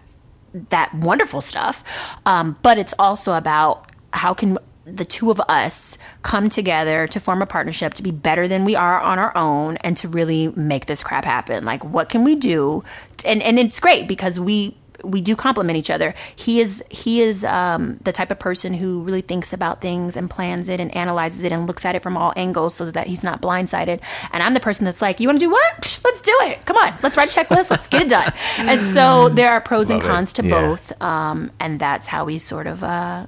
that 0.70 0.92
wonderful 0.94 1.40
stuff. 1.40 1.84
Um, 2.26 2.58
but 2.60 2.76
it's 2.76 2.94
also 2.98 3.34
about 3.34 3.88
how 4.12 4.34
can 4.34 4.58
the 4.84 5.04
two 5.04 5.30
of 5.30 5.40
us 5.48 5.96
come 6.22 6.48
together 6.48 7.06
to 7.06 7.20
form 7.20 7.40
a 7.40 7.46
partnership 7.46 7.94
to 7.94 8.02
be 8.02 8.10
better 8.10 8.48
than 8.48 8.64
we 8.64 8.74
are 8.74 9.00
on 9.00 9.20
our 9.20 9.34
own 9.36 9.76
and 9.78 9.96
to 9.98 10.08
really 10.08 10.48
make 10.56 10.86
this 10.86 11.04
crap 11.04 11.24
happen. 11.24 11.64
Like, 11.64 11.84
what 11.84 12.08
can 12.08 12.24
we 12.24 12.34
do? 12.34 12.82
And, 13.24 13.40
and 13.44 13.60
it's 13.60 13.78
great 13.78 14.08
because 14.08 14.40
we, 14.40 14.76
we 15.04 15.20
do 15.20 15.34
complement 15.36 15.76
each 15.76 15.90
other. 15.90 16.14
He 16.36 16.60
is 16.60 16.82
he 16.90 17.20
is 17.22 17.44
um, 17.44 17.98
the 18.02 18.12
type 18.12 18.30
of 18.30 18.38
person 18.38 18.74
who 18.74 19.00
really 19.02 19.20
thinks 19.20 19.52
about 19.52 19.80
things 19.80 20.16
and 20.16 20.28
plans 20.30 20.68
it 20.68 20.80
and 20.80 20.94
analyzes 20.96 21.42
it 21.42 21.52
and 21.52 21.66
looks 21.66 21.84
at 21.84 21.94
it 21.94 22.02
from 22.02 22.16
all 22.16 22.32
angles 22.36 22.74
so 22.74 22.84
that 22.90 23.06
he's 23.06 23.22
not 23.24 23.40
blindsided. 23.42 24.00
And 24.32 24.42
I'm 24.42 24.54
the 24.54 24.60
person 24.60 24.84
that's 24.84 25.02
like, 25.02 25.20
you 25.20 25.28
want 25.28 25.38
to 25.40 25.46
do 25.46 25.50
what? 25.50 26.00
Let's 26.04 26.20
do 26.20 26.34
it. 26.42 26.64
Come 26.66 26.76
on, 26.76 26.94
let's 27.02 27.16
write 27.16 27.34
a 27.36 27.40
checklist. 27.40 27.70
Let's 27.70 27.86
get 27.86 28.02
it 28.02 28.08
done. 28.08 28.32
And 28.58 28.82
so 28.82 29.28
there 29.28 29.50
are 29.50 29.60
pros 29.60 29.90
and 29.90 29.98
Love 30.00 30.08
it. 30.08 30.12
cons 30.12 30.32
to 30.34 30.44
Yeah. 30.44 30.50
both, 30.60 31.02
um, 31.02 31.50
and 31.60 31.78
that's 31.80 32.06
how 32.06 32.24
we 32.24 32.38
sort 32.38 32.66
of 32.66 32.82
uh, 32.84 33.26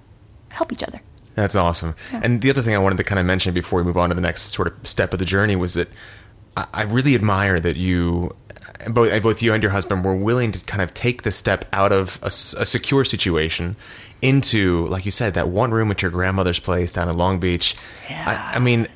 help 0.50 0.72
each 0.72 0.82
other. 0.82 1.00
That's 1.34 1.56
awesome. 1.56 1.94
And 2.12 2.40
the 2.42 2.50
other 2.50 2.62
thing 2.62 2.74
I 2.74 2.78
wanted 2.78 2.96
to 2.98 3.04
kind 3.04 3.18
of 3.18 3.26
mention 3.26 3.52
before 3.54 3.80
we 3.80 3.84
move 3.84 3.96
on 3.96 4.08
to 4.10 4.14
the 4.14 4.20
next 4.20 4.52
sort 4.54 4.68
of 4.68 4.74
step 4.86 5.12
of 5.12 5.18
the 5.18 5.24
journey 5.24 5.56
was 5.56 5.74
that 5.74 5.88
I, 6.56 6.66
I 6.72 6.82
really 6.84 7.14
admire 7.16 7.58
that 7.58 7.74
you, 7.76 8.36
both, 8.88 9.22
both 9.22 9.42
you 9.42 9.52
and 9.54 9.62
your 9.62 9.72
husband, 9.72 10.04
were 10.04 10.16
willing 10.16 10.52
to 10.52 10.64
kind 10.64 10.82
of 10.82 10.92
take 10.94 11.22
the 11.22 11.32
step 11.32 11.64
out 11.72 11.92
of 11.92 12.18
a 12.22 12.30
secure 12.30 13.04
situation 13.04 13.76
into, 14.22 14.86
like 14.86 15.04
you 15.04 15.10
said, 15.10 15.34
that 15.34 15.48
one 15.48 15.70
room 15.70 15.90
at 15.90 16.02
your 16.02 16.10
grandmother's 16.10 16.58
place 16.60 16.92
down 16.92 17.08
in 17.08 17.16
Long 17.16 17.38
Beach. 17.38 17.74
Yeah. 18.08 18.50
I, 18.52 18.56
I 18.56 18.58
mean, 18.58 18.88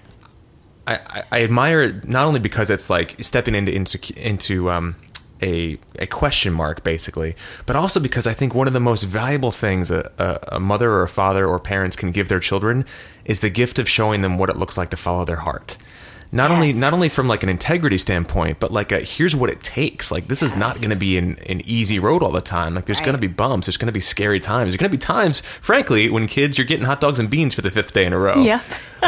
I, 0.86 0.94
I- 0.96 1.22
I 1.30 1.42
admire 1.42 1.82
it 1.82 2.08
not 2.08 2.24
only 2.24 2.40
because 2.40 2.70
it's 2.70 2.88
like 2.88 3.22
stepping 3.22 3.54
into 3.54 3.72
into, 3.74 3.98
into 4.16 4.70
um, 4.70 4.96
a 5.42 5.78
a 5.98 6.06
question 6.06 6.52
mark 6.54 6.82
basically, 6.82 7.36
but 7.66 7.76
also 7.76 8.00
because 8.00 8.26
I 8.26 8.32
think 8.32 8.54
one 8.54 8.66
of 8.66 8.72
the 8.72 8.80
most 8.80 9.02
valuable 9.04 9.50
things 9.50 9.90
a, 9.90 10.10
a, 10.18 10.56
a 10.56 10.60
mother 10.60 10.90
or 10.90 11.02
a 11.02 11.08
father 11.08 11.46
or 11.46 11.60
parents 11.60 11.94
can 11.94 12.10
give 12.10 12.28
their 12.28 12.40
children 12.40 12.84
is 13.26 13.40
the 13.40 13.50
gift 13.50 13.78
of 13.78 13.88
showing 13.88 14.22
them 14.22 14.38
what 14.38 14.48
it 14.48 14.56
looks 14.56 14.78
like 14.78 14.88
to 14.90 14.96
follow 14.96 15.24
their 15.26 15.36
heart. 15.36 15.76
Not 16.30 16.50
only 16.50 16.74
not 16.74 16.92
only 16.92 17.08
from 17.08 17.26
like 17.26 17.42
an 17.42 17.48
integrity 17.48 17.96
standpoint, 17.96 18.60
but 18.60 18.70
like 18.70 18.92
a, 18.92 19.00
here's 19.00 19.34
what 19.34 19.48
it 19.48 19.62
takes. 19.62 20.10
Like 20.10 20.28
this 20.28 20.42
is 20.42 20.54
not 20.54 20.76
going 20.76 20.90
to 20.90 20.96
be 20.96 21.16
an, 21.16 21.38
an 21.48 21.62
easy 21.64 21.98
road 21.98 22.22
all 22.22 22.32
the 22.32 22.42
time. 22.42 22.74
Like 22.74 22.84
there's 22.84 22.98
Right. 22.98 23.06
going 23.06 23.14
to 23.16 23.20
be 23.20 23.28
bumps. 23.28 23.66
There's 23.66 23.78
going 23.78 23.86
to 23.86 23.92
be 23.92 24.00
scary 24.00 24.38
times. 24.38 24.68
There's 24.68 24.76
going 24.76 24.90
to 24.90 24.96
be 24.96 25.00
times, 25.00 25.40
frankly, 25.40 26.10
when 26.10 26.26
kids 26.26 26.58
you're 26.58 26.66
getting 26.66 26.84
hot 26.84 27.00
dogs 27.00 27.18
and 27.18 27.30
beans 27.30 27.54
for 27.54 27.62
the 27.62 27.70
fifth 27.70 27.94
day 27.94 28.04
in 28.04 28.12
a 28.12 28.18
row. 28.18 28.42
Yeah. 28.42 28.62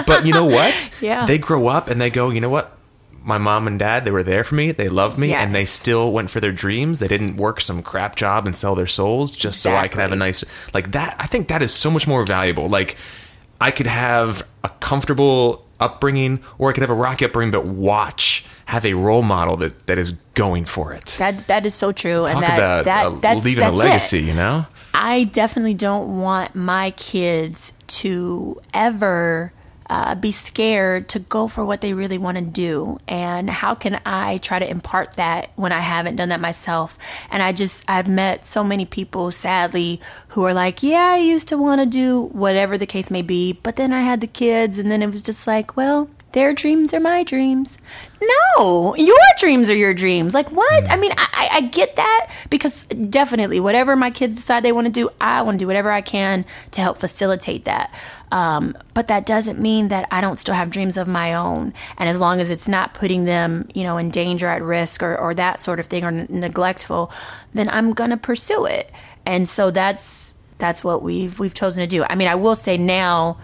but 0.07 0.25
you 0.25 0.33
know 0.33 0.47
what? 0.47 0.91
Yeah. 1.03 1.27
They 1.27 1.37
grow 1.39 1.67
up 1.69 1.89
and 1.91 2.01
they 2.01 2.09
go, 2.11 2.31
you 2.31 2.41
know 2.41 2.49
what? 2.49 2.77
My 3.23 3.37
mom 3.37 3.67
and 3.67 3.79
dad, 3.79 4.07
they 4.07 4.11
were 4.11 4.23
there 4.23 4.43
for 4.45 4.55
me. 4.55 4.73
They 4.73 4.89
loved 4.89 5.19
me, 5.19 5.35
and 5.35 5.55
they 5.55 5.67
still 5.67 6.11
went 6.11 6.31
for 6.31 6.41
their 6.41 6.53
dreams. 6.53 7.01
They 7.01 7.07
didn't 7.07 7.37
work 7.37 7.61
some 7.61 7.83
crap 7.83 8.17
job 8.17 8.47
and 8.47 8.57
sell 8.57 8.75
their 8.75 8.87
souls 8.87 9.31
just 9.31 9.61
so 9.61 9.75
I 9.77 9.89
could 9.89 10.01
have 10.01 10.13
a 10.13 10.17
nice 10.17 10.43
like 10.73 10.93
that. 10.93 11.17
I 11.19 11.27
think 11.27 11.49
that 11.49 11.61
is 11.61 11.71
so 11.75 11.91
much 11.91 12.07
more 12.07 12.25
valuable. 12.25 12.69
Like 12.71 12.97
I 13.61 13.73
could 13.73 13.87
have 13.87 14.47
a 14.65 14.71
comfortable 14.81 15.67
upbringing, 15.81 16.41
or 16.59 16.71
I 16.71 16.73
could 16.73 16.83
have 16.83 16.91
a 16.91 16.95
rocky 16.95 17.25
upbringing, 17.25 17.53
but 17.53 17.67
watch 17.67 18.45
have 18.67 18.85
a 18.87 18.95
role 18.95 19.23
model 19.23 19.57
that 19.59 19.87
that 19.87 19.99
is 19.99 20.13
going 20.35 20.65
for 20.65 20.93
it. 20.93 21.17
That 21.19 21.47
that 21.49 21.67
is 21.67 21.75
so 21.75 21.93
true, 21.93 22.27
Talk 22.27 22.35
and 22.35 22.43
that 22.43 22.59
about 22.59 22.85
that 22.85 23.07
uh, 23.07 23.11
that's 23.11 23.45
leaving 23.45 23.65
a 23.65 23.71
that's 23.71 23.75
it. 23.75 23.79
legacy. 23.79 24.21
You 24.23 24.35
know. 24.35 24.67
I 24.93 25.25
definitely 25.25 25.75
don't 25.75 26.21
want 26.21 26.55
my 26.55 26.91
kids 26.93 27.73
to 27.87 28.61
ever 28.75 29.53
uh, 29.91 30.15
be 30.15 30.31
scared 30.31 31.09
to 31.09 31.19
go 31.19 31.49
for 31.49 31.65
what 31.65 31.81
they 31.81 31.93
really 31.93 32.17
want 32.17 32.39
to 32.39 32.45
do. 32.45 32.99
And 33.09 33.51
how 33.51 33.75
can 33.75 34.01
I 34.07 34.39
try 34.39 34.61
to 34.61 34.71
impart 34.71 35.15
that 35.15 35.51
when 35.57 35.73
I 35.73 35.81
haven't 35.81 36.15
done 36.15 36.29
that 36.29 36.41
myself? 36.41 36.97
And 37.29 37.43
I 37.43 37.51
just, 37.51 37.83
I've 37.89 38.09
met 38.09 38.47
so 38.47 38.63
many 38.63 38.87
people, 38.87 39.33
sadly, 39.33 40.01
who 40.29 40.45
are 40.45 40.55
like, 40.55 40.85
yeah, 40.85 41.11
I 41.15 41.17
used 41.17 41.49
to 41.49 41.59
want 41.59 41.81
to 41.81 41.87
do 41.87 42.27
whatever 42.27 42.79
the 42.79 42.87
case 42.87 43.11
may 43.11 43.23
be, 43.23 43.53
but 43.53 43.75
then 43.75 43.93
I 43.93 44.03
had 44.03 44.21
the 44.21 44.29
kids, 44.29 44.79
and 44.79 44.93
then 44.93 45.03
it 45.03 45.11
was 45.11 45.25
just 45.25 45.49
like, 45.49 45.77
well, 45.77 46.09
their 46.33 46.53
dreams 46.55 46.95
are 46.95 47.01
my 47.01 47.23
dreams. 47.25 47.77
No, 48.23 48.95
your 48.97 49.17
dreams 49.39 49.69
are 49.71 49.75
your 49.75 49.95
dreams. 49.95 50.35
Like 50.35 50.51
what? 50.53 50.91
I 50.91 50.97
mean, 50.97 51.13
I, 51.13 51.27
I 51.33 51.49
I 51.53 51.61
get 51.63 51.97
that 51.97 52.31
because 52.51 52.85
definitely 52.85 53.61
whatever 53.61 53.97
my 53.97 54.11
kids 54.11 54.35
decide 54.37 54.63
they 54.63 54.73
want 54.73 54.87
to 54.87 54.93
do, 54.93 55.11
I 55.21 55.43
want 55.43 55.59
to 55.59 55.63
do 55.63 55.67
whatever 55.67 55.91
I 55.91 56.01
can 56.03 56.45
to 56.73 56.81
help 56.81 56.99
facilitate 56.99 57.65
that. 57.65 57.93
Um, 58.31 58.77
but 58.95 59.09
that 59.09 59.27
doesn't 59.27 59.59
mean 59.59 59.89
that 59.89 60.07
I 60.11 60.21
don't 60.21 60.39
still 60.39 60.55
have 60.55 60.71
dreams 60.71 60.97
of 60.97 61.09
my 61.09 61.35
own. 61.35 61.73
And 61.99 62.09
as 62.09 62.21
long 62.21 62.41
as 62.41 62.51
it's 62.51 62.69
not 62.69 62.95
putting 62.95 63.25
them, 63.25 63.69
you 63.75 63.83
know, 63.83 63.97
in 63.97 64.11
danger, 64.11 64.47
at 64.47 64.63
risk, 64.63 65.03
or, 65.03 65.17
or 65.17 65.35
that 65.35 65.59
sort 65.59 65.81
of 65.81 65.87
thing, 65.87 66.05
or 66.05 66.09
n- 66.09 66.27
neglectful, 66.31 67.11
then 67.55 67.69
I'm 67.71 67.93
gonna 67.93 68.17
pursue 68.17 68.67
it. 68.67 68.93
And 69.27 69.49
so 69.49 69.71
that's 69.71 70.35
that's 70.59 70.85
what 70.85 71.03
we've 71.03 71.39
we've 71.41 71.55
chosen 71.55 71.81
to 71.81 71.87
do. 71.87 72.05
I 72.05 72.15
mean, 72.15 72.29
I 72.29 72.35
will 72.37 72.55
say 72.55 72.77
now 72.77 73.39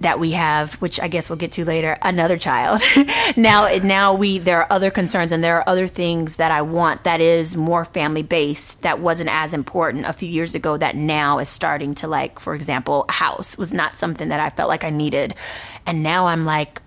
that 0.00 0.20
we 0.20 0.32
have, 0.32 0.74
which 0.74 1.00
I 1.00 1.08
guess 1.08 1.28
we'll 1.28 1.38
get 1.38 1.52
to 1.52 1.64
later, 1.64 1.98
another 2.02 2.38
child. 2.38 2.80
now, 3.36 3.68
now 3.82 4.14
we 4.14 4.38
there 4.38 4.60
are 4.60 4.66
other 4.70 4.90
concerns 4.90 5.32
and 5.32 5.42
there 5.42 5.56
are 5.56 5.68
other 5.68 5.86
things 5.86 6.36
that 6.36 6.50
I 6.50 6.62
want 6.62 7.04
that 7.04 7.20
is 7.20 7.56
more 7.56 7.84
family 7.84 8.22
based 8.22 8.82
that 8.82 9.00
wasn't 9.00 9.30
as 9.30 9.52
important 9.52 10.06
a 10.06 10.12
few 10.12 10.28
years 10.28 10.54
ago 10.54 10.76
that 10.76 10.96
now 10.96 11.38
is 11.38 11.48
starting 11.48 11.94
to 11.96 12.06
like, 12.08 12.38
for 12.38 12.54
example, 12.54 13.04
a 13.08 13.12
house 13.12 13.58
was 13.58 13.72
not 13.72 13.96
something 13.96 14.28
that 14.28 14.40
I 14.40 14.50
felt 14.50 14.68
like 14.68 14.84
I 14.84 14.90
needed, 14.90 15.34
and 15.86 16.02
now 16.02 16.26
I'm 16.26 16.44
like. 16.44 16.80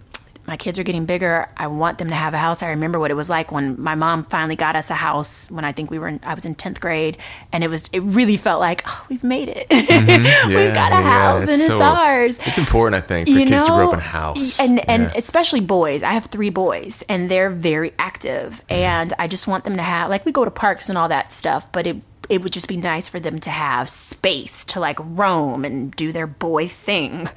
My 0.48 0.58
kids 0.58 0.80
are 0.80 0.84
getting 0.84 1.06
bigger. 1.06 1.48
I 1.56 1.68
want 1.68 1.98
them 2.00 2.10
to 2.10 2.16
have 2.16 2.34
a 2.34 2.38
house. 2.38 2.62
I 2.64 2.70
remember 2.72 3.00
what 3.00 3.12
it 3.12 3.14
was 3.14 3.30
like 3.30 3.52
when 3.52 3.80
my 3.80 3.96
mom 3.96 4.24
finally 4.24 4.56
got 4.56 4.76
us 4.76 4.90
a 4.90 4.96
house 4.96 5.50
when 5.52 5.64
I 5.64 5.72
think 5.72 5.90
we 5.92 6.00
were 6.00 6.08
in, 6.08 6.20
I 6.24 6.34
was 6.34 6.46
in 6.46 6.56
10th 6.56 6.80
grade 6.80 7.18
and 7.54 7.64
it 7.64 7.70
was 7.70 7.90
it 7.94 8.00
really 8.02 8.38
felt 8.38 8.60
like, 8.60 8.82
oh, 8.86 9.06
we've 9.10 9.24
made 9.24 9.50
it. 9.50 9.68
we've 9.70 10.74
got 10.74 10.92
a 10.92 10.96
Yeah, 10.96 11.02
house 11.02 11.44
and 11.44 11.62
it's 11.62 11.68
so- 11.68 11.82
ours 11.82 12.38
It's 12.46 12.58
important, 12.58 12.96
I 13.04 13.06
think, 13.08 13.30
for 13.30 13.36
kids 13.38 13.64
to 13.64 13.70
grow 13.70 13.88
up 13.88 13.94
in 13.94 14.00
a 14.00 14.02
house. 14.02 14.60
and 14.60 14.90
and 14.90 15.04
Yeah. 15.04 15.12
especially 15.16 15.62
boys. 15.62 16.04
I 16.04 16.12
have 16.14 16.26
three 16.26 16.50
boys, 16.50 17.04
and 17.08 17.30
they're 17.30 17.50
very 17.50 17.94
active, 18.00 18.62
Mm-hmm. 18.70 18.74
and 18.74 19.14
I 19.20 19.28
just 19.28 19.48
want 19.48 19.64
them 19.64 19.76
to 19.76 19.82
have 19.84 20.10
like 20.10 20.26
we 20.26 20.32
go 20.32 20.44
to 20.44 20.52
parks 20.52 20.90
and 20.90 20.98
all 20.98 21.08
that 21.10 21.32
stuff, 21.34 21.72
but 21.72 21.88
it. 21.88 21.98
It 22.32 22.42
would 22.42 22.54
just 22.54 22.68
be 22.70 22.78
nice 22.78 23.10
for 23.10 23.20
them 23.20 23.40
to 23.40 23.50
have 23.50 23.90
space 23.90 24.64
to 24.66 24.80
like 24.80 24.98
roam 25.02 25.66
and 25.66 25.92
do 25.92 26.12
their 26.14 26.28
boy 26.28 26.68
thing, 26.68 27.28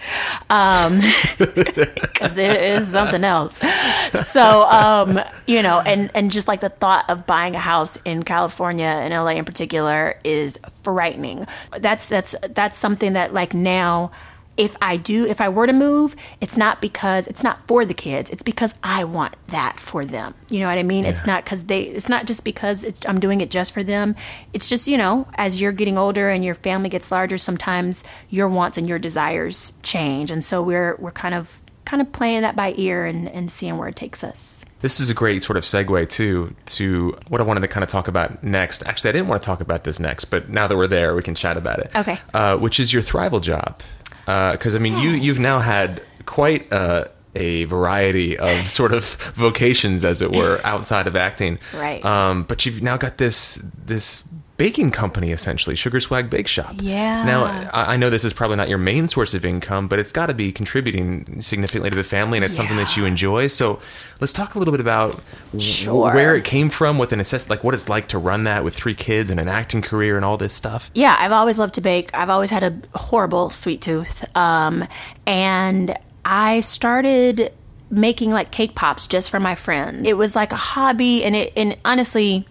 um, 0.51 1.01
because 1.38 2.38
it 2.38 2.62
is 2.62 2.86
something 2.86 3.24
else. 3.24 3.59
so 4.28 4.62
um, 4.70 5.20
you 5.47 5.62
know, 5.62 5.80
and 5.80 6.11
and 6.14 6.30
just 6.30 6.47
like 6.47 6.61
the 6.61 6.68
thought 6.68 7.11
of 7.11 7.26
buying 7.26 7.57
a 7.57 7.59
house 7.59 7.99
in 8.05 8.22
California 8.22 8.86
and 8.86 9.12
LA 9.12 9.30
in 9.30 9.45
particular 9.45 10.18
is 10.22 10.59
frightening. 10.82 11.47
That's 11.78 12.09
that's 12.09 12.36
that's 12.51 12.78
something 12.78 13.14
that 13.14 13.34
like 13.34 13.53
now 13.53 14.12
if 14.57 14.76
I 14.80 14.96
do, 14.96 15.26
if 15.26 15.40
I 15.40 15.48
were 15.48 15.66
to 15.66 15.72
move, 15.72 16.14
it's 16.40 16.57
not 16.57 16.80
because 16.80 17.26
it's 17.26 17.42
not 17.42 17.66
for 17.66 17.84
the 17.84 17.94
kids. 17.94 18.30
It's 18.30 18.42
because 18.42 18.74
I 18.82 19.05
want 19.05 19.34
that 19.48 19.80
for 19.80 20.05
them. 20.05 20.34
You 20.48 20.61
know 20.61 20.68
what 20.68 20.78
I 20.78 20.82
mean? 20.82 21.05
Yeah. 21.05 21.11
It's 21.11 21.26
not 21.26 21.44
because 21.44 21.64
they. 21.64 21.82
It's 21.82 22.09
not 22.09 22.26
just 22.26 22.44
because 22.44 22.84
it's 22.84 23.07
I'm 23.07 23.18
doing 23.18 23.40
it 23.40 23.50
just 23.50 23.72
for 23.72 23.82
them. 23.82 24.14
It's 24.52 24.68
just 24.68 24.86
you 24.86 24.96
know, 24.96 25.26
as 25.34 25.61
you're 25.61 25.72
getting 25.72 25.98
older 25.98 26.30
and 26.30 26.44
your 26.44 26.55
family 26.55 26.88
gets 26.88 27.11
larger, 27.11 27.38
sometimes 27.38 28.05
your 28.30 28.48
wants 28.48 28.78
and 28.78 28.88
your 28.88 28.98
desires 28.98 29.72
change, 29.82 30.30
and 30.30 30.44
so 30.44 30.62
we're 30.62 30.96
we're 30.96 31.11
kind 31.11 31.34
of 31.34 31.61
kind 31.84 32.00
of 32.00 32.12
playing 32.12 32.42
that 32.42 32.57
by 32.57 32.74
ear 32.76 33.05
and 33.05 33.28
and 33.28 33.50
seeing 33.50 33.76
where 33.76 33.88
it 33.88 33.96
takes 33.96 34.22
us. 34.22 34.64
This 34.80 35.00
is 35.00 35.09
a 35.09 35.14
great 35.14 35.42
sort 35.42 35.57
of 35.57 35.64
segue 35.64 36.11
too 36.11 36.55
to 36.66 37.16
what 37.28 37.40
I 37.40 37.44
wanted 37.44 37.61
to 37.61 37.68
kind 37.68 37.82
of 37.82 37.88
talk 37.88 38.07
about 38.07 38.44
next. 38.44 38.84
Actually, 38.84 39.09
I 39.11 39.12
didn't 39.12 39.28
want 39.28 39.40
to 39.40 39.46
talk 39.46 39.62
about 39.62 39.84
this 39.84 39.98
next, 39.98 40.26
but 40.26 40.50
now 40.50 40.66
that 40.66 40.76
we're 40.76 40.86
there, 40.86 41.14
we 41.14 41.22
can 41.22 41.34
chat 41.34 41.57
about 41.57 41.78
it. 41.78 41.90
Okay. 41.96 42.20
Uh, 42.34 42.59
which 42.59 42.78
is 42.78 42.92
your 42.92 43.00
Thrival 43.00 43.40
job? 43.40 43.80
Because 44.24 44.74
uh, 44.74 44.78
I 44.78 44.80
mean, 44.80 44.98
you 44.98 45.10
you've 45.10 45.38
now 45.38 45.60
had 45.60 46.02
quite 46.26 46.70
a, 46.72 47.10
a 47.34 47.64
variety 47.64 48.38
of 48.38 48.70
sort 48.70 48.92
of 48.92 49.04
vocations, 49.34 50.04
as 50.04 50.22
it 50.22 50.32
were, 50.32 50.60
outside 50.64 51.06
of 51.06 51.16
acting. 51.16 51.58
Right. 51.74 52.04
Um, 52.04 52.44
but 52.44 52.64
you've 52.66 52.82
now 52.82 52.96
got 52.96 53.18
this 53.18 53.60
this 53.84 54.24
baking 54.57 54.90
company 54.90 55.32
essentially 55.32 55.74
sugar 55.74 55.98
swag 55.98 56.30
bake 56.30 56.46
shop. 56.46 56.76
Yeah. 56.78 57.24
Now 57.24 57.70
i 57.72 57.96
know 57.96 58.11
this 58.11 58.24
is 58.24 58.32
probably 58.32 58.57
not 58.57 58.68
your 58.68 58.78
main 58.78 59.09
source 59.09 59.34
of 59.34 59.44
income 59.44 59.88
but 59.88 59.98
it's 59.98 60.12
got 60.12 60.26
to 60.26 60.34
be 60.34 60.52
contributing 60.52 61.40
significantly 61.42 61.90
to 61.90 61.96
the 61.96 62.05
family 62.05 62.38
and 62.38 62.44
it's 62.44 62.55
yeah. 62.55 62.59
something 62.59 62.76
that 62.76 62.96
you 62.96 63.05
enjoy. 63.05 63.48
So 63.48 63.80
let's 64.20 64.32
talk 64.32 64.55
a 64.55 64.59
little 64.59 64.72
bit 64.72 64.80
about 64.80 65.20
sure. 65.59 66.12
where 66.12 66.36
it 66.36 66.44
came 66.44 66.70
from 66.70 66.98
what 66.98 67.11
the 67.11 67.16
necessity 67.16 67.50
like 67.50 67.64
what 67.64 67.74
it's 67.74 67.88
like 67.88 68.09
to 68.09 68.18
run 68.18 68.44
that 68.44 68.62
with 68.62 68.74
three 68.74 68.94
kids 68.94 69.30
and 69.30 69.40
an 69.40 69.48
acting 69.48 69.82
career 69.82 70.16
and 70.16 70.24
all 70.24 70.36
this 70.36 70.52
stuff. 70.52 70.90
Yeah 70.94 71.16
i've 71.18 71.32
always 71.32 71.59
loved 71.59 71.74
to 71.74 71.80
bake. 71.80 72.11
I've 72.14 72.30
always 72.30 72.50
had 72.50 72.62
a 72.62 72.98
horrible 72.98 73.50
sweet 73.50 73.80
tooth 73.80 74.24
um, 74.36 74.86
and 75.26 75.96
i 76.24 76.61
started 76.61 77.52
making 77.90 78.30
like 78.30 78.50
cake 78.50 78.74
pops 78.74 79.07
just 79.07 79.30
for 79.30 79.38
my 79.38 79.55
friend 79.55 80.07
it 80.07 80.14
was 80.14 80.34
like 80.34 80.52
a 80.52 80.57
hobby 80.57 81.22
and 81.22 81.36
it 81.36 81.52
and 81.57 81.76
honestly 81.84 82.46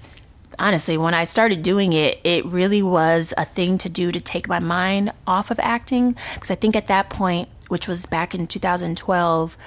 honestly, 0.59 0.97
when 0.97 1.13
I 1.13 1.23
started 1.23 1.61
doing 1.63 1.93
it, 1.93 2.19
it 2.23 2.45
really 2.45 2.83
was 2.83 3.33
a 3.37 3.45
thing 3.45 3.77
to 3.79 3.89
do 3.89 4.11
to 4.11 4.19
take 4.19 4.47
my 4.47 4.59
mind 4.59 5.11
off 5.27 5.51
of 5.51 5.59
acting. 5.59 6.15
Because 6.33 6.51
I 6.51 6.55
think 6.55 6.75
at 6.75 6.87
that 6.87 7.09
point, 7.09 7.49
which 7.67 7.87
was 7.87 8.05
back 8.05 8.35
in 8.35 8.47
2012, 8.47 9.57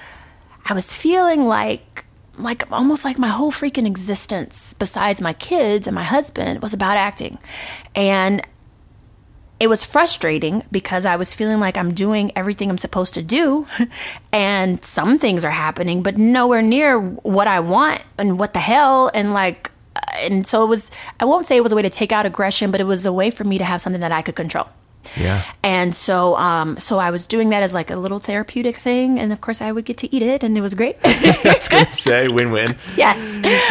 I 0.65 0.73
was 0.73 0.93
feeling 0.93 1.41
like 1.41 2.05
like 2.37 2.71
almost 2.71 3.03
like 3.03 3.17
my 3.17 3.29
whole 3.29 3.51
freaking 3.51 3.87
existence 3.87 4.75
besides 4.77 5.19
my 5.19 5.33
kids 5.33 5.87
and 5.87 5.95
my 5.95 6.03
husband 6.03 6.61
was 6.61 6.71
about 6.71 6.95
acting 6.95 7.39
and 7.95 8.45
it 9.59 9.67
was 9.67 9.83
frustrating 9.83 10.63
because 10.71 11.03
I 11.03 11.15
was 11.15 11.33
feeling 11.33 11.59
like 11.59 11.77
I'm 11.77 11.95
doing 11.95 12.31
everything 12.35 12.69
I'm 12.69 12.77
supposed 12.77 13.15
to 13.15 13.23
do 13.23 13.65
and 14.31 14.83
some 14.83 15.17
things 15.17 15.43
are 15.43 15.51
happening 15.51 16.03
but 16.03 16.17
nowhere 16.17 16.61
near 16.61 16.99
what 16.99 17.47
I 17.47 17.59
want 17.59 18.03
and 18.19 18.37
what 18.37 18.53
the 18.53 18.59
hell 18.59 19.09
and 19.13 19.33
like 19.33 19.71
and 20.15 20.45
so 20.45 20.63
it 20.63 20.67
was 20.67 20.91
i 21.19 21.25
won't 21.25 21.45
say 21.45 21.57
it 21.57 21.63
was 21.63 21.71
a 21.71 21.75
way 21.75 21.81
to 21.81 21.89
take 21.89 22.11
out 22.11 22.25
aggression 22.25 22.71
but 22.71 22.81
it 22.81 22.85
was 22.85 23.05
a 23.05 23.13
way 23.13 23.29
for 23.29 23.43
me 23.43 23.57
to 23.57 23.63
have 23.63 23.81
something 23.81 24.01
that 24.01 24.11
i 24.11 24.21
could 24.21 24.35
control 24.35 24.67
yeah. 25.15 25.43
And 25.63 25.95
so 25.95 26.35
um 26.35 26.77
so 26.77 26.97
I 26.97 27.11
was 27.11 27.25
doing 27.25 27.49
that 27.49 27.63
as 27.63 27.73
like 27.73 27.89
a 27.89 27.95
little 27.95 28.19
therapeutic 28.19 28.75
thing 28.75 29.19
and 29.19 29.31
of 29.31 29.41
course 29.41 29.61
I 29.61 29.71
would 29.71 29.85
get 29.85 29.97
to 29.97 30.13
eat 30.13 30.21
it 30.21 30.43
and 30.43 30.57
it 30.57 30.61
was 30.61 30.73
great. 30.73 30.97
Was 31.45 31.67
going 31.67 31.85
to 31.85 31.93
say 31.93 32.27
win-win. 32.27 32.75
Yes. 32.95 33.17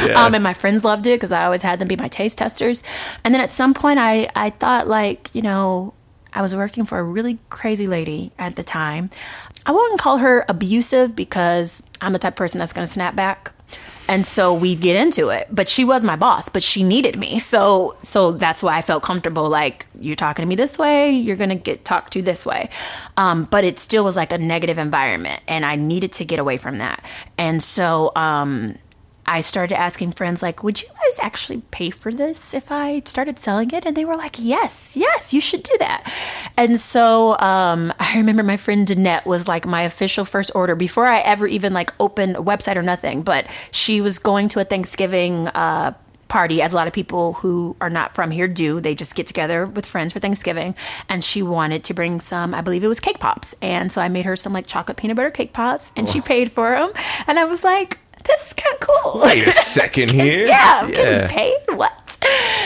Yeah. 0.07 0.25
Um 0.25 0.35
and 0.35 0.43
my 0.43 0.55
friends 0.55 0.85
loved 0.85 1.07
it 1.07 1.21
cuz 1.21 1.33
I 1.33 1.45
always 1.45 1.63
had 1.63 1.79
them 1.79 1.89
be 1.89 1.97
my 1.97 2.09
taste 2.09 2.39
testers. 2.39 2.83
And 3.25 3.35
then 3.35 3.41
at 3.41 3.53
some 3.53 3.75
point 3.75 3.99
I 3.99 4.31
I 4.35 4.51
thought 4.51 4.89
like, 4.89 5.31
you 5.35 5.43
know, 5.43 5.95
I 6.33 6.43
was 6.43 6.55
working 6.55 6.85
for 6.85 6.99
a 6.99 7.03
really 7.03 7.39
crazy 7.49 7.87
lady 7.87 8.33
at 8.39 8.57
the 8.57 8.63
time. 8.63 9.11
I 9.65 9.73
wouldn't 9.73 9.99
call 9.99 10.19
her 10.19 10.45
abusive 10.49 11.17
because 11.17 11.83
I'm 12.01 12.13
the 12.13 12.19
type 12.19 12.35
of 12.35 12.37
person 12.37 12.59
that's 12.59 12.73
going 12.73 12.87
to 12.87 12.93
snap 12.93 13.17
back. 13.17 13.53
And 14.09 14.25
so 14.25 14.55
we'd 14.55 14.81
get 14.81 14.95
into 14.95 15.31
it. 15.31 15.49
But 15.51 15.69
she 15.69 15.85
was 15.85 16.05
my 16.05 16.17
boss, 16.17 16.49
but 16.49 16.63
she 16.63 16.83
needed 16.83 17.19
me. 17.19 17.39
So 17.39 17.97
so 18.03 18.33
that's 18.33 18.63
why 18.63 18.77
I 18.77 18.83
felt 18.83 19.03
comfortable 19.03 19.49
like 19.49 19.87
you're 20.01 20.17
talking 20.17 20.45
to 20.45 20.47
me 20.47 20.55
this 20.55 20.79
way, 20.79 21.11
you're 21.11 21.37
gonna 21.37 21.57
get 21.57 21.85
talked 21.85 22.13
to 22.13 22.23
this 22.23 22.47
way. 22.47 22.71
Um, 23.17 23.45
but 23.45 23.65
it 23.65 23.79
still 23.79 24.05
was 24.05 24.17
like 24.17 24.33
a 24.33 24.39
negative 24.39 24.79
environment 24.79 25.43
and 25.49 25.65
I 25.65 25.77
needed 25.77 26.13
to 26.13 26.25
get 26.25 26.39
away 26.39 26.57
from 26.57 26.79
that. 26.79 27.05
And 27.37 27.63
so 27.63 28.13
um, 28.15 28.77
I 29.29 29.41
started 29.41 29.79
asking 29.79 30.13
friends, 30.13 30.43
like, 30.43 30.63
would 30.63 30.81
you 30.83 30.89
guys 30.89 31.19
actually 31.21 31.63
pay 31.71 31.91
for 31.91 32.13
this 32.13 32.55
if 32.55 32.71
I 32.71 33.03
started 33.05 33.39
selling 33.39 33.71
it? 33.73 33.85
And 33.85 33.97
they 33.97 34.05
were 34.05 34.17
like, 34.17 34.37
yes, 34.39 34.97
yes, 34.97 35.35
you 35.35 35.41
should 35.41 35.63
do 35.63 35.77
that. 35.79 36.11
And 36.57 36.79
so 36.79 37.37
um, 37.39 37.93
I 37.99 38.17
remember 38.17 38.43
my 38.43 38.57
friend 38.57 38.87
Danette 38.87 39.27
was 39.27 39.49
like 39.49 39.67
my 39.67 39.83
official 39.83 40.25
first 40.25 40.53
order 40.55 40.75
before 40.75 41.07
I 41.07 41.21
ever 41.21 41.47
even 41.47 41.73
like 41.73 41.93
opened 41.99 42.37
a 42.37 42.41
website 42.41 42.77
or 42.77 42.83
nothing. 42.83 43.23
But 43.23 43.47
she 43.71 44.01
was 44.01 44.19
going 44.19 44.49
to 44.49 44.61
a 44.61 44.65
Thanksgiving 44.65 45.49
uh, 45.49 45.95
party 46.29 46.61
as 46.61 46.73
a 46.73 46.77
lot 46.77 46.87
of 46.87 46.93
people 46.93 47.35
who 47.35 47.77
are 47.81 47.91
not 47.91 48.15
from 48.15 48.31
here 48.31 48.49
do 48.49 48.81
they 48.81 48.95
just 48.95 49.15
get 49.15 49.27
together 49.27 49.67
with 49.67 49.87
friends 49.87 50.13
for 50.13 50.19
thanksgiving 50.19 50.75
and 51.09 51.23
she 51.23 51.43
wanted 51.43 51.85
to 51.85 51.95
bring 51.95 52.21
some 52.21 52.53
i 52.53 52.61
believe 52.61 52.83
it 52.83 52.89
was 52.89 52.99
cake 52.99 53.21
pops 53.21 53.55
and 53.63 53.93
so 53.93 54.01
i 54.01 54.09
made 54.09 54.25
her 54.25 54.35
some 54.35 54.53
like 54.53 54.67
chocolate 54.67 54.97
peanut 54.97 55.17
butter 55.17 55.31
cake 55.31 55.53
pops 55.53 55.93
and 55.95 56.09
oh. 56.09 56.11
she 56.11 56.21
paid 56.21 56.51
for 56.51 56.71
them 56.71 56.93
and 57.27 57.39
i 57.39 57.45
was 57.45 57.63
like 57.63 57.99
this 58.27 58.47
is 58.49 58.53
kind 58.53 58.75
of 58.75 58.81
cool. 58.81 59.21
Wait 59.23 59.47
a 59.47 59.53
second 59.53 60.11
here. 60.21 60.47
yeah, 60.47 60.81
I'm 60.83 60.91
yeah. 60.91 60.97
getting 60.97 61.29
paid. 61.29 61.77
What? 61.77 61.93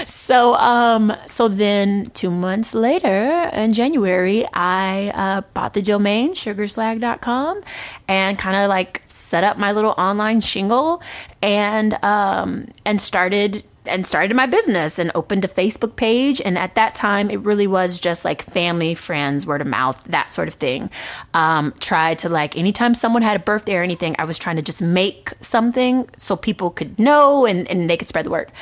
So, 0.07 0.55
um, 0.55 1.13
so 1.27 1.49
then 1.49 2.07
two 2.15 2.31
months 2.31 2.73
later 2.73 3.51
in 3.53 3.73
January, 3.73 4.47
I 4.55 5.11
uh, 5.15 5.41
bought 5.55 5.75
the 5.75 5.83
domain 5.83 6.35
sugarswag.com 6.35 7.63
and 8.09 8.39
kind 8.39 8.57
of 8.57 8.69
like 8.69 9.03
set 9.09 9.45
up 9.45 9.59
my 9.59 9.73
little 9.73 9.95
online 9.99 10.41
shingle 10.41 11.03
and 11.43 12.03
um, 12.05 12.69
and 12.87 13.01
started 13.01 13.65
and 13.87 14.07
started 14.07 14.35
my 14.37 14.47
business 14.47 14.99
and 14.99 15.11
opened 15.15 15.45
a 15.45 15.49
Facebook 15.49 15.97
page. 15.97 16.41
And 16.41 16.59
at 16.59 16.75
that 16.75 16.95
time, 16.95 17.31
it 17.31 17.41
really 17.41 17.67
was 17.67 17.99
just 17.99 18.25
like 18.25 18.43
family, 18.43 18.95
friends, 18.95 19.47
word 19.47 19.61
of 19.61 19.67
mouth, 19.67 20.03
that 20.05 20.31
sort 20.31 20.49
of 20.49 20.55
thing. 20.55 20.91
Um, 21.35 21.73
tried 21.81 22.19
to 22.21 22.29
like, 22.29 22.57
anytime 22.57 22.95
someone 22.95 23.23
had 23.23 23.37
a 23.37 23.45
birthday 23.45 23.77
or 23.77 23.83
anything, 23.83 24.17
I 24.19 24.25
was 24.25 24.39
trying 24.39 24.57
to 24.57 24.63
just 24.63 24.83
make 24.83 25.33
something 25.41 26.09
so 26.17 26.37
people 26.37 26.71
could 26.71 26.99
know 26.99 27.47
and, 27.47 27.71
and 27.71 27.89
they 27.89 27.97
could 27.97 28.09
spread 28.09 28.27
the 28.27 28.31
word. 28.31 28.53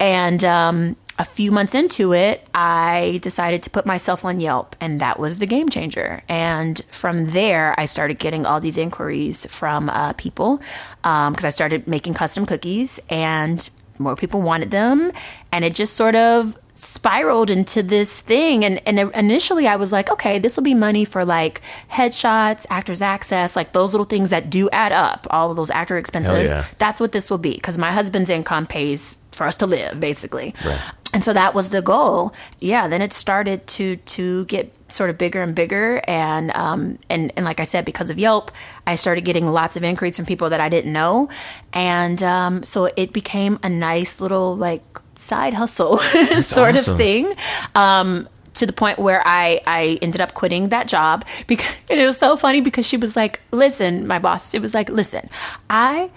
And 0.00 0.44
um, 0.44 0.96
a 1.18 1.24
few 1.24 1.50
months 1.50 1.74
into 1.74 2.12
it, 2.12 2.46
I 2.54 3.18
decided 3.22 3.64
to 3.64 3.70
put 3.70 3.84
myself 3.84 4.24
on 4.24 4.38
Yelp, 4.38 4.76
and 4.80 5.00
that 5.00 5.18
was 5.18 5.40
the 5.40 5.46
game 5.46 5.68
changer. 5.68 6.22
And 6.28 6.80
from 6.92 7.32
there, 7.32 7.74
I 7.76 7.86
started 7.86 8.20
getting 8.20 8.46
all 8.46 8.60
these 8.60 8.76
inquiries 8.76 9.44
from 9.46 9.90
uh, 9.90 10.12
people 10.12 10.58
because 11.02 11.44
um, 11.44 11.46
I 11.46 11.50
started 11.50 11.88
making 11.88 12.14
custom 12.14 12.46
cookies 12.46 13.00
and 13.10 13.68
more 13.98 14.16
people 14.16 14.42
wanted 14.42 14.70
them. 14.70 15.12
And 15.52 15.64
it 15.64 15.74
just 15.74 15.94
sort 15.94 16.14
of 16.14 16.58
spiraled 16.74 17.50
into 17.50 17.82
this 17.82 18.20
thing. 18.20 18.64
And 18.64 18.80
and 18.86 19.12
initially 19.14 19.66
I 19.66 19.74
was 19.76 19.90
like 19.90 20.10
okay 20.12 20.38
this 20.38 20.56
will 20.56 20.62
be 20.62 20.74
money 20.74 21.04
for 21.04 21.24
like 21.24 21.60
headshots 21.90 22.66
actors 22.70 23.02
access 23.02 23.56
like 23.56 23.72
those 23.72 23.92
little 23.92 24.04
things 24.06 24.30
that 24.30 24.48
do 24.48 24.70
add 24.70 24.92
up 24.92 25.26
all 25.30 25.50
of 25.50 25.56
those 25.56 25.70
actor 25.70 25.98
expenses. 25.98 26.50
Yeah. 26.50 26.66
that's 26.78 27.00
what 27.00 27.10
this 27.10 27.30
will 27.30 27.38
be 27.38 27.58
cuz 27.58 27.76
my 27.76 27.90
husband's 27.90 28.30
income 28.30 28.66
pays 28.66 29.16
for 29.32 29.44
us 29.46 29.56
to 29.56 29.66
live 29.66 29.98
basically. 29.98 30.54
Right. 30.64 30.80
and 31.12 31.24
so 31.24 31.32
that 31.32 31.52
was 31.52 31.70
the 31.70 31.82
goal. 31.82 32.32
Yeah 32.60 32.86
then 32.86 33.02
it 33.02 33.12
started 33.12 33.66
to 33.78 33.96
to 33.96 34.44
get 34.44 34.72
sort 34.88 35.10
of 35.10 35.18
bigger 35.18 35.42
and 35.42 35.54
bigger. 35.54 36.02
And 36.06 36.50
um 36.52 36.98
and 37.08 37.32
and 37.36 37.44
like 37.44 37.60
I 37.60 37.64
said 37.64 37.84
because 37.84 38.10
of 38.10 38.18
Yelp 38.18 38.50
I 38.86 38.94
started 38.94 39.22
getting 39.22 39.46
lots 39.46 39.76
of 39.76 39.84
inquiries 39.84 40.16
from 40.16 40.26
people 40.26 40.50
that 40.50 40.60
I 40.60 40.68
didn't 40.68 40.92
know. 40.92 41.28
And 41.72 42.22
um 42.22 42.62
so 42.62 42.86
it 42.96 43.12
became 43.12 43.58
a 43.62 43.68
nice 43.68 44.20
little 44.20 44.56
like 44.56 44.82
side 45.16 45.54
hustle 45.54 45.98
sort 46.40 46.74
awesome. 46.74 46.92
of 46.92 46.98
thing. 46.98 47.34
Um 47.74 48.28
to 48.54 48.66
the 48.66 48.72
point 48.72 48.98
where 48.98 49.22
I, 49.24 49.60
I 49.66 49.98
ended 50.02 50.20
up 50.20 50.34
quitting 50.34 50.70
that 50.70 50.88
job 50.88 51.24
because 51.46 51.72
and 51.90 52.00
it 52.00 52.04
was 52.04 52.18
so 52.18 52.36
funny 52.36 52.60
because 52.60 52.86
she 52.86 52.96
was 52.96 53.14
like, 53.14 53.40
listen, 53.52 54.06
my 54.06 54.18
boss, 54.18 54.52
it 54.52 54.60
was 54.60 54.74
like, 54.74 54.88
listen, 54.88 55.28
I 55.70 56.10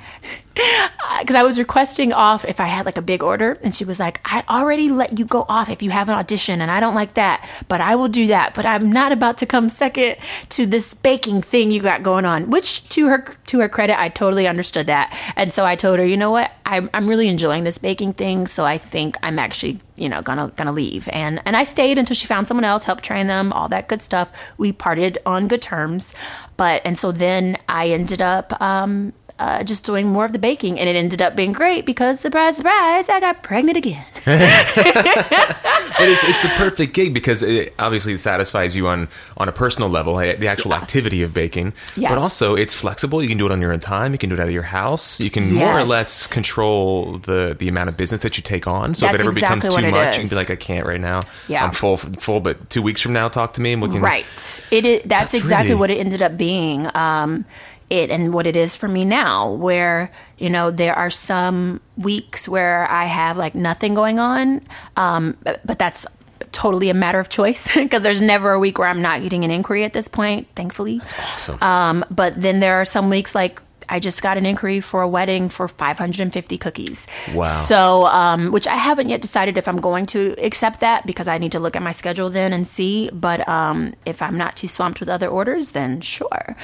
because 1.20 1.36
I 1.36 1.44
was 1.44 1.58
requesting 1.58 2.12
off 2.12 2.44
if 2.46 2.60
I 2.60 2.68
had 2.68 2.86
like 2.86 2.98
a 2.98 3.02
big 3.02 3.24
order, 3.24 3.58
and 3.62 3.74
she 3.74 3.86
was 3.86 4.00
like, 4.00 4.20
I 4.26 4.44
already 4.50 4.90
let 4.90 5.18
you 5.18 5.26
go 5.26 5.46
off 5.48 5.70
if 5.70 5.82
you 5.82 5.92
have 5.92 6.10
an 6.10 6.16
audition, 6.16 6.62
and 6.62 6.70
I 6.70 6.80
don't 6.80 6.96
like 6.96 7.14
that, 7.14 7.48
but 7.68 7.80
I 7.80 7.96
will 7.96 8.10
do 8.10 8.28
that. 8.28 8.54
But 8.54 8.66
I'm 8.66 8.92
not 8.92 9.12
about 9.12 9.38
to 9.40 9.46
come 9.46 9.70
second 9.70 10.18
to 10.50 10.66
this 10.66 10.94
baking 10.94 11.42
thing 11.42 11.72
you 11.72 11.82
got 11.82 12.04
going 12.04 12.26
on. 12.26 12.50
Which 12.50 12.88
to 12.90 13.08
her 13.08 13.36
to 13.48 13.60
her 13.60 13.70
credit, 13.70 14.00
I 14.00 14.10
totally 14.10 14.48
understood 14.48 14.88
that, 14.88 15.16
and 15.36 15.54
so 15.54 15.66
I 15.66 15.76
told 15.76 16.00
her, 16.00 16.06
you 16.06 16.18
know 16.18 16.32
what, 16.32 16.52
I'm 16.66 16.90
I'm 16.94 17.08
really 17.08 17.28
enjoying 17.28 17.64
this 17.64 17.78
baking 17.78 18.14
thing, 18.14 18.48
so 18.48 18.66
I 18.66 18.78
think 18.78 19.16
I'm 19.24 19.40
actually 19.40 19.80
you 19.96 20.10
know 20.10 20.22
gonna 20.22 20.52
gonna 20.56 20.72
leave, 20.72 21.08
and 21.14 21.42
and 21.46 21.56
I 21.56 21.64
stayed 21.64 21.98
until 21.98 22.16
she 22.16 22.28
found 22.28 22.48
someone 22.48 22.66
else, 22.66 22.84
helped 22.84 23.04
train 23.04 23.28
them, 23.28 23.54
all 23.54 23.70
that 23.70 23.88
good 23.88 24.02
stuff. 24.02 24.32
We 24.58 24.72
parted 24.72 25.18
on 25.26 25.48
good 25.48 25.62
terms, 25.62 26.14
but 26.58 26.82
and 26.84 26.98
so 26.98 27.12
then 27.12 27.58
I 27.70 27.90
ended 27.90 28.22
up 28.22 28.60
um, 28.62 29.14
uh, 29.42 29.64
just 29.64 29.84
doing 29.86 30.08
more 30.08 30.24
of 30.24 30.34
the 30.34 30.40
baking. 30.40 30.80
And 30.80 30.88
it 30.88 30.96
ended 30.96 31.20
up 31.22 31.36
being 31.36 31.52
great 31.52 31.84
because, 31.86 32.20
surprise, 32.20 32.58
surprise, 32.58 33.10
I 33.10 33.20
got 33.20 33.42
pregnant 33.42 33.78
again. 33.78 34.06
But 36.02 36.10
it's, 36.10 36.24
it's 36.24 36.42
the 36.42 36.48
perfect 36.58 36.94
gig 36.94 37.14
because 37.14 37.44
it 37.44 37.76
obviously 37.78 38.14
it 38.14 38.18
satisfies 38.20 38.76
you 38.76 38.88
on 38.88 39.08
on 39.38 39.48
a 39.48 39.52
personal 39.52 39.88
level, 39.88 40.20
eh, 40.20 40.36
the 40.36 40.48
actual 40.48 40.74
activity 40.74 41.22
of 41.22 41.32
baking. 41.32 41.74
Yes. 41.96 42.10
But 42.10 42.18
also, 42.18 42.56
it's 42.56 42.74
flexible. 42.74 43.22
You 43.22 43.30
can 43.30 43.38
do 43.38 43.46
it 43.46 43.52
on 43.52 43.62
your 43.62 43.72
own 43.72 43.80
time. 43.80 44.12
You 44.12 44.18
can 44.18 44.30
do 44.30 44.36
it 44.36 44.40
out 44.40 44.48
of 44.48 44.54
your 44.54 44.64
house. 44.64 45.20
You 45.20 45.30
can 45.30 45.54
more 45.54 45.80
or 45.80 45.84
less 45.84 46.26
control 46.26 47.20
the 47.20 47.56
the 47.60 47.68
amount 47.68 47.90
of 47.90 47.98
business 47.98 48.22
that 48.22 48.36
you 48.36 48.42
take 48.42 48.66
on. 48.66 48.96
So 48.96 49.06
if 49.06 49.14
it 49.14 49.20
ever 49.20 49.32
becomes 49.32 49.64
too 49.64 49.92
much, 49.92 50.16
you 50.18 50.22
can 50.24 50.30
be 50.30 50.36
like, 50.36 50.50
I 50.50 50.56
can't 50.56 50.88
right 50.88 51.00
now. 51.00 51.20
Yeah. 51.48 51.64
I'm 51.66 51.72
full 51.72 51.98
full. 51.98 52.40
But 52.40 52.70
two 52.72 52.82
weeks 52.82 53.02
from 53.02 53.14
now, 53.14 53.28
talk 53.28 53.54
to 53.54 53.62
me, 53.62 53.74
and 53.74 53.82
we 53.82 53.90
can. 53.90 54.02
Right. 54.02 54.26
It 54.72 54.86
is, 54.86 55.02
that's, 55.02 55.08
That's 55.10 55.34
exactly 55.36 55.70
really- 55.72 55.80
what 55.82 55.92
it 55.92 56.00
ended 56.00 56.22
up 56.24 56.36
being. 56.36 56.88
Um, 56.96 57.46
it 57.92 58.10
and 58.10 58.34
what 58.34 58.48
it 58.48 58.56
is 58.56 58.76
for 58.76 58.88
me 58.88 59.06
now, 59.06 59.52
where 59.52 60.12
you 60.38 60.50
know 60.50 60.72
there 60.72 60.98
are 60.98 61.10
some 61.10 61.82
weeks 61.98 62.48
where 62.48 62.90
I 62.90 63.06
have 63.06 63.38
like 63.38 63.54
nothing 63.54 63.94
going 63.94 64.18
on, 64.18 64.62
um, 64.96 65.38
but, 65.44 65.66
but 65.66 65.78
that's 65.78 66.08
totally 66.52 66.90
a 66.90 66.94
matter 66.94 67.20
of 67.20 67.30
choice 67.30 67.68
because 67.76 68.04
there's 68.04 68.22
never 68.22 68.52
a 68.52 68.60
week 68.60 68.78
where 68.78 68.88
I'm 68.88 69.02
not 69.02 69.22
getting 69.22 69.44
an 69.44 69.52
inquiry 69.52 69.84
at 69.84 69.94
this 69.94 70.08
point, 70.08 70.48
thankfully. 70.56 71.00
That's 71.00 71.50
Awesome. 71.50 71.64
Um, 71.64 72.06
but 72.10 72.40
then 72.40 72.60
there 72.60 72.76
are 72.76 72.86
some 72.86 73.10
weeks 73.10 73.36
like 73.36 73.62
I 73.92 74.00
just 74.00 74.22
got 74.22 74.38
an 74.38 74.46
inquiry 74.46 74.80
for 74.80 75.02
a 75.02 75.08
wedding 75.08 75.50
for 75.50 75.68
550 75.68 76.58
cookies. 76.58 77.06
Wow. 77.36 77.44
So, 77.44 78.06
um, 78.06 78.52
which 78.52 78.66
I 78.66 78.76
haven't 78.76 79.10
yet 79.10 79.22
decided 79.22 79.58
if 79.58 79.68
I'm 79.68 79.82
going 79.82 80.06
to 80.08 80.34
accept 80.40 80.80
that 80.80 81.06
because 81.06 81.28
I 81.28 81.38
need 81.38 81.52
to 81.52 81.60
look 81.60 81.76
at 81.76 81.84
my 81.84 81.92
schedule 81.92 82.30
then 82.30 82.54
and 82.54 82.66
see. 82.66 83.10
But 83.12 83.48
um, 83.50 83.94
if 84.06 84.22
I'm 84.22 84.38
not 84.38 84.56
too 84.56 84.70
swamped 84.70 85.02
with 85.02 85.10
other 85.10 85.28
orders, 85.28 85.72
then 85.72 86.00
sure. 86.00 86.56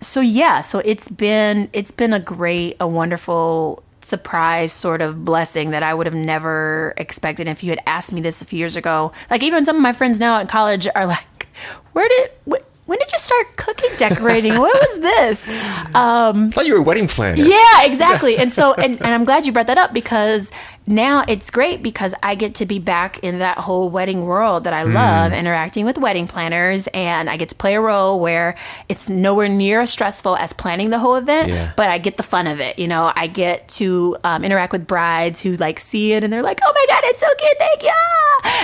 So 0.00 0.20
yeah, 0.20 0.60
so 0.60 0.78
it's 0.78 1.08
been 1.08 1.68
it's 1.72 1.90
been 1.90 2.12
a 2.12 2.20
great, 2.20 2.76
a 2.78 2.86
wonderful 2.86 3.82
surprise 4.00 4.72
sort 4.72 5.02
of 5.02 5.24
blessing 5.24 5.70
that 5.70 5.82
I 5.82 5.92
would 5.92 6.06
have 6.06 6.14
never 6.14 6.94
expected 6.96 7.48
if 7.48 7.64
you 7.64 7.70
had 7.70 7.80
asked 7.86 8.12
me 8.12 8.20
this 8.20 8.40
a 8.40 8.44
few 8.44 8.58
years 8.60 8.76
ago. 8.76 9.10
Like 9.28 9.42
even 9.42 9.64
some 9.64 9.74
of 9.74 9.82
my 9.82 9.92
friends 9.92 10.20
now 10.20 10.38
at 10.38 10.48
college 10.48 10.86
are 10.94 11.06
like, 11.06 11.48
"Where 11.92 12.08
did?" 12.08 12.30
Wh- 12.48 12.65
when 12.86 12.98
did 12.98 13.12
you 13.12 13.18
start 13.18 13.56
cookie 13.56 13.88
decorating? 13.96 14.58
what 14.58 14.72
was 14.72 15.00
this? 15.00 15.48
Um, 15.94 16.46
I 16.46 16.50
thought 16.52 16.66
you 16.66 16.74
were 16.74 16.80
a 16.80 16.84
wedding 16.84 17.08
planner. 17.08 17.42
Yeah, 17.42 17.84
exactly. 17.84 18.38
And 18.38 18.52
so, 18.52 18.74
and, 18.74 18.96
and 19.02 19.08
I'm 19.08 19.24
glad 19.24 19.44
you 19.44 19.52
brought 19.52 19.66
that 19.66 19.78
up 19.78 19.92
because 19.92 20.50
now 20.86 21.24
it's 21.26 21.50
great 21.50 21.82
because 21.82 22.14
I 22.22 22.34
get 22.36 22.54
to 22.56 22.66
be 22.66 22.78
back 22.78 23.18
in 23.20 23.38
that 23.40 23.58
whole 23.58 23.90
wedding 23.90 24.24
world 24.24 24.64
that 24.64 24.72
I 24.72 24.84
Mm. 24.84 24.94
love, 24.94 25.32
interacting 25.32 25.84
with 25.84 25.98
wedding 25.98 26.26
planners, 26.28 26.86
and 26.94 27.28
I 27.28 27.36
get 27.36 27.48
to 27.50 27.54
play 27.54 27.74
a 27.74 27.80
role 27.80 28.20
where 28.20 28.54
it's 28.88 29.08
nowhere 29.08 29.48
near 29.48 29.80
as 29.80 29.90
stressful 29.90 30.36
as 30.36 30.52
planning 30.52 30.90
the 30.90 30.98
whole 30.98 31.16
event, 31.16 31.48
Yeah. 31.48 31.70
but 31.76 31.90
I 31.90 31.98
get 31.98 32.16
the 32.16 32.22
fun 32.22 32.46
of 32.46 32.60
it. 32.60 32.78
You 32.78 32.88
know, 32.88 33.12
I 33.16 33.26
get 33.26 33.68
to 33.80 34.16
um, 34.24 34.44
interact 34.44 34.72
with 34.72 34.86
brides 34.86 35.40
who 35.40 35.52
like 35.54 35.80
see 35.80 36.12
it 36.12 36.22
and 36.24 36.32
they're 36.32 36.42
like, 36.42 36.60
"Oh 36.64 36.72
my 36.74 36.86
god, 36.94 37.02
it's 37.06 37.20
so 37.20 37.26
cute, 37.38 37.58
thank 37.58 37.82
you!" 37.82 37.90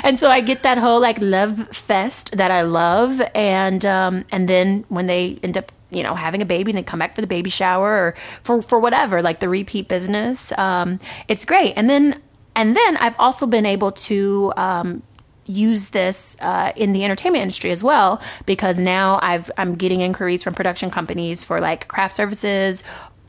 And 0.05 0.19
so 0.19 0.29
I 0.31 0.41
get 0.41 0.63
that 0.63 0.79
whole 0.79 1.01
like 1.01 1.19
love 1.21 1.69
fest 1.73 2.37
that 2.37 2.51
I 2.51 2.63
love, 2.63 3.21
and 3.35 3.85
um, 3.85 4.25
and 4.31 4.49
then 4.49 4.85
when 4.89 5.07
they 5.07 5.39
end 5.43 5.59
up 5.59 5.73
you 5.93 6.03
know 6.03 6.15
having 6.15 6.43
a 6.43 6.47
baby 6.47 6.71
and 6.71 6.77
then 6.79 6.85
come 6.85 6.99
back 6.99 7.15
for 7.15 7.21
the 7.21 7.27
baby 7.27 7.51
shower 7.51 7.91
or 7.91 8.15
for 8.43 8.63
for 8.63 8.79
whatever 8.79 9.23
like 9.23 9.41
the 9.41 9.49
repeat 9.49 9.89
business 9.89 10.53
um 10.59 10.99
it's 11.29 11.45
great 11.45 11.73
and 11.77 11.89
then 11.89 12.21
and 12.57 12.77
then 12.77 12.97
i've 12.99 13.19
also 13.19 13.47
been 13.47 13.67
able 13.67 13.93
to 13.93 14.53
um 14.57 15.03
use 15.45 15.89
this 15.89 16.37
uh, 16.41 16.73
in 16.77 16.93
the 16.93 17.05
entertainment 17.05 17.43
industry 17.43 17.71
as 17.71 17.83
well 17.83 18.23
because 18.47 18.79
now 18.79 19.19
I've 19.23 19.51
I'm 19.59 19.75
getting 19.75 20.01
inquiries 20.01 20.43
from 20.43 20.55
production 20.55 20.91
companies 20.91 21.43
for 21.45 21.61
like 21.61 21.89
craft 21.89 22.15
services. 22.15 22.83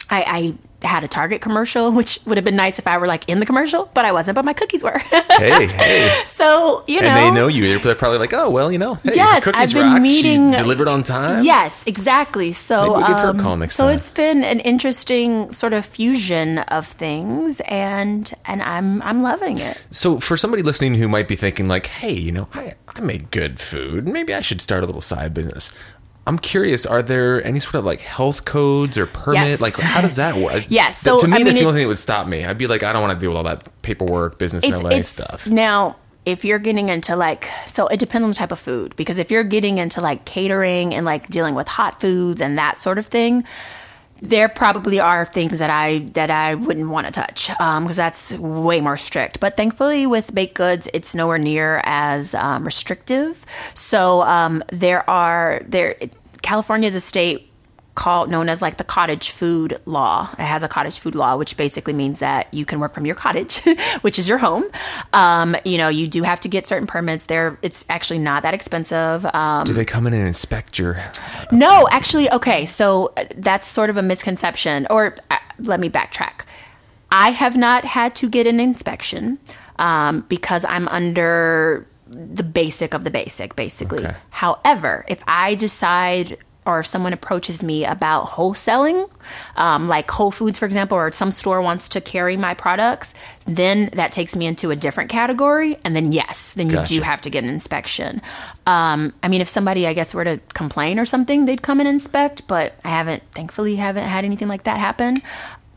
I, 0.10 0.24
I 0.28 0.58
had 0.84 1.04
a 1.04 1.08
Target 1.08 1.42
commercial, 1.42 1.92
which 2.00 2.20
would 2.26 2.38
have 2.38 2.46
been 2.46 2.56
nice 2.56 2.80
if 2.80 2.88
I 2.88 2.98
were 2.98 3.08
like 3.08 3.28
in 3.30 3.40
the 3.40 3.46
commercial, 3.46 3.90
but 3.94 4.06
I 4.06 4.12
wasn't. 4.12 4.36
But 4.36 4.46
my 4.46 4.54
cookies 4.54 4.84
were. 4.84 5.02
Hey, 5.34 5.66
hey. 5.66 6.22
so 6.26 6.84
you 6.88 7.02
know, 7.02 7.08
And 7.08 7.36
they 7.36 7.40
know 7.40 7.48
you. 7.48 7.80
They're 7.80 7.96
probably 7.96 8.20
like, 8.20 8.34
oh, 8.34 8.50
well, 8.52 8.72
you 8.72 8.78
know, 8.78 8.96
hey, 8.96 9.14
Yes, 9.16 9.44
cookies 9.44 9.60
I've 9.60 9.74
been 9.74 9.92
rock. 9.94 10.02
meeting- 10.02 10.52
She 10.54 10.58
delivered 10.58 10.88
on 10.88 11.02
time. 11.04 11.44
Yes, 11.44 11.84
exactly. 11.88 12.54
So, 12.54 12.92
we'll 12.92 13.08
give 13.08 13.18
her 13.18 13.28
a 13.28 13.30
um, 13.30 13.68
so 13.70 13.86
time. 13.88 13.96
it's 13.98 14.12
been 14.12 14.44
an 14.44 14.60
interesting 14.60 15.52
sort 15.52 15.74
of 15.74 15.86
fusion 15.86 16.60
of 16.60 16.86
things, 16.88 17.62
and 17.62 18.32
and 18.46 18.62
I'm 18.62 19.02
I'm 19.02 19.22
loving 19.22 19.58
it. 19.58 19.84
So 19.92 20.20
for 20.20 20.38
somebody 20.38 20.62
listening 20.64 20.94
who 20.96 21.08
might 21.08 21.28
be 21.28 21.36
thinking 21.36 21.68
like, 21.68 21.88
hey, 21.88 22.14
you 22.14 22.32
know, 22.32 22.48
I, 22.54 22.74
I 22.88 23.00
make 23.02 23.32
good 23.32 23.60
food. 23.60 24.08
Maybe 24.08 24.34
I 24.34 24.42
should 24.42 24.62
start 24.62 24.84
a 24.84 24.86
little 24.86 25.02
side 25.02 25.34
business. 25.34 25.72
I'm 26.26 26.40
curious, 26.40 26.86
are 26.86 27.02
there 27.02 27.44
any 27.46 27.60
sort 27.60 27.76
of 27.76 27.86
like 27.86 28.00
health 28.00 28.46
codes 28.46 28.98
or 28.98 29.08
permit? 29.08 29.48
Yes. 29.48 29.62
Like 29.62 29.76
how 29.76 30.02
does 30.02 30.16
that 30.16 30.36
work? 30.36 30.66
Yes, 30.70 30.98
so, 30.98 31.20
to 31.20 31.28
me 31.28 31.34
I 31.34 31.38
mean, 31.38 31.46
that's 31.48 31.60
the 31.60 31.66
only 31.66 31.80
thing 31.80 31.84
that 31.84 31.90
would 31.90 31.98
stop 31.98 32.28
me. 32.28 32.46
I'd 32.46 32.58
be 32.58 32.68
like, 32.68 32.84
I 32.84 32.94
don't 32.94 33.02
want 33.02 33.20
to 33.20 33.24
deal 33.24 33.32
with 33.32 33.38
all 33.38 33.44
that 33.44 33.68
paperwork, 33.82 34.38
business 34.38 34.64
It's 34.64 34.82
LA 34.82 34.90
it's 34.92 35.10
stuff. 35.10 35.48
now. 35.48 35.98
If 36.26 36.46
you're 36.46 36.58
getting 36.58 36.88
into 36.88 37.18
like, 37.18 37.50
so 37.68 37.88
it 37.88 38.00
depends 38.00 38.24
on 38.24 38.30
the 38.30 38.36
type 38.36 38.54
of 38.54 38.60
food. 38.60 38.96
Because 38.96 39.18
if 39.18 39.30
you're 39.30 39.44
getting 39.44 39.78
into 39.78 40.00
like 40.00 40.24
catering 40.24 40.94
and 40.96 41.06
like 41.06 41.28
dealing 41.28 41.54
with 41.54 41.68
hot 41.68 42.00
foods 42.00 42.40
and 42.40 42.58
that 42.58 42.78
sort 42.78 42.98
of 42.98 43.06
thing, 43.08 43.44
there 44.22 44.48
probably 44.48 45.00
are 45.00 45.26
things 45.26 45.60
that 45.60 45.70
I 45.70 46.00
that 46.14 46.30
I 46.30 46.56
wouldn't 46.56 46.90
want 46.90 47.08
to 47.08 47.14
touch 47.14 47.48
because 47.48 47.96
that's 47.96 48.34
way 48.34 48.82
more 48.82 48.98
strict. 48.98 49.40
But 49.40 49.58
thankfully, 49.58 50.08
with 50.08 50.34
baked 50.34 50.56
goods, 50.56 50.88
it's 50.94 51.14
nowhere 51.14 51.38
near 51.38 51.82
as 51.84 52.34
um, 52.36 52.64
restrictive. 52.64 53.46
So 53.74 54.22
um, 54.22 54.64
there 54.72 55.08
are 55.10 55.62
there. 55.68 55.96
California 56.42 56.88
is 56.88 56.96
a 56.96 57.02
state 57.02 57.50
called 57.96 58.30
known 58.30 58.50
as 58.50 58.62
like 58.62 58.78
the 58.78 58.84
cottage 58.84 59.30
food 59.30 59.80
law. 59.86 60.30
It 60.34 60.44
has 60.44 60.64
a 60.64 60.68
cottage 60.68 60.98
food 60.98 61.16
law, 61.16 61.38
which 61.38 61.56
basically 61.58 61.94
means 61.94 62.20
that 62.20 62.52
you 62.54 62.66
can 62.66 62.80
work 62.80 62.94
from 62.94 63.06
your 63.06 63.16
cottage, 63.16 63.62
which 64.02 64.18
is 64.18 64.28
your 64.28 64.40
home. 64.40 64.66
Um, 65.14 65.56
you 65.64 65.78
know, 65.78 65.90
you 65.90 66.08
do 66.08 66.24
have 66.24 66.40
to 66.42 66.50
get 66.50 66.66
certain 66.66 66.88
permits. 66.88 67.26
There, 67.26 67.58
it's 67.62 67.86
actually 67.90 68.20
not 68.20 68.44
that 68.44 68.54
expensive. 68.54 69.26
Um, 69.34 69.66
Do 69.66 69.74
they 69.74 69.86
come 69.86 70.08
in 70.08 70.14
and 70.14 70.26
inspect 70.26 70.80
your? 70.80 71.04
no, 71.52 71.88
actually, 71.92 72.32
okay. 72.32 72.66
So 72.66 73.14
uh, 73.16 73.26
that's 73.36 73.68
sort 73.68 73.90
of 73.90 73.98
a 73.98 74.02
misconception. 74.02 74.88
Or 74.90 75.16
uh, 75.30 75.38
let 75.60 75.80
me 75.80 75.90
backtrack. 75.90 76.46
I 77.12 77.30
have 77.30 77.56
not 77.56 77.86
had 77.86 78.16
to 78.16 78.30
get 78.30 78.48
an 78.48 78.60
inspection 78.60 79.38
um, 79.78 80.26
because 80.30 80.66
I'm 80.66 80.88
under 80.88 81.88
the 82.08 82.44
basic 82.44 82.94
of 82.96 83.04
the 83.04 83.12
basic, 83.12 83.56
basically. 83.56 84.06
Okay. 84.06 84.16
However, 84.32 85.06
if 85.08 85.24
I 85.28 85.54
decide 85.56 86.38
or 86.66 86.80
if 86.80 86.88
someone 86.88 87.14
approaches 87.14 87.62
me 87.64 87.86
about 87.86 88.26
wholesaling, 88.28 89.10
um, 89.56 89.88
like 89.88 90.10
Whole 90.10 90.32
Foods, 90.32 90.58
for 90.60 90.66
example, 90.66 90.98
or 90.98 91.12
some 91.12 91.32
store 91.32 91.62
wants 91.62 91.90
to 91.90 92.02
carry 92.02 92.38
my 92.38 92.54
products, 92.54 93.14
then 93.46 93.90
that 93.94 94.12
takes 94.12 94.36
me 94.36 94.46
into 94.46 94.72
a 94.72 94.76
different 94.76 95.10
category. 95.10 95.78
And 95.84 95.96
then, 95.96 96.12
yes, 96.12 96.54
then 96.54 96.68
you 96.68 96.74
Gotcha. 96.78 96.94
do 96.96 97.02
have 97.02 97.22
to 97.22 97.30
get 97.30 97.44
an 97.44 97.50
inspection. 97.50 98.22
Um, 98.66 99.14
I 99.22 99.28
mean, 99.28 99.42
if 99.42 99.48
somebody, 99.50 99.86
I 99.88 99.94
guess, 99.94 100.14
were 100.14 100.24
to 100.24 100.40
complain 100.54 101.00
or 101.00 101.06
something, 101.06 101.46
they'd 101.46 101.62
come 101.62 101.80
and 101.80 101.88
inspect, 101.90 102.48
but 102.48 102.74
I 102.84 102.90
haven't, 102.90 103.24
thankfully, 103.32 103.76
haven't 103.76 104.08
had 104.08 104.24
anything 104.26 104.48
like 104.48 104.64
that 104.64 104.78
happen. 104.80 105.18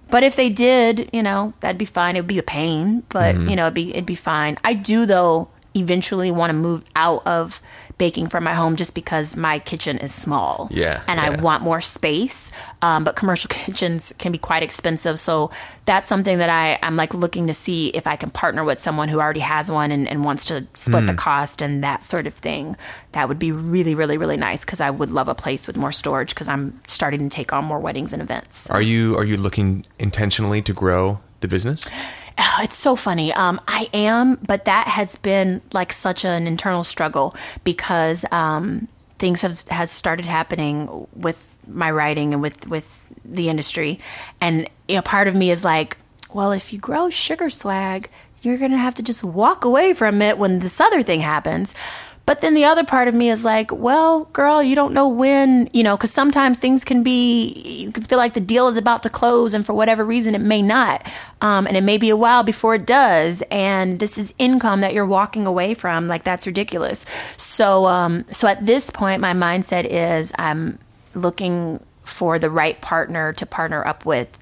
But 0.08 0.22
if 0.22 0.36
they 0.36 0.50
did, 0.50 1.10
you 1.12 1.20
know, 1.22 1.52
that'd 1.60 1.78
be 1.78 1.84
fine. 1.84 2.14
It 2.14 2.20
would 2.20 2.28
be 2.28 2.38
a 2.38 2.42
pain, 2.44 3.02
but 3.08 3.34
Mm-hmm. 3.34 3.48
you 3.48 3.56
know, 3.56 3.64
it'd 3.64 3.74
be 3.74 3.90
it'd 3.90 4.06
be 4.06 4.14
fine. 4.14 4.56
I 4.62 4.74
do 4.74 5.04
though 5.04 5.48
eventually 5.74 6.30
want 6.30 6.50
to 6.50 6.54
move 6.54 6.84
out 6.94 7.26
of 7.26 7.60
baking 7.98 8.26
from 8.28 8.44
my 8.44 8.52
home 8.52 8.76
just 8.76 8.94
because 8.94 9.36
my 9.36 9.58
kitchen 9.58 9.96
is 9.98 10.12
small. 10.14 10.68
Yeah, 10.70 11.02
And 11.08 11.18
I 11.18 11.30
want 11.40 11.62
more 11.62 11.80
space. 11.80 12.52
Um, 12.82 13.04
but 13.04 13.16
commercial 13.16 13.48
kitchens 13.50 14.12
can 14.18 14.32
be 14.32 14.38
quite 14.38 14.62
expensive. 14.62 15.18
So 15.18 15.50
that's 15.86 16.06
something 16.06 16.36
that 16.38 16.50
I, 16.50 16.78
I'm 16.82 16.96
like 16.96 17.14
looking 17.14 17.46
to 17.46 17.54
see 17.54 17.88
if 17.88 18.06
I 18.06 18.16
can 18.16 18.28
partner 18.28 18.64
with 18.64 18.80
someone 18.82 19.08
who 19.08 19.18
already 19.18 19.40
has 19.40 19.70
one 19.70 19.90
and, 19.90 20.06
and 20.06 20.24
wants 20.24 20.44
to 20.46 20.66
split 20.74 21.00
Hmm. 21.04 21.06
the 21.06 21.14
cost 21.14 21.62
and 21.62 21.82
that 21.82 22.02
sort 22.02 22.26
of 22.26 22.34
thing. 22.34 22.76
That 23.12 23.28
would 23.28 23.38
be 23.38 23.50
really, 23.50 23.94
really, 23.94 24.18
really 24.18 24.36
nice 24.36 24.60
because 24.62 24.80
I 24.82 24.90
would 24.90 25.10
love 25.10 25.28
a 25.28 25.34
place 25.34 25.66
with 25.66 25.78
more 25.78 25.92
storage 25.92 26.30
because 26.34 26.48
I'm 26.48 26.78
starting 26.88 27.20
to 27.20 27.34
take 27.34 27.52
on 27.54 27.64
more 27.64 27.78
weddings 27.80 28.12
and 28.12 28.20
events. 28.20 28.68
Are 28.68 28.82
you 28.82 29.16
are 29.16 29.24
you 29.24 29.38
looking 29.38 29.86
intentionally 29.98 30.60
to 30.62 30.74
grow 30.74 31.20
the 31.40 31.48
business? 31.48 31.88
Oh, 32.38 32.58
it's 32.62 32.76
so 32.76 32.96
funny. 32.96 33.32
Um, 33.32 33.60
I 33.66 33.88
am, 33.94 34.36
but 34.46 34.66
that 34.66 34.88
has 34.88 35.16
been 35.16 35.62
like 35.72 35.92
such 35.92 36.24
an 36.24 36.46
internal 36.46 36.84
struggle 36.84 37.34
because 37.64 38.24
um, 38.30 38.88
things 39.18 39.40
have 39.40 39.66
has 39.68 39.90
started 39.90 40.26
happening 40.26 41.06
with 41.14 41.54
my 41.66 41.90
writing 41.90 42.34
and 42.34 42.42
with 42.42 42.68
with 42.68 43.06
the 43.24 43.48
industry, 43.48 43.98
and 44.40 44.68
you 44.86 44.96
know, 44.96 45.02
part 45.02 45.28
of 45.28 45.34
me 45.34 45.50
is 45.50 45.64
like, 45.64 45.96
well, 46.32 46.52
if 46.52 46.72
you 46.72 46.78
grow 46.78 47.08
sugar 47.08 47.48
swag, 47.48 48.10
you're 48.42 48.58
gonna 48.58 48.76
have 48.76 48.94
to 48.96 49.02
just 49.02 49.24
walk 49.24 49.64
away 49.64 49.94
from 49.94 50.20
it 50.20 50.36
when 50.36 50.58
this 50.58 50.78
other 50.78 51.02
thing 51.02 51.20
happens. 51.20 51.74
But 52.26 52.40
then 52.40 52.54
the 52.54 52.64
other 52.64 52.82
part 52.82 53.06
of 53.06 53.14
me 53.14 53.30
is 53.30 53.44
like, 53.44 53.70
well, 53.70 54.24
girl, 54.32 54.60
you 54.60 54.74
don't 54.74 54.92
know 54.92 55.06
when, 55.06 55.70
you 55.72 55.84
know, 55.84 55.96
because 55.96 56.10
sometimes 56.10 56.58
things 56.58 56.82
can 56.82 57.04
be, 57.04 57.52
you 57.84 57.92
can 57.92 58.02
feel 58.02 58.18
like 58.18 58.34
the 58.34 58.40
deal 58.40 58.66
is 58.66 58.76
about 58.76 59.04
to 59.04 59.10
close, 59.10 59.54
and 59.54 59.64
for 59.64 59.74
whatever 59.74 60.04
reason, 60.04 60.34
it 60.34 60.40
may 60.40 60.60
not. 60.60 61.06
Um, 61.40 61.68
and 61.68 61.76
it 61.76 61.84
may 61.84 61.98
be 61.98 62.10
a 62.10 62.16
while 62.16 62.42
before 62.42 62.74
it 62.74 62.84
does. 62.84 63.44
And 63.48 64.00
this 64.00 64.18
is 64.18 64.34
income 64.38 64.80
that 64.80 64.92
you're 64.92 65.06
walking 65.06 65.46
away 65.46 65.72
from. 65.74 66.08
Like, 66.08 66.24
that's 66.24 66.48
ridiculous. 66.48 67.06
So, 67.36 67.86
um, 67.86 68.24
so 68.32 68.48
at 68.48 68.66
this 68.66 68.90
point, 68.90 69.20
my 69.20 69.32
mindset 69.32 69.84
is 69.84 70.32
I'm 70.36 70.80
looking 71.14 71.78
for 72.02 72.40
the 72.40 72.50
right 72.50 72.80
partner 72.80 73.32
to 73.34 73.46
partner 73.46 73.86
up 73.86 74.04
with. 74.04 74.36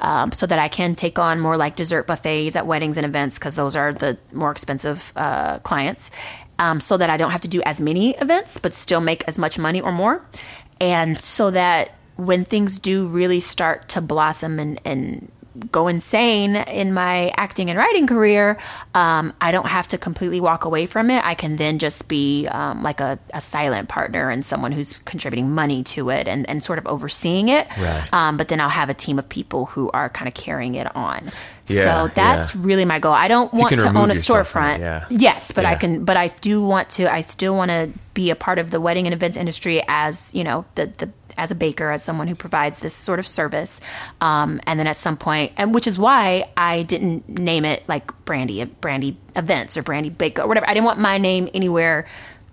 Um, 0.00 0.30
so 0.30 0.46
that 0.46 0.60
I 0.60 0.68
can 0.68 0.94
take 0.94 1.18
on 1.18 1.40
more 1.40 1.56
like 1.56 1.74
dessert 1.74 2.06
buffets 2.06 2.54
at 2.54 2.68
weddings 2.68 2.96
and 2.96 3.04
events 3.04 3.34
because 3.34 3.56
those 3.56 3.74
are 3.74 3.92
the 3.92 4.16
more 4.32 4.52
expensive 4.52 5.12
uh, 5.16 5.58
clients. 5.58 6.12
Um, 6.58 6.80
so 6.80 6.96
that 6.96 7.08
I 7.08 7.16
don't 7.16 7.30
have 7.30 7.42
to 7.42 7.48
do 7.48 7.62
as 7.62 7.80
many 7.80 8.16
events, 8.16 8.58
but 8.58 8.74
still 8.74 9.00
make 9.00 9.22
as 9.28 9.38
much 9.38 9.60
money 9.60 9.80
or 9.80 9.92
more. 9.92 10.24
And 10.80 11.20
so 11.20 11.52
that 11.52 11.94
when 12.16 12.44
things 12.44 12.80
do 12.80 13.06
really 13.06 13.38
start 13.38 13.88
to 13.90 14.00
blossom 14.00 14.58
and, 14.58 14.80
and 14.84 15.30
go 15.72 15.88
insane 15.88 16.56
in 16.56 16.92
my 16.92 17.32
acting 17.36 17.70
and 17.70 17.78
writing 17.78 18.06
career, 18.06 18.58
um, 18.94 19.32
I 19.40 19.52
don't 19.52 19.66
have 19.66 19.88
to 19.88 19.98
completely 19.98 20.40
walk 20.40 20.64
away 20.64 20.86
from 20.86 21.10
it. 21.10 21.24
I 21.24 21.34
can 21.34 21.56
then 21.56 21.78
just 21.78 22.08
be 22.08 22.46
um, 22.48 22.82
like 22.82 23.00
a, 23.00 23.18
a, 23.34 23.40
silent 23.40 23.88
partner 23.88 24.30
and 24.30 24.44
someone 24.44 24.72
who's 24.72 24.98
contributing 25.04 25.50
money 25.50 25.82
to 25.82 26.10
it 26.10 26.28
and, 26.28 26.48
and 26.48 26.62
sort 26.62 26.78
of 26.78 26.86
overseeing 26.86 27.48
it. 27.48 27.68
Right. 27.78 28.08
Um, 28.12 28.36
but 28.36 28.48
then 28.48 28.60
I'll 28.60 28.68
have 28.68 28.90
a 28.90 28.94
team 28.94 29.18
of 29.18 29.28
people 29.28 29.66
who 29.66 29.90
are 29.92 30.08
kind 30.08 30.28
of 30.28 30.34
carrying 30.34 30.74
it 30.74 30.94
on. 30.94 31.30
Yeah, 31.66 32.08
so 32.08 32.14
that's 32.14 32.54
yeah. 32.54 32.60
really 32.64 32.84
my 32.84 32.98
goal. 32.98 33.12
I 33.12 33.28
don't 33.28 33.52
want 33.52 33.78
to 33.78 33.88
own 33.88 34.10
a 34.10 34.14
storefront. 34.14 34.78
yeah. 34.78 35.06
Yes, 35.10 35.52
but 35.52 35.64
I 35.64 35.74
can. 35.74 36.04
But 36.04 36.16
I 36.16 36.28
do 36.28 36.62
want 36.64 36.88
to. 36.90 37.12
I 37.12 37.20
still 37.20 37.54
want 37.54 37.70
to 37.70 37.90
be 38.14 38.30
a 38.30 38.36
part 38.36 38.58
of 38.58 38.70
the 38.70 38.80
wedding 38.80 39.06
and 39.06 39.14
events 39.14 39.36
industry 39.36 39.82
as 39.86 40.34
you 40.34 40.44
know 40.44 40.64
the 40.76 40.86
the 40.86 41.10
as 41.38 41.50
a 41.50 41.54
baker, 41.54 41.90
as 41.90 42.02
someone 42.02 42.28
who 42.28 42.34
provides 42.34 42.80
this 42.80 42.94
sort 42.94 43.18
of 43.18 43.26
service. 43.26 43.80
Um, 44.20 44.60
and 44.66 44.78
then 44.78 44.86
at 44.86 44.96
some 44.96 45.16
point, 45.16 45.52
and 45.56 45.72
which 45.72 45.86
is 45.86 45.98
why 45.98 46.50
I 46.56 46.82
didn't 46.82 47.28
name 47.28 47.64
it 47.64 47.82
like 47.88 48.12
Brandy 48.24 48.64
Brandy 48.64 49.16
Events 49.36 49.76
or 49.76 49.82
Brandy 49.82 50.10
Bake 50.10 50.38
or 50.38 50.46
whatever. 50.46 50.68
I 50.68 50.74
didn't 50.74 50.86
want 50.86 50.98
my 50.98 51.18
name 51.18 51.48
anywhere 51.54 52.06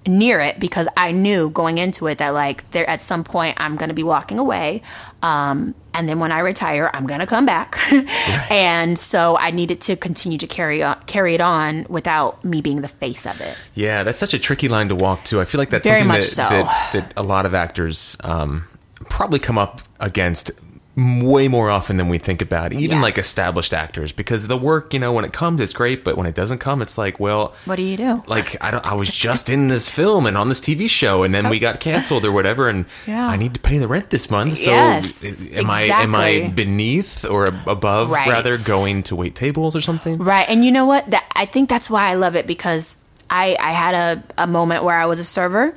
near 0.07 0.39
it 0.39 0.59
because 0.59 0.87
I 0.95 1.11
knew 1.11 1.49
going 1.49 1.77
into 1.77 2.07
it 2.07 2.19
that 2.19 2.29
like 2.29 2.69
there 2.71 2.87
at 2.89 3.01
some 3.01 3.23
point 3.23 3.57
I'm 3.59 3.75
going 3.75 3.89
to 3.89 3.95
be 3.95 4.03
walking 4.03 4.39
away. 4.39 4.81
Um, 5.21 5.73
and 5.93 6.07
then 6.07 6.19
when 6.19 6.31
I 6.31 6.39
retire, 6.39 6.91
I'm 6.93 7.07
going 7.07 7.21
to 7.21 7.25
come 7.25 7.45
back. 7.45 7.79
and 8.51 8.99
so 8.99 9.37
I 9.37 9.51
needed 9.51 9.81
to 9.81 9.95
continue 9.95 10.37
to 10.37 10.47
carry 10.47 10.83
on, 10.83 11.01
carry 11.05 11.33
it 11.33 11.41
on 11.41 11.85
without 11.89 12.43
me 12.43 12.61
being 12.61 12.81
the 12.81 12.87
face 12.87 13.25
of 13.25 13.39
it. 13.41 13.57
Yeah, 13.73 14.03
that's 14.03 14.17
such 14.17 14.33
a 14.33 14.39
tricky 14.39 14.67
line 14.67 14.89
to 14.89 14.95
walk 14.95 15.23
too. 15.23 15.41
I 15.41 15.45
feel 15.45 15.59
like 15.59 15.69
that's 15.69 15.87
Very 15.87 15.99
something 15.99 16.17
much 16.19 16.31
that, 16.31 16.49
so. 16.49 16.49
that 16.49 16.89
that 16.93 17.13
a 17.17 17.23
lot 17.23 17.45
of 17.45 17.53
actors 17.53 18.17
um, 18.23 18.67
probably 19.09 19.39
come 19.39 19.57
up 19.57 19.81
against 19.99 20.51
way 20.97 21.49
more 21.49 21.69
often 21.69 21.97
than 21.97 22.07
we 22.07 22.17
think 22.17 22.41
about. 22.41 22.71
Even 22.71 22.97
Yes. 22.99 23.03
like 23.03 23.17
established 23.17 23.73
actors, 23.73 24.13
because 24.13 24.47
the 24.47 24.55
work, 24.55 24.93
you 24.93 24.99
know, 24.99 25.11
when 25.11 25.25
it 25.25 25.33
comes, 25.33 25.59
it's 25.59 25.73
great, 25.73 26.05
but 26.05 26.15
when 26.15 26.25
it 26.25 26.33
doesn't 26.33 26.59
come, 26.59 26.81
it's 26.81 26.97
like, 26.97 27.19
well, 27.19 27.53
What 27.65 27.75
do 27.75 27.81
you 27.81 27.97
do? 27.97 28.23
like 28.27 28.55
I 28.63 28.71
don't. 28.71 28.85
I 28.85 28.93
was 28.93 29.09
just 29.11 29.49
in 29.49 29.67
this 29.67 29.89
film 29.89 30.25
and 30.25 30.37
on 30.37 30.47
this 30.47 30.61
TV 30.61 30.89
show, 30.89 31.23
and 31.23 31.33
then 31.35 31.49
we 31.49 31.59
got 31.59 31.81
canceled 31.81 32.23
or 32.23 32.31
whatever, 32.31 32.69
and 32.69 32.85
Yeah. 33.05 33.27
I 33.27 33.35
need 33.35 33.53
to 33.55 33.59
pay 33.59 33.77
the 33.77 33.89
rent 33.89 34.09
this 34.09 34.31
month. 34.31 34.55
So 34.57 34.71
Yes, 34.71 35.45
am 35.51 35.69
I 35.69 35.81
am 35.81 36.15
I 36.15 36.47
beneath 36.55 37.25
or 37.25 37.47
above 37.67 38.09
Right. 38.09 38.29
rather 38.29 38.55
going 38.65 39.03
to 39.03 39.17
wait 39.17 39.35
tables 39.35 39.75
or 39.75 39.81
something? 39.81 40.17
Right. 40.19 40.47
And 40.47 40.63
you 40.63 40.71
know 40.71 40.85
what? 40.85 41.09
That 41.09 41.25
I 41.35 41.45
think 41.45 41.67
that's 41.67 41.89
why 41.89 42.07
I 42.09 42.13
love 42.13 42.37
it 42.37 42.47
because 42.47 42.95
I, 43.29 43.57
I 43.59 43.71
had 43.71 43.95
a, 43.95 44.23
a 44.43 44.47
moment 44.47 44.85
where 44.85 44.97
I 44.97 45.07
was 45.07 45.19
a 45.19 45.23
server 45.25 45.75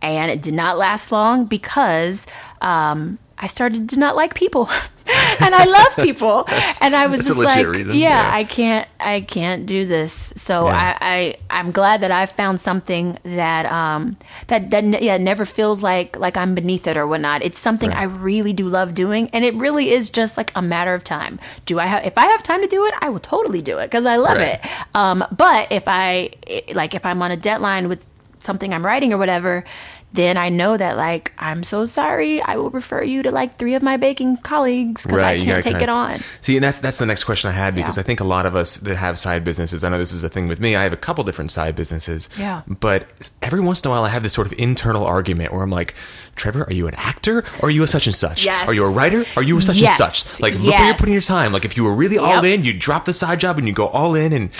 and 0.00 0.30
it 0.30 0.40
did 0.42 0.54
not 0.54 0.78
last 0.78 1.10
long 1.10 1.44
because 1.46 2.26
um, 2.60 3.18
I 3.42 3.46
started 3.46 3.88
to 3.90 3.98
not 3.98 4.16
like 4.16 4.34
people. 4.34 4.68
and 5.40 5.54
I 5.54 5.64
love 5.64 5.96
people. 6.06 6.44
and 6.82 6.94
I 6.94 7.06
was 7.06 7.24
just 7.24 7.38
like, 7.38 7.66
yeah, 7.86 7.92
yeah. 7.94 8.30
I 8.32 8.44
can't 8.44 8.86
I 9.00 9.22
can't 9.22 9.64
do 9.64 9.86
this. 9.86 10.32
So 10.36 10.66
Yeah. 10.66 10.98
I, 11.00 11.34
I 11.50 11.58
I'm 11.58 11.70
glad 11.72 12.02
that 12.02 12.10
I 12.10 12.26
found 12.26 12.60
something 12.60 13.16
that 13.24 13.64
um 13.66 14.18
that 14.48 14.70
that 14.70 15.02
yeah 15.02 15.16
never 15.16 15.46
feels 15.46 15.82
like 15.82 16.18
like 16.18 16.36
I'm 16.36 16.54
beneath 16.54 16.86
it 16.86 16.98
or 16.98 17.06
whatnot. 17.06 17.42
It's 17.42 17.58
something 17.58 17.88
Right. 17.90 18.00
I 18.00 18.02
really 18.04 18.52
do 18.52 18.68
love 18.68 18.92
doing, 18.94 19.30
and 19.32 19.42
it 19.44 19.54
really 19.54 19.90
is 19.90 20.10
just 20.10 20.36
like 20.36 20.52
a 20.54 20.60
matter 20.62 20.92
of 20.92 21.02
time. 21.02 21.40
Do 21.64 21.78
I 21.80 21.86
have 21.86 22.04
if 22.04 22.18
I 22.18 22.26
have 22.26 22.42
time 22.42 22.60
to 22.60 22.68
do 22.68 22.84
it, 22.84 22.94
I 23.00 23.08
will 23.08 23.20
totally 23.20 23.62
do 23.62 23.78
it 23.78 23.86
because 23.90 24.04
I 24.04 24.16
love 24.16 24.36
Right. 24.36 24.60
it. 24.62 24.70
Um, 24.94 25.24
but 25.34 25.72
if 25.72 25.88
I 25.88 26.30
like 26.74 26.94
if 26.94 27.06
I'm 27.06 27.22
on 27.22 27.30
a 27.30 27.36
deadline 27.38 27.88
with 27.88 28.04
something 28.40 28.72
I'm 28.74 28.84
writing 28.84 29.12
or 29.14 29.18
whatever. 29.18 29.64
Then 30.12 30.36
I 30.36 30.48
know 30.48 30.76
that, 30.76 30.96
like, 30.96 31.32
I'm 31.38 31.62
so 31.62 31.86
sorry. 31.86 32.42
I 32.42 32.56
will 32.56 32.70
refer 32.70 33.00
you 33.00 33.22
to 33.22 33.30
like 33.30 33.58
three 33.58 33.74
of 33.76 33.82
my 33.82 33.96
baking 33.96 34.38
colleagues 34.38 35.06
because 35.06 35.22
I 35.22 35.38
can't 35.38 35.62
take 35.62 35.76
it 35.76 35.78
kinda- 35.78 35.92
on. 35.94 36.20
See, 36.40 36.56
and 36.56 36.64
that's 36.64 36.80
that's 36.80 36.96
the 36.96 37.06
next 37.06 37.22
question 37.22 37.48
I 37.48 37.52
had 37.52 37.76
because 37.76 37.96
Yeah. 37.96 38.00
I 38.00 38.04
think 38.04 38.18
a 38.18 38.24
lot 38.24 38.44
of 38.44 38.56
us 38.56 38.78
that 38.78 38.96
have 38.96 39.20
side 39.20 39.44
businesses. 39.44 39.84
I 39.84 39.88
know 39.88 39.98
this 39.98 40.12
is 40.12 40.24
a 40.24 40.28
thing 40.28 40.48
with 40.48 40.58
me. 40.58 40.74
I 40.74 40.82
have 40.82 40.92
a 40.92 40.96
couple 40.96 41.22
different 41.22 41.52
side 41.52 41.76
businesses. 41.76 42.28
Yeah. 42.36 42.62
But 42.66 43.04
every 43.40 43.60
once 43.60 43.82
in 43.82 43.86
a 43.86 43.90
while, 43.92 44.02
I 44.04 44.08
have 44.08 44.24
this 44.24 44.32
sort 44.32 44.48
of 44.48 44.54
internal 44.58 45.06
argument 45.06 45.52
where 45.52 45.62
I'm 45.62 45.70
like, 45.70 45.94
Trevor, 46.34 46.64
are 46.64 46.72
you 46.72 46.88
an 46.88 46.94
actor 46.96 47.44
or 47.60 47.68
are 47.68 47.70
you 47.70 47.84
a 47.84 47.86
such 47.86 48.06
and 48.06 48.14
such? 48.14 48.44
Yes. 48.44 48.68
Are 48.68 48.74
you 48.74 48.84
a 48.84 48.90
writer? 48.90 49.24
Are 49.36 49.44
you 49.44 49.58
a 49.58 49.62
such 49.62 49.76
Yes. 49.76 50.00
and 50.00 50.10
such? 50.10 50.40
Like, 50.40 50.54
look 50.54 50.74
where 50.74 50.86
you're 50.86 50.94
putting 50.94 51.12
your 51.12 51.22
time. 51.22 51.52
Like, 51.52 51.64
if 51.64 51.76
you 51.76 51.84
were 51.84 51.94
really 51.94 52.18
all 52.18 52.44
in, 52.44 52.64
you'd 52.64 52.80
drop 52.80 53.04
the 53.04 53.12
side 53.14 53.38
job 53.38 53.58
and 53.58 53.68
you 53.68 53.72
go 53.72 53.86
all 53.86 54.16
in. 54.16 54.32
And 54.32 54.50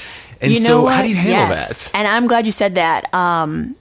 and 0.43 0.53
you 0.53 0.61
know 0.61 0.67
so, 0.67 0.83
what? 0.85 0.95
how 0.95 1.03
do 1.03 1.09
you 1.09 1.17
handle 1.17 1.49
Yes. 1.55 1.85
that? 1.85 1.91
And 1.99 2.09
I'm 2.09 2.27
glad 2.29 2.47
you 2.47 2.53
said 2.53 2.77
that. 2.77 3.13
Um, 3.13 3.75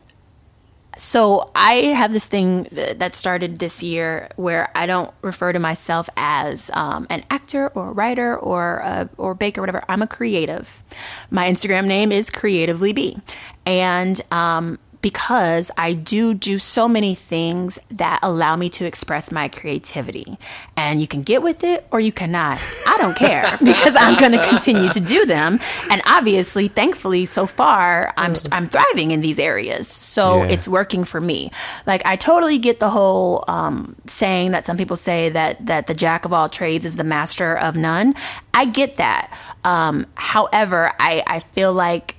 so 1.00 1.50
I 1.56 1.76
have 1.76 2.12
this 2.12 2.26
thing 2.26 2.66
th- 2.66 2.98
that 2.98 3.16
started 3.16 3.60
this 3.60 3.82
year 3.82 4.30
where 4.36 4.70
I 4.76 4.86
don't 4.86 5.12
refer 5.22 5.54
to 5.54 5.60
myself 5.60 6.10
as 6.18 6.70
um, 6.74 7.08
an 7.10 7.24
actor 7.30 7.70
or 7.70 7.90
a 7.90 7.92
writer 7.94 8.38
or 8.38 8.78
a, 8.84 9.10
or 9.18 9.34
baker, 9.34 9.62
whatever. 9.62 9.84
I'm 9.88 10.02
a 10.02 10.08
creative. 10.08 10.84
My 11.32 11.50
Instagram 11.50 11.86
name 11.86 12.12
is 12.12 12.30
Creatively 12.30 12.92
Be, 12.92 13.18
and 13.66 14.22
um, 14.32 14.78
because 15.02 15.72
I 15.78 15.94
do 15.94 16.34
do 16.34 16.60
so 16.60 16.88
many 16.90 17.16
things 17.16 17.80
that 17.90 18.20
allow 18.22 18.56
me 18.56 18.70
to 18.72 18.86
express 18.86 19.32
my 19.32 19.48
creativity. 19.48 20.38
And 20.76 21.00
you 21.00 21.08
can 21.08 21.24
get 21.24 21.42
with 21.42 21.64
it 21.64 21.88
or 21.92 22.00
you 22.00 22.12
cannot. 22.12 22.60
I 22.86 22.98
don't 22.98 23.16
care 23.16 23.58
because 23.64 23.96
I'm 23.96 24.18
going 24.20 24.34
to 24.34 24.46
continue 24.48 24.90
to 24.90 25.00
do 25.00 25.26
them. 25.26 25.60
And 25.90 26.02
obviously, 26.06 26.68
thankfully, 26.68 27.26
so 27.26 27.46
far, 27.48 28.14
I'm 28.18 28.34
I'm 28.52 28.68
thriving 28.68 29.12
in 29.12 29.22
these 29.22 29.40
areas. 29.40 29.88
So 29.88 30.44
Yeah. 30.44 30.50
it's 30.50 30.68
working 30.68 31.06
for 31.06 31.22
me. 31.22 31.52
Like 31.88 32.06
I 32.06 32.16
totally 32.18 32.58
get 32.58 32.80
the 32.80 32.90
whole 32.90 33.46
um, 33.48 33.96
saying 34.08 34.52
that 34.52 34.66
some 34.66 34.76
people 34.78 34.96
say 34.98 35.30
that 35.30 35.66
that 35.66 35.88
the 35.88 35.94
jack 35.94 36.26
of 36.26 36.34
all 36.34 36.50
trades 36.50 36.84
is 36.86 36.96
the 36.98 37.04
master 37.06 37.58
of 37.58 37.76
none. 37.76 38.16
I 38.54 38.66
get 38.66 38.98
that. 38.98 39.38
Um, 39.64 40.08
however, 40.16 40.92
I 41.00 41.24
I 41.26 41.40
feel 41.40 41.72
like 41.74 42.16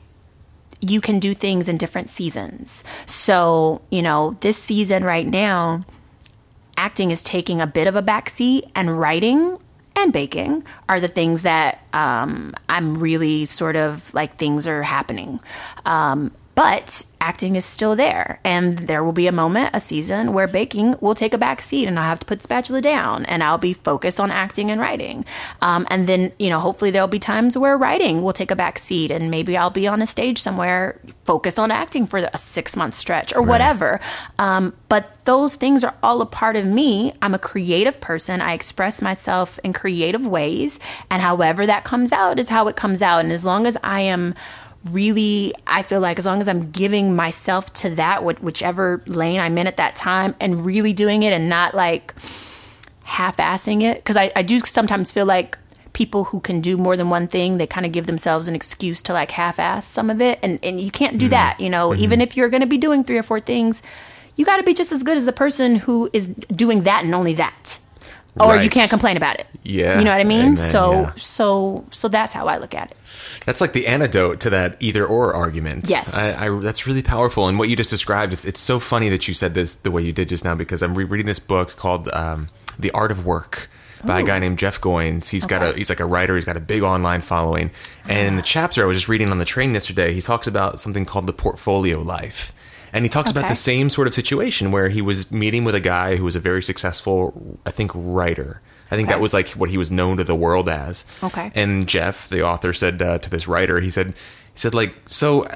you 0.80 1.00
can 1.00 1.18
do 1.18 1.34
things 1.34 1.68
in 1.68 1.76
different 1.76 2.08
seasons. 2.08 2.82
So, 3.06 3.82
you 3.90 4.02
know, 4.02 4.36
this 4.40 4.56
season 4.56 5.04
right 5.04 5.26
now, 5.26 5.84
acting 6.76 7.10
is 7.10 7.22
taking 7.22 7.60
a 7.60 7.66
bit 7.66 7.86
of 7.86 7.96
a 7.96 8.02
backseat, 8.02 8.70
and 8.74 8.98
writing 8.98 9.56
and 9.96 10.12
baking 10.12 10.64
are 10.88 11.00
the 11.00 11.08
things 11.08 11.42
that 11.42 11.84
um, 11.92 12.54
I'm 12.68 12.98
really 12.98 13.44
sort 13.44 13.76
of 13.76 14.12
like 14.14 14.36
things 14.36 14.66
are 14.66 14.82
happening. 14.82 15.40
Um, 15.84 16.32
but 16.60 17.06
acting 17.22 17.56
is 17.56 17.64
still 17.64 17.96
there, 17.96 18.38
and 18.44 18.80
there 18.80 19.02
will 19.02 19.14
be 19.14 19.26
a 19.26 19.32
moment, 19.32 19.70
a 19.72 19.80
season 19.80 20.34
where 20.34 20.46
baking 20.46 20.94
will 21.00 21.14
take 21.14 21.32
a 21.32 21.38
back 21.38 21.62
seat, 21.62 21.88
and 21.88 21.98
I'll 21.98 22.04
have 22.04 22.20
to 22.20 22.26
put 22.26 22.42
spatula 22.42 22.82
down, 22.82 23.24
and 23.24 23.42
I'll 23.42 23.56
be 23.56 23.72
focused 23.72 24.20
on 24.20 24.30
acting 24.30 24.70
and 24.70 24.78
writing. 24.78 25.24
Um, 25.62 25.86
and 25.88 26.06
then, 26.06 26.32
you 26.38 26.50
know, 26.50 26.60
hopefully 26.60 26.90
there'll 26.90 27.08
be 27.08 27.18
times 27.18 27.56
where 27.56 27.78
writing 27.78 28.22
will 28.22 28.34
take 28.34 28.50
a 28.50 28.56
back 28.56 28.78
seat, 28.78 29.10
and 29.10 29.30
maybe 29.30 29.56
I'll 29.56 29.70
be 29.70 29.86
on 29.86 30.02
a 30.02 30.06
stage 30.06 30.42
somewhere 30.42 31.00
focused 31.24 31.58
on 31.58 31.70
acting 31.70 32.06
for 32.06 32.18
a 32.18 32.36
six 32.36 32.76
month 32.76 32.94
stretch 32.94 33.34
or 33.34 33.40
whatever. 33.40 33.98
Um, 34.38 34.76
but 34.90 35.24
those 35.24 35.54
things 35.54 35.82
are 35.82 35.94
all 36.02 36.20
a 36.20 36.26
part 36.26 36.56
of 36.56 36.66
me. 36.66 37.14
I'm 37.22 37.32
a 37.32 37.38
creative 37.38 38.02
person. 38.02 38.42
I 38.42 38.52
express 38.52 39.00
myself 39.00 39.58
in 39.64 39.72
creative 39.72 40.26
ways, 40.26 40.78
and 41.10 41.22
however 41.22 41.64
that 41.64 41.84
comes 41.84 42.12
out 42.12 42.38
is 42.38 42.50
how 42.50 42.68
it 42.68 42.76
comes 42.76 43.00
out. 43.00 43.20
And 43.20 43.32
as 43.32 43.46
long 43.46 43.66
as 43.66 43.78
I 43.82 44.02
am 44.02 44.34
really 44.84 45.52
i 45.66 45.82
feel 45.82 46.00
like 46.00 46.18
as 46.18 46.24
long 46.24 46.40
as 46.40 46.48
i'm 46.48 46.70
giving 46.70 47.14
myself 47.14 47.70
to 47.72 47.90
that 47.90 48.22
wh- 48.22 48.42
whichever 48.42 49.02
lane 49.06 49.38
i'm 49.38 49.58
in 49.58 49.66
at 49.66 49.76
that 49.76 49.94
time 49.94 50.34
and 50.40 50.64
really 50.64 50.92
doing 50.94 51.22
it 51.22 51.32
and 51.34 51.48
not 51.50 51.74
like 51.74 52.14
half-assing 53.02 53.82
it. 53.82 53.96
Because 53.96 54.16
I, 54.16 54.30
I 54.36 54.42
do 54.42 54.60
sometimes 54.60 55.10
feel 55.10 55.26
like 55.26 55.58
people 55.92 56.24
who 56.24 56.38
can 56.40 56.60
do 56.60 56.76
more 56.76 56.96
than 56.96 57.10
one 57.10 57.26
thing 57.26 57.58
they 57.58 57.66
kind 57.66 57.84
of 57.84 57.90
give 57.90 58.06
themselves 58.06 58.46
an 58.46 58.54
excuse 58.54 59.02
to 59.02 59.12
like 59.12 59.32
half-ass 59.32 59.84
some 59.86 60.08
of 60.08 60.20
it 60.20 60.38
and, 60.42 60.60
and 60.62 60.80
you 60.80 60.90
can't 60.90 61.18
do 61.18 61.26
Mm-hmm. 61.26 61.30
that 61.30 61.58
you 61.60 61.68
know? 61.68 61.94
Even 61.96 62.20
if 62.20 62.36
you're 62.36 62.48
going 62.48 62.60
to 62.60 62.66
be 62.68 62.78
doing 62.78 63.02
three 63.02 63.18
or 63.18 63.24
four 63.24 63.40
things 63.40 63.82
you 64.36 64.44
got 64.44 64.58
to 64.58 64.62
be 64.62 64.72
just 64.72 64.92
as 64.92 65.02
good 65.02 65.16
as 65.16 65.26
the 65.26 65.32
person 65.32 65.76
who 65.76 66.08
is 66.12 66.28
doing 66.54 66.84
that 66.84 67.04
and 67.04 67.12
only 67.14 67.34
that 67.34 67.80
or 68.38 68.56
you 68.56 68.70
can't 68.70 68.90
complain 68.90 69.16
about 69.16 69.38
it 69.40 69.46
Yeah. 69.64 69.98
you 69.98 70.04
know 70.04 70.10
what 70.12 70.20
i 70.20 70.24
mean 70.24 70.40
Amen, 70.40 70.56
so 70.56 70.92
yeah. 70.92 71.12
so 71.16 71.84
so 71.90 72.08
that's 72.08 72.32
how 72.32 72.46
i 72.46 72.58
look 72.58 72.74
at 72.74 72.90
it 72.90 72.96
That's 73.44 73.60
like 73.60 73.72
the 73.72 73.86
antidote 73.86 74.40
to 74.40 74.50
that 74.50 74.76
either 74.80 75.04
or 75.04 75.34
argument. 75.34 75.88
Yes. 75.88 76.14
I, 76.14 76.46
I, 76.46 76.60
that's 76.60 76.86
really 76.86 77.02
powerful. 77.02 77.48
And 77.48 77.58
what 77.58 77.68
you 77.68 77.74
just 77.76 77.90
described, 77.90 78.32
it's, 78.32 78.44
it's 78.44 78.60
so 78.60 78.78
funny 78.78 79.08
that 79.08 79.26
you 79.26 79.34
said 79.34 79.54
this 79.54 79.74
the 79.74 79.90
way 79.90 80.02
you 80.02 80.12
did 80.12 80.28
just 80.28 80.44
now 80.44 80.54
because 80.54 80.82
I'm 80.82 80.94
rereading 80.94 81.26
this 81.26 81.38
book 81.40 81.74
called 81.76 82.08
um, 82.12 82.46
The 82.78 82.90
Art 82.92 83.10
of 83.10 83.24
Work 83.26 83.68
by 84.04 84.20
a 84.20 84.22
guy 84.22 84.38
named 84.38 84.58
Jeff 84.58 84.80
Goins. 84.80 85.28
He's 85.28 85.44
got 85.46 85.62
a 85.62 85.72
he's 85.76 85.88
like 85.90 86.00
a 86.00 86.06
writer. 86.06 86.34
He's 86.36 86.44
got 86.44 86.56
a 86.56 86.60
big 86.60 86.82
online 86.82 87.20
following. 87.22 87.70
And 88.06 88.28
in 88.28 88.36
the 88.36 88.42
chapter 88.42 88.82
I 88.82 88.86
was 88.86 88.96
just 88.96 89.08
reading 89.08 89.30
on 89.30 89.38
the 89.38 89.44
train 89.44 89.72
yesterday, 89.74 90.12
he 90.14 90.22
talks 90.22 90.46
about 90.46 90.78
something 90.80 91.04
called 91.04 91.26
the 91.26 91.32
portfolio 91.34 92.00
life. 92.00 92.52
And 92.92 93.04
he 93.04 93.08
talks 93.08 93.30
about 93.30 93.48
the 93.48 93.54
same 93.54 93.88
sort 93.90 94.06
of 94.08 94.14
situation 94.14 94.72
where 94.72 94.88
he 94.88 95.00
was 95.02 95.30
meeting 95.30 95.64
with 95.64 95.74
a 95.74 95.80
guy 95.80 96.16
who 96.16 96.24
was 96.24 96.34
a 96.36 96.40
very 96.40 96.62
successful, 96.62 97.58
I 97.64 97.70
think, 97.70 97.90
writer. 97.94 98.60
I 98.90 98.96
think 98.96 99.08
Okay. 99.08 99.14
that 99.16 99.20
was 99.20 99.32
like 99.32 99.48
what 99.50 99.70
he 99.70 99.78
was 99.78 99.92
known 99.92 100.16
to 100.16 100.24
the 100.24 100.34
world 100.34 100.68
as. 100.68 101.04
Okay. 101.22 101.52
And 101.54 101.86
Jeff, 101.88 102.28
the 102.28 102.44
author, 102.44 102.72
said 102.72 103.00
uh, 103.00 103.18
to 103.18 103.30
this 103.30 103.46
writer, 103.46 103.80
he 103.80 103.90
said, 103.90 104.08
he 104.08 104.14
said 104.56 104.74
like, 104.74 104.94
so, 105.06 105.46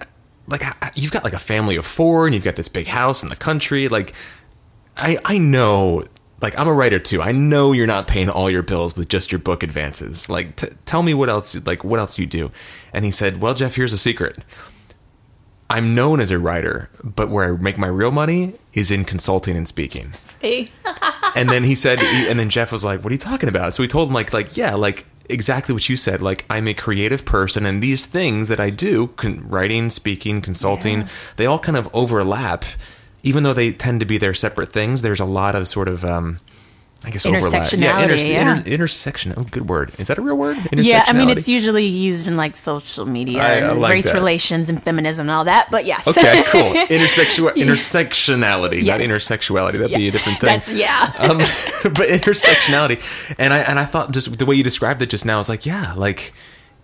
like, 0.47 0.62
you've 0.95 1.11
got 1.11 1.24
like 1.24 1.32
a 1.32 1.39
family 1.41 1.74
of 1.76 1.85
four, 1.85 2.26
and 2.26 2.35
you've 2.35 2.45
got 2.45 2.55
this 2.55 2.68
big 2.68 2.87
house 2.87 3.22
in 3.24 3.28
the 3.30 3.37
country. 3.37 3.89
Like, 3.89 4.14
I 4.97 5.18
I 5.24 5.39
know. 5.39 6.05
Like 6.43 6.59
I'm 6.59 6.68
a 6.68 6.72
writer 6.74 6.99
too. 6.99 7.22
I 7.22 7.32
know 7.32 7.72
you're 7.72 7.87
not 7.87 8.07
paying 8.07 8.28
all 8.28 8.51
your 8.51 8.62
bills 8.62 8.95
with 8.95 9.09
just 9.09 9.32
your 9.32 9.39
book 9.39 9.62
advances. 9.62 10.28
Like, 10.28 10.57
t- 10.57 10.68
tell 10.85 11.03
me 11.03 11.14
what 11.14 11.28
else. 11.30 11.57
Like, 11.66 11.82
what 11.82 11.99
else 11.99 12.18
you 12.18 12.26
do? 12.26 12.51
And 12.93 13.05
he 13.05 13.11
said, 13.11 13.41
"Well, 13.41 13.55
Jeff, 13.55 13.74
here's 13.76 13.93
a 13.95 13.99
secret. 13.99 14.37
I'm 15.71 15.95
known 15.95 16.21
as 16.21 16.31
a 16.31 16.39
writer, 16.39 16.91
but 17.03 17.31
where 17.31 17.55
I 17.55 17.57
make 17.57 17.79
my 17.79 17.87
real 17.89 18.11
money 18.11 18.55
is 18.75 18.91
in 18.91 19.05
consulting 19.05 19.57
and 19.57 19.67
speaking." 19.67 20.12
See? 20.12 20.71
and 21.37 21.49
then 21.49 21.65
he 21.65 21.75
said, 21.75 21.99
and 22.01 22.39
then 22.39 22.51
Jeff 22.51 22.71
was 22.73 22.85
like, 22.85 23.03
"What 23.03 23.11
are 23.11 23.15
you 23.15 23.19
talking 23.19 23.49
about?" 23.49 23.75
So 23.75 23.83
he 23.83 23.89
told 23.89 24.09
him, 24.09 24.15
like, 24.15 24.33
like 24.33 24.57
yeah, 24.57 24.75
like 24.75 25.07
exactly 25.29 25.73
what 25.73 25.89
you 25.89 25.97
said. 25.97 26.21
Like 26.23 26.45
I'm 26.51 26.69
a 26.69 26.75
creative 26.75 27.25
person, 27.25 27.65
and 27.67 27.83
these 27.83 28.05
things 28.07 28.49
that 28.49 28.61
I 28.61 28.71
do, 28.71 29.09
con- 29.09 29.49
writing, 29.49 29.91
speaking, 29.91 30.43
consulting, 30.43 31.01
Yeah. 31.03 31.09
they 31.37 31.47
all 31.47 31.59
kind 31.59 31.77
of 31.79 31.89
overlap, 31.95 32.65
even 33.23 33.43
though 33.43 33.55
they 33.55 33.73
tend 33.73 34.01
to 34.01 34.07
be 34.07 34.19
their 34.19 34.35
separate 34.35 34.73
things. 34.73 35.01
There's 35.03 35.21
a 35.21 35.25
lot 35.25 35.55
of 35.55 35.67
sort 35.67 35.89
of. 35.89 36.05
um 36.05 36.41
I 37.07 37.11
guess 37.11 37.27
overlap. 37.27 37.65
Intersectionality, 37.67 38.29
yeah. 38.29 38.63
intersection. 38.65 39.35
Oh, 39.37 39.43
good 39.43 39.69
word. 39.69 39.93
Is 39.99 40.09
that 40.09 40.17
a 40.17 40.23
real 40.23 40.37
word? 40.37 40.57
Yeah, 40.73 41.05
I 41.07 41.13
mean, 41.13 41.29
it's 41.29 41.47
usually 41.49 41.85
used 41.85 42.27
in 42.29 42.37
like 42.39 42.57
social 42.57 43.05
media, 43.05 43.41
I- 43.41 43.45
I 43.47 43.55
and 43.57 43.81
like 43.81 43.93
race 43.93 44.07
that. 44.07 44.15
relations, 44.15 44.71
and 44.71 44.83
feminism, 44.83 45.29
and 45.29 45.37
all 45.37 45.45
that. 45.45 45.71
But 45.71 45.85
yes, 45.85 46.09
Okay, 46.09 46.45
cool. 46.47 46.73
Intersexual 46.73 47.53
intersectionality, 47.57 48.85
not 48.85 49.01
intersexuality. 49.01 49.79
That'd 49.79 49.97
be 49.97 50.09
a 50.09 50.11
different 50.11 50.39
thing. 50.41 50.49
That's 50.49 50.73
yeah. 50.73 51.13
um, 51.19 51.39
but 51.39 52.09
intersectionality, 52.09 53.03
and 53.39 53.53
I 53.53 53.59
and 53.59 53.79
I 53.79 53.85
thought 53.85 54.13
just 54.13 54.39
the 54.39 54.47
way 54.47 54.55
you 54.55 54.65
described 54.65 55.03
it 55.03 55.11
just 55.11 55.27
now 55.27 55.39
is 55.41 55.49
like, 55.49 55.67
yeah, 55.67 55.93
like 55.95 56.33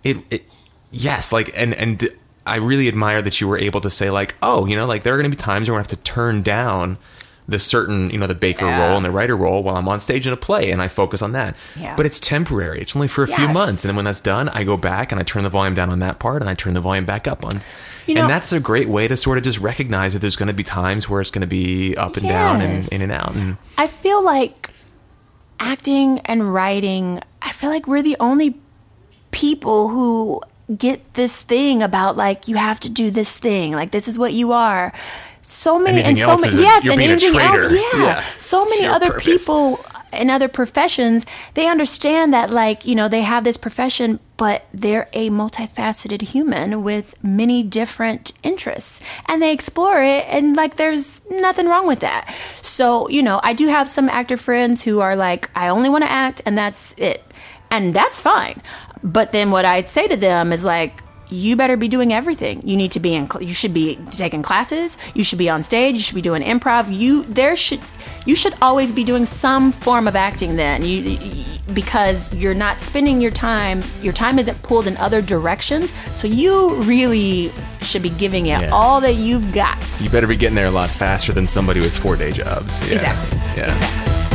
it, 0.05 0.19
it, 0.31 0.45
yes, 0.91 1.33
like 1.33 1.51
and 1.57 1.75
and 1.75 2.09
I 2.47 2.57
really 2.57 2.89
admire 2.89 3.23
that 3.23 3.41
you 3.41 3.49
were 3.49 3.59
able 3.59 3.81
to 3.81 3.91
say 3.91 4.11
like, 4.11 4.35
oh, 4.43 4.67
you 4.67 4.77
know, 4.77 4.87
like 4.87 5.03
there 5.03 5.15
are 5.15 5.19
going 5.19 5.31
to 5.31 5.35
be 5.37 5.41
times 5.41 5.69
where 5.69 5.77
I 5.77 5.81
have 5.81 5.89
to 5.89 5.97
turn 5.97 6.43
down 6.43 6.99
the 7.51 7.59
certain, 7.59 8.11
you 8.11 8.19
know, 8.19 8.27
the 8.27 8.35
baker 8.35 8.65
Yeah. 8.65 8.87
role 8.87 8.97
and 8.97 9.05
the 9.05 9.11
writer 9.11 9.37
role 9.37 9.63
while 9.63 9.77
I'm 9.77 9.89
on 9.89 10.01
stage 10.01 10.27
in 10.27 10.33
a 10.33 10.37
play, 10.37 10.71
and 10.71 10.81
I 10.81 10.89
focus 10.89 11.21
on 11.21 11.33
that. 11.33 11.57
Yeah. 11.77 11.95
But 11.97 12.07
it's 12.07 12.19
temporary. 12.21 12.81
It's 12.81 12.95
only 12.97 13.09
for 13.09 13.23
a 13.25 13.27
few 13.27 13.49
months, 13.49 13.85
and 13.85 13.89
then 13.91 13.97
when 13.97 14.05
that's 14.05 14.21
done, 14.21 14.49
I 14.51 14.65
go 14.65 14.77
back 14.77 15.13
and 15.13 15.21
I 15.21 15.25
turn 15.25 15.43
the 15.43 15.51
volume 15.51 15.75
down 15.75 15.91
on 15.91 15.99
that 15.99 16.19
part, 16.19 16.41
and 16.43 16.49
I 16.49 16.55
turn 16.55 16.75
the 16.75 16.81
volume 16.81 17.05
back 17.05 17.27
up 17.29 17.45
on. 17.45 17.61
You 18.07 18.15
know- 18.15 18.23
and 18.23 18.31
that's 18.31 18.53
a 18.53 18.61
great 18.61 18.89
way 18.89 19.07
to 19.09 19.17
sort 19.17 19.37
of 19.39 19.45
just 19.45 19.59
recognize 19.59 20.13
that 20.15 20.21
there's 20.21 20.37
going 20.37 20.49
to 20.49 20.55
be 20.55 20.63
times 20.65 21.09
where 21.09 21.21
it's 21.21 21.31
going 21.31 21.43
to 21.43 21.47
be 21.47 21.97
up 21.97 22.17
and 22.17 22.27
down 22.29 22.61
and 22.63 22.89
in 22.89 23.03
and 23.03 23.13
out. 23.13 23.35
And 23.35 23.57
I 23.77 23.87
feel 23.87 24.23
like 24.25 24.71
acting 25.59 26.21
and 26.21 26.53
writing, 26.53 27.21
I 27.43 27.53
feel 27.53 27.71
like 27.71 27.87
we're 27.87 28.03
the 28.03 28.17
only 28.21 28.59
people 29.31 29.89
who 29.89 30.41
get 30.77 31.15
this 31.15 31.41
thing 31.43 31.83
about 31.83 32.17
like 32.17 32.49
you 32.49 32.57
have 32.57 32.81
to 32.81 32.89
do 32.89 33.11
this 33.11 33.37
thing, 33.37 33.73
like 33.73 33.91
this 33.91 34.09
is 34.09 34.19
what 34.19 34.33
you 34.33 34.53
are. 34.53 34.93
So 35.43 35.79
many 35.79 36.03
Anything 36.03 36.23
and 36.23 36.41
so 36.41 36.47
many 36.47 36.63
yes, 36.63 36.87
and 36.87 37.01
anything 37.01 37.39
else, 37.41 37.73
yeah. 37.73 38.03
Yeah. 38.03 38.21
So 38.37 38.65
many 38.67 38.87
other 38.87 39.11
purpose. 39.11 39.25
people 39.25 39.85
in 40.13 40.31
other 40.31 40.49
professions, 40.49 41.25
they 41.55 41.67
understand 41.67 42.33
that 42.35 42.51
like, 42.51 42.87
you 42.87 42.95
know, 42.95 43.09
they 43.09 43.23
have 43.23 43.45
this 43.45 43.57
profession, 43.57 44.19
but 44.37 44.67
they're 44.73 45.09
a 45.13 45.31
multifaceted 45.31 46.23
human 46.23 46.83
with 46.83 47.15
many 47.23 47.63
different 47.63 48.33
interests. 48.43 49.01
And 49.27 49.41
they 49.41 49.53
explore 49.53 50.03
it 50.03 50.25
and 50.29 50.57
like 50.57 50.77
there's 50.77 51.21
nothing 51.31 51.67
wrong 51.67 51.87
with 51.87 52.01
that. 52.01 52.33
So, 52.63 53.09
you 53.09 53.23
know, 53.23 53.41
I 53.43 53.53
do 53.53 53.69
have 53.69 53.89
some 53.89 54.09
actor 54.09 54.37
friends 54.37 54.83
who 54.83 55.01
are 55.01 55.17
like, 55.17 55.51
I 55.55 55.69
only 55.69 55.89
want 55.89 56.05
to 56.05 56.11
act 56.11 56.43
and 56.45 56.57
that's 56.57 56.95
it. 56.97 57.23
And 57.71 57.95
that's 57.95 58.21
fine. 58.21 58.61
But 59.03 59.33
then 59.33 59.51
what 59.51 59.65
I'd 59.65 59.89
say 59.89 60.07
to 60.09 60.17
them 60.17 60.53
is 60.53 60.65
like, 60.65 61.03
you 61.33 61.55
better 61.55 61.77
be 61.77 61.87
doing 61.87 62.13
everything. 62.13 62.61
You 62.67 62.77
need 62.77 62.91
to 62.91 62.99
be 63.01 63.15
in. 63.15 63.31
cl- 63.31 63.43
You 63.45 63.55
should 63.55 63.73
be 63.73 63.95
taking 64.11 64.43
classes. 64.43 64.99
You 65.15 65.23
should 65.23 65.39
be 65.39 65.49
on 65.49 65.63
stage. 65.63 65.95
You 65.95 66.03
should 66.03 66.17
be 66.17 66.23
doing 66.23 66.43
improv. 66.43 66.93
You 66.93 67.23
there 67.27 67.55
should. 67.55 67.79
You 68.27 68.35
should 68.35 68.53
always 68.61 68.91
be 68.91 69.05
doing 69.05 69.27
some 69.27 69.71
form 69.71 70.09
of 70.09 70.17
acting. 70.17 70.57
Then 70.57 70.83
you, 70.85 70.99
you 71.03 71.45
because 71.73 72.35
you're 72.35 72.53
not 72.53 72.81
spending 72.81 73.21
your 73.21 73.31
time. 73.31 73.81
Your 74.03 74.13
time 74.13 74.41
isn't 74.41 74.61
pulled 74.65 74.89
in 74.89 74.97
other 74.97 75.23
directions. 75.23 75.93
So 76.19 76.27
you 76.27 76.75
really 76.83 77.53
should 77.81 78.03
be 78.03 78.11
giving 78.11 78.47
it 78.47 78.63
Yeah. 78.63 78.71
all 78.73 79.01
that 79.01 79.15
you've 79.15 79.53
got. 79.53 79.79
you 80.01 80.11
better 80.11 80.27
be 80.27 80.35
getting 80.35 80.57
there 80.57 80.67
a 80.67 80.71
lot 80.73 80.91
faster 80.91 81.33
than 81.33 81.47
somebody 81.47 81.79
with 81.79 81.97
four 81.97 82.17
day 82.17 82.33
jobs. 82.33 82.77
Yeah. 82.89 82.95
Exactly. 82.95 83.39
Yeah. 83.57 84.30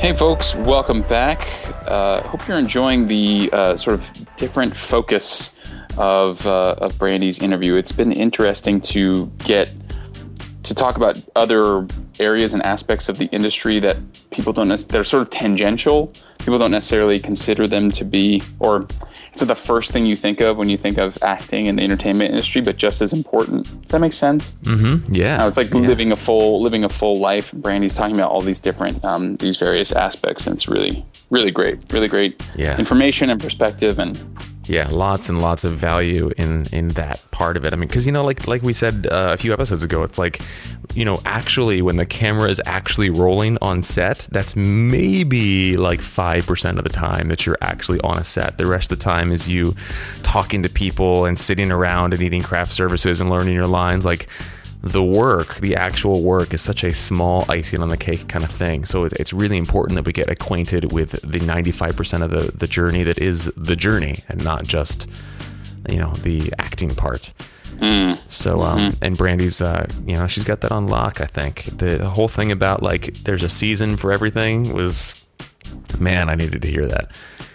Hey, 0.00 0.12
folks, 0.12 0.54
welcome 0.54 1.02
back. 1.02 1.48
Uh, 1.84 2.22
hope 2.22 2.46
you're 2.46 2.56
enjoying 2.56 3.06
the 3.06 3.50
uh, 3.52 3.76
sort 3.76 3.94
of 3.94 4.36
different 4.36 4.76
focus 4.76 5.50
of, 5.96 6.46
uh, 6.46 6.76
of 6.78 6.96
Brandy's 6.98 7.40
interview. 7.40 7.74
It's 7.74 7.90
been 7.90 8.12
interesting 8.12 8.80
to 8.82 9.26
get 9.38 9.68
to 10.62 10.72
talk 10.72 10.96
about 10.96 11.20
other 11.34 11.84
areas 12.20 12.54
and 12.54 12.62
aspects 12.62 13.08
of 13.08 13.18
the 13.18 13.24
industry 13.26 13.80
that 13.80 13.96
people 14.30 14.52
don't 14.52 14.68
they're 14.88 15.02
sort 15.02 15.22
of 15.22 15.30
tangential. 15.30 16.12
People 16.38 16.60
don't 16.60 16.70
necessarily 16.70 17.18
consider 17.18 17.66
them 17.66 17.90
to 17.90 18.04
be, 18.04 18.40
or 18.60 18.86
it's 19.32 19.42
the 19.42 19.54
first 19.54 19.92
thing 19.92 20.06
you 20.06 20.16
think 20.16 20.40
of 20.40 20.56
when 20.56 20.68
you 20.68 20.76
think 20.76 20.98
of 20.98 21.16
acting 21.22 21.66
in 21.66 21.76
the 21.76 21.82
entertainment 21.82 22.30
industry, 22.30 22.60
but 22.60 22.76
just 22.76 23.00
as 23.02 23.12
important. 23.12 23.64
Does 23.82 23.90
that 23.92 24.00
make 24.00 24.12
sense? 24.12 24.54
Mm-hmm. 24.62 25.14
Yeah. 25.14 25.44
Uh, 25.44 25.48
it's 25.48 25.56
like 25.56 25.72
living 25.74 26.12
a 26.12 26.16
full 26.16 26.60
living 26.62 26.84
a 26.84 26.88
full 26.88 27.18
life. 27.18 27.52
Brandy's 27.52 27.94
talking 27.94 28.14
about 28.16 28.30
all 28.30 28.40
these 28.42 28.58
different 28.58 29.04
um, 29.04 29.36
these 29.36 29.56
various 29.56 29.92
aspects, 29.92 30.46
and 30.46 30.54
it's 30.54 30.68
really 30.68 31.04
really 31.30 31.50
great, 31.50 31.78
really 31.92 32.08
great 32.08 32.42
Yeah. 32.56 32.78
information 32.78 33.30
and 33.30 33.40
perspective. 33.40 33.98
And 33.98 34.18
Yeah, 34.68 34.88
lots 34.90 35.30
and 35.30 35.40
lots 35.40 35.64
of 35.64 35.78
value 35.78 36.30
in 36.36 36.66
in 36.72 36.88
that 36.88 37.22
part 37.30 37.56
of 37.56 37.64
it. 37.64 37.72
I 37.72 37.76
mean, 37.76 37.88
because 37.88 38.04
you 38.04 38.12
know, 38.12 38.24
like 38.24 38.46
like 38.46 38.62
we 38.62 38.74
said 38.74 39.06
uh, 39.10 39.30
a 39.32 39.36
few 39.38 39.52
episodes 39.52 39.82
ago, 39.82 40.02
it's 40.02 40.18
like 40.18 40.40
you 40.94 41.04
know, 41.04 41.20
actually, 41.24 41.80
when 41.80 41.96
the 41.96 42.04
camera 42.04 42.50
is 42.50 42.60
actually 42.66 43.08
rolling 43.08 43.56
on 43.62 43.82
set, 43.82 44.28
that's 44.30 44.54
maybe 44.56 45.76
like 45.76 46.02
five 46.02 46.46
percent 46.46 46.78
of 46.78 46.84
the 46.84 46.90
time 46.90 47.28
that 47.28 47.46
you're 47.46 47.58
actually 47.62 48.00
on 48.00 48.18
a 48.18 48.24
set. 48.24 48.58
The 48.58 48.66
rest 48.66 48.92
of 48.92 48.98
the 48.98 49.04
time 49.04 49.32
is 49.32 49.48
you 49.48 49.74
talking 50.22 50.62
to 50.62 50.68
people 50.68 51.24
and 51.24 51.38
sitting 51.38 51.72
around 51.72 52.12
and 52.12 52.22
eating 52.22 52.42
craft 52.42 52.72
services 52.72 53.20
and 53.20 53.30
learning 53.30 53.54
your 53.54 53.66
lines. 53.66 54.04
Like 54.04 54.28
the 54.80 55.02
work, 55.02 55.56
the 55.56 55.74
actual 55.74 56.22
work, 56.22 56.54
is 56.54 56.60
such 56.60 56.84
a 56.84 56.94
small 56.94 57.44
icing 57.48 57.82
on 57.82 57.88
the 57.88 57.96
cake 57.96 58.28
kind 58.28 58.44
of 58.44 58.50
thing. 58.50 58.84
So 58.84 59.04
it's 59.04 59.32
really 59.32 59.56
important 59.56 59.96
that 59.96 60.06
we 60.06 60.12
get 60.12 60.30
acquainted 60.30 60.92
with 60.92 61.12
the 61.22 61.40
95% 61.40 62.22
of 62.22 62.30
the, 62.30 62.52
the 62.56 62.66
journey 62.66 63.02
that 63.02 63.18
is 63.18 63.46
the 63.56 63.74
journey 63.76 64.20
and 64.28 64.42
not 64.44 64.64
just, 64.64 65.08
you 65.88 65.96
know, 65.96 66.12
the 66.14 66.52
acting 66.58 66.94
part. 66.94 67.32
So, 68.26 68.62
um, 68.62 68.96
and 69.02 69.16
Brandy's, 69.16 69.60
uh, 69.60 69.86
you 70.04 70.14
know, 70.14 70.26
she's 70.26 70.44
got 70.44 70.60
that 70.62 70.72
on 70.72 70.88
lock, 70.88 71.20
I 71.20 71.26
think. 71.26 71.64
The, 71.64 71.98
the 71.98 72.10
whole 72.10 72.28
thing 72.28 72.50
about 72.50 72.82
like 72.82 73.14
there's 73.24 73.42
a 73.42 73.48
season 73.48 73.96
for 73.96 74.12
everything 74.12 74.72
was, 74.72 75.14
man, 75.98 76.28
I 76.28 76.34
needed 76.34 76.62
to 76.62 76.68
hear 76.68 76.86
that. 76.86 77.12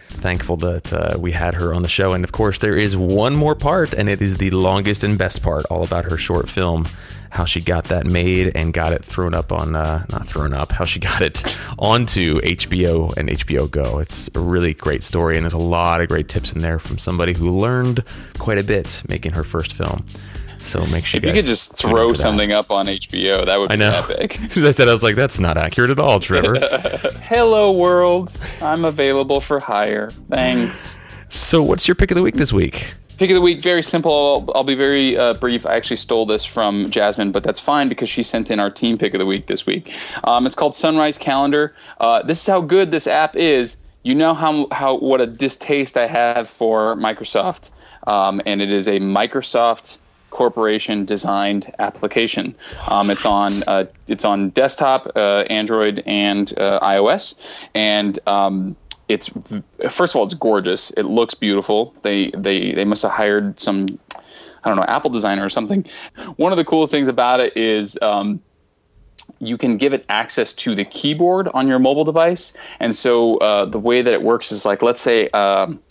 Thankful 0.09 0.57
that 0.57 0.93
uh, 0.93 1.17
we 1.19 1.33
had 1.33 1.55
her 1.55 1.73
on 1.73 1.81
the 1.81 1.89
show. 1.89 2.13
And 2.13 2.23
of 2.23 2.31
course, 2.31 2.59
there 2.59 2.77
is 2.77 2.95
one 2.95 3.35
more 3.35 3.55
part, 3.55 3.93
and 3.93 4.07
it 4.07 4.21
is 4.21 4.37
the 4.37 4.51
longest 4.51 5.03
and 5.03 5.17
best 5.17 5.41
part, 5.41 5.65
all 5.65 5.83
about 5.83 6.05
her 6.05 6.17
short 6.17 6.47
film, 6.47 6.87
how 7.33 7.45
she 7.45 7.59
got 7.59 7.85
that 7.85 8.05
made 8.05 8.55
and 8.55 8.73
got 8.73 8.93
it 8.93 9.03
thrown 9.03 9.33
up 9.33 9.51
on, 9.51 9.75
uh, 9.75 10.05
not 10.11 10.27
thrown 10.27 10.53
up, 10.53 10.71
how 10.71 10.85
she 10.85 10.99
got 10.99 11.21
it 11.21 11.43
onto 11.79 12.39
HBO 12.41 13.15
and 13.17 13.27
HBO 13.29 13.69
Go. 13.69 13.97
It's 13.99 14.29
a 14.35 14.39
really 14.39 14.75
great 14.75 15.03
story, 15.03 15.35
and 15.35 15.43
there's 15.43 15.53
a 15.53 15.57
lot 15.57 15.99
of 15.99 16.09
great 16.09 16.29
tips 16.29 16.53
in 16.53 16.61
there 16.61 16.77
from 16.77 16.99
somebody 16.99 17.33
who 17.33 17.49
learned 17.57 18.03
quite 18.37 18.59
a 18.59 18.63
bit 18.63 19.01
making 19.09 19.31
her 19.31 19.43
first 19.43 19.73
film. 19.73 20.05
So 20.59 20.85
make 20.87 21.05
sure 21.05 21.17
if 21.17 21.25
you 21.25 21.31
guys 21.33 21.41
could 21.43 21.49
just 21.49 21.77
throw 21.77 22.09
for 22.09 22.13
that. 22.13 22.21
something 22.21 22.53
up 22.53 22.71
on 22.71 22.85
HBO, 22.85 23.45
that 23.45 23.59
would 23.59 23.69
be 23.69 23.73
I 23.73 23.77
know. 23.77 24.05
epic. 24.09 24.35
As 24.39 24.51
soon 24.51 24.63
as 24.63 24.69
I 24.69 24.71
said, 24.71 24.87
I 24.87 24.93
was 24.93 25.03
like, 25.03 25.15
"That's 25.15 25.39
not 25.39 25.57
accurate 25.57 25.89
at 25.89 25.99
all, 25.99 26.19
Trevor." 26.19 26.55
Hello 27.23 27.71
world, 27.71 28.37
I'm 28.61 28.85
available 28.85 29.41
for 29.41 29.59
hire. 29.59 30.11
Thanks. 30.29 31.01
so, 31.29 31.61
what's 31.63 31.87
your 31.87 31.95
pick 31.95 32.11
of 32.11 32.15
the 32.15 32.23
week 32.23 32.35
this 32.35 32.53
week? 32.53 32.93
Pick 33.17 33.29
of 33.29 33.35
the 33.35 33.41
week, 33.41 33.61
very 33.61 33.83
simple. 33.83 34.11
I'll, 34.11 34.57
I'll 34.57 34.63
be 34.63 34.75
very 34.75 35.15
uh, 35.17 35.35
brief. 35.35 35.67
I 35.67 35.75
actually 35.75 35.97
stole 35.97 36.25
this 36.25 36.43
from 36.43 36.89
Jasmine, 36.89 37.31
but 37.31 37.43
that's 37.43 37.59
fine 37.59 37.87
because 37.87 38.09
she 38.09 38.23
sent 38.23 38.49
in 38.49 38.59
our 38.59 38.71
team 38.71 38.97
pick 38.97 39.13
of 39.13 39.19
the 39.19 39.25
week 39.25 39.45
this 39.45 39.67
week. 39.67 39.93
Um, 40.23 40.45
it's 40.47 40.55
called 40.55 40.75
Sunrise 40.75 41.17
Calendar. 41.17 41.75
Uh, 41.99 42.23
this 42.23 42.41
is 42.41 42.47
how 42.47 42.59
good 42.59 42.89
this 42.89 43.05
app 43.05 43.35
is. 43.35 43.77
You 44.01 44.15
know 44.15 44.33
how 44.33 44.67
how 44.71 44.97
what 44.97 45.21
a 45.21 45.27
distaste 45.27 45.95
I 45.95 46.07
have 46.07 46.49
for 46.49 46.95
Microsoft, 46.95 47.69
um, 48.07 48.41
and 48.45 48.61
it 48.61 48.71
is 48.71 48.87
a 48.87 48.99
Microsoft 48.99 49.99
corporation 50.33 51.05
designed 51.05 51.71
application. 51.79 52.55
Um, 52.87 53.09
it's 53.09 53.25
on 53.25 53.51
uh, 53.67 53.85
it's 54.07 54.25
on 54.25 54.49
desktop, 54.49 55.07
uh, 55.15 55.45
Android, 55.49 56.03
and 56.05 56.51
uh, 56.57 56.79
iOS, 56.81 57.35
and 57.75 58.19
um, 58.27 58.75
it's 59.13 59.29
first 59.89 60.13
of 60.13 60.17
all 60.17 60.23
it's 60.23 60.33
gorgeous. 60.33 60.91
It 60.91 61.03
looks 61.03 61.33
beautiful. 61.33 61.93
They 62.01 62.31
they 62.31 62.73
they 62.73 62.85
must 62.85 63.03
have 63.03 63.11
hired 63.11 63.59
some 63.59 63.87
I 64.63 64.69
don't 64.69 64.77
know 64.77 64.85
Apple 64.87 65.09
designer 65.09 65.45
or 65.45 65.49
something. 65.49 65.85
One 66.37 66.51
of 66.51 66.57
the 66.57 66.65
coolest 66.65 66.91
things 66.91 67.07
about 67.07 67.39
it 67.39 67.55
is. 67.55 67.97
Um, 68.01 68.41
you 69.39 69.57
can 69.57 69.77
give 69.77 69.93
it 69.93 70.05
access 70.09 70.53
to 70.53 70.73
the 70.75 70.85
keyboard 70.85 71.49
on 71.53 71.67
your 71.67 71.79
mobile 71.79 72.05
device. 72.05 72.53
And 72.79 72.95
so 72.95 73.37
uh, 73.37 73.65
the 73.65 73.79
way 73.79 74.01
that 74.01 74.13
it 74.13 74.21
works 74.21 74.51
is 74.51 74.65
like, 74.65 74.81
let's 74.81 75.01
say, 75.01 75.27
um, 75.29 75.81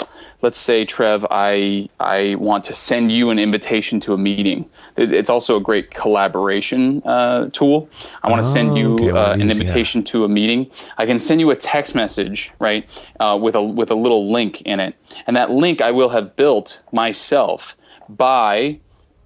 let's 0.43 0.59
say, 0.59 0.85
Trev, 0.85 1.25
I 1.31 1.89
I 2.01 2.35
want 2.35 2.65
to 2.65 2.75
send 2.75 3.11
you 3.11 3.31
an 3.31 3.39
invitation 3.39 4.01
to 4.01 4.13
a 4.13 4.19
meeting. 4.19 4.69
It's 4.97 5.31
also 5.31 5.57
a 5.57 5.61
great 5.61 5.91
collaboration 5.91 7.03
uh, 7.05 7.49
tool. 7.53 7.89
I 8.23 8.31
want 8.31 8.43
to 8.43 8.49
oh, 8.49 8.53
send 8.53 8.77
you 8.77 8.95
okay, 8.95 9.11
uh, 9.11 9.33
an 9.33 9.51
invitation 9.51 10.01
yeah. 10.01 10.13
to 10.13 10.25
a 10.25 10.29
meeting. 10.29 10.71
I 10.99 11.07
can 11.07 11.19
send 11.19 11.41
you 11.41 11.51
a 11.51 11.57
text 11.57 11.95
message, 11.95 12.53
right, 12.59 12.89
uh, 13.21 13.39
with 13.41 13.55
a 13.55 13.63
with 13.63 13.91
a 13.91 13.95
little 13.95 14.31
link 14.31 14.61
in 14.63 14.81
it, 14.81 14.95
and 15.27 15.37
that 15.37 15.51
link 15.51 15.81
I 15.81 15.91
will 15.93 16.11
have 16.11 16.37
built 16.37 16.83
myself 16.93 17.77
by 18.09 18.79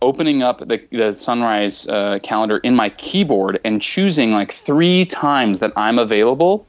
opening 0.02 0.42
up 0.42 0.58
the, 0.68 0.86
the 0.92 1.10
sunrise 1.12 1.88
uh, 1.88 2.18
calendar 2.22 2.58
in 2.58 2.76
my 2.76 2.90
keyboard 2.90 3.58
and 3.64 3.80
choosing 3.80 4.30
like 4.30 4.52
three 4.52 5.06
times 5.06 5.58
that 5.58 5.72
I'm 5.74 5.98
available. 5.98 6.66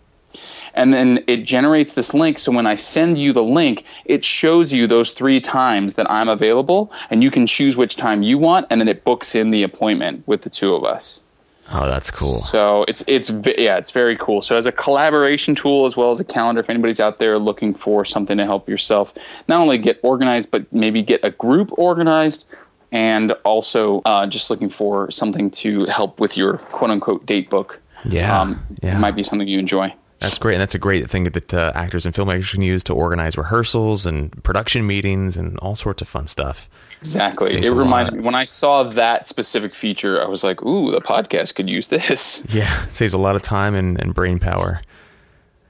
And 0.78 0.94
then 0.94 1.24
it 1.28 1.38
generates 1.38 1.94
this 1.94 2.14
link. 2.14 2.40
So 2.40 2.52
when 2.52 2.68
I 2.68 2.76
send 2.76 3.18
you 3.18 3.34
the 3.34 3.44
link, 3.44 3.84
it 4.06 4.24
shows 4.24 4.72
you 4.72 4.88
those 4.88 5.12
three 5.12 5.42
times 5.42 5.96
that 5.96 6.10
I'm 6.10 6.30
available, 6.30 6.92
and 7.10 7.24
you 7.24 7.32
can 7.32 7.46
choose 7.48 7.76
which 7.76 7.96
time 7.96 8.24
you 8.24 8.38
want, 8.38 8.68
and 8.70 8.80
then 8.80 8.88
it 8.88 9.04
books 9.04 9.36
in 9.36 9.52
the 9.52 9.64
appointment 9.64 10.26
with 10.28 10.44
the 10.44 10.50
two 10.50 10.74
of 10.74 10.84
us. 10.84 11.20
Oh, 11.74 11.86
that's 11.86 12.10
cool. 12.10 12.40
So 12.40 12.86
it's 12.88 13.04
it's 13.08 13.30
yeah, 13.58 13.78
it's 13.78 13.92
very 13.92 14.16
cool. 14.16 14.42
So 14.42 14.56
as 14.56 14.66
a 14.66 14.72
collaboration 14.72 15.54
tool 15.54 15.86
as 15.86 15.98
well 15.98 16.12
as 16.12 16.20
a 16.20 16.24
calendar, 16.24 16.62
if 16.62 16.70
anybody's 16.70 17.02
out 17.02 17.20
there 17.20 17.38
looking 17.38 17.74
for 17.74 18.06
something 18.06 18.38
to 18.38 18.46
help 18.46 18.70
yourself 18.70 19.14
not 19.50 19.60
only 19.60 19.78
get 19.78 20.00
organized 20.02 20.50
but 20.50 20.72
maybe 20.72 21.02
get 21.02 21.20
a 21.24 21.32
group 21.32 21.78
organized 21.78 22.46
and 22.94 23.34
also 23.44 24.02
uh, 24.06 24.26
just 24.26 24.50
looking 24.50 24.70
for 24.70 25.12
something 25.12 25.52
to 25.52 25.86
help 25.86 26.22
with 26.22 26.38
your 26.38 26.60
quote 26.60 26.92
unquote 26.92 27.26
date 27.26 27.50
book. 27.50 27.82
Yeah, 28.06 28.40
um, 28.40 28.66
yeah. 28.82 28.98
Might 29.00 29.16
be 29.16 29.24
something 29.24 29.48
you 29.48 29.60
enjoy. 29.60 29.94
That's 30.20 30.38
great. 30.38 30.56
And 30.56 30.62
that's 30.62 30.76
a 30.76 30.80
great 30.80 31.10
thing 31.10 31.26
that 31.26 31.54
uh, 31.54 31.72
actors 31.76 32.06
and 32.06 32.16
filmmakers 32.16 32.52
can 32.52 32.62
use 32.62 32.84
to 32.86 32.94
organize 32.94 33.38
rehearsals 33.38 34.06
and 34.06 34.44
production 34.44 34.88
meetings 34.88 35.38
and 35.38 35.58
all 35.60 35.76
sorts 35.76 36.02
of 36.02 36.08
fun 36.08 36.28
stuff. 36.28 36.68
Exactly. 37.00 37.64
It 37.64 37.72
reminded 37.72 38.16
me 38.16 38.22
when 38.22 38.34
I 38.34 38.46
saw 38.46 38.84
that 38.84 39.28
specific 39.28 39.76
feature, 39.76 40.22
I 40.22 40.28
was 40.28 40.44
like, 40.44 40.64
ooh, 40.64 40.92
the 40.92 41.02
podcast 41.02 41.54
could 41.56 41.70
use 41.70 41.88
this. 41.90 42.44
Yeah, 42.58 42.88
saves 42.88 43.14
a 43.14 43.20
lot 43.20 43.36
of 43.36 43.44
time 43.44 43.76
and, 43.76 44.02
and 44.02 44.16
brain 44.16 44.40
power. 44.40 44.82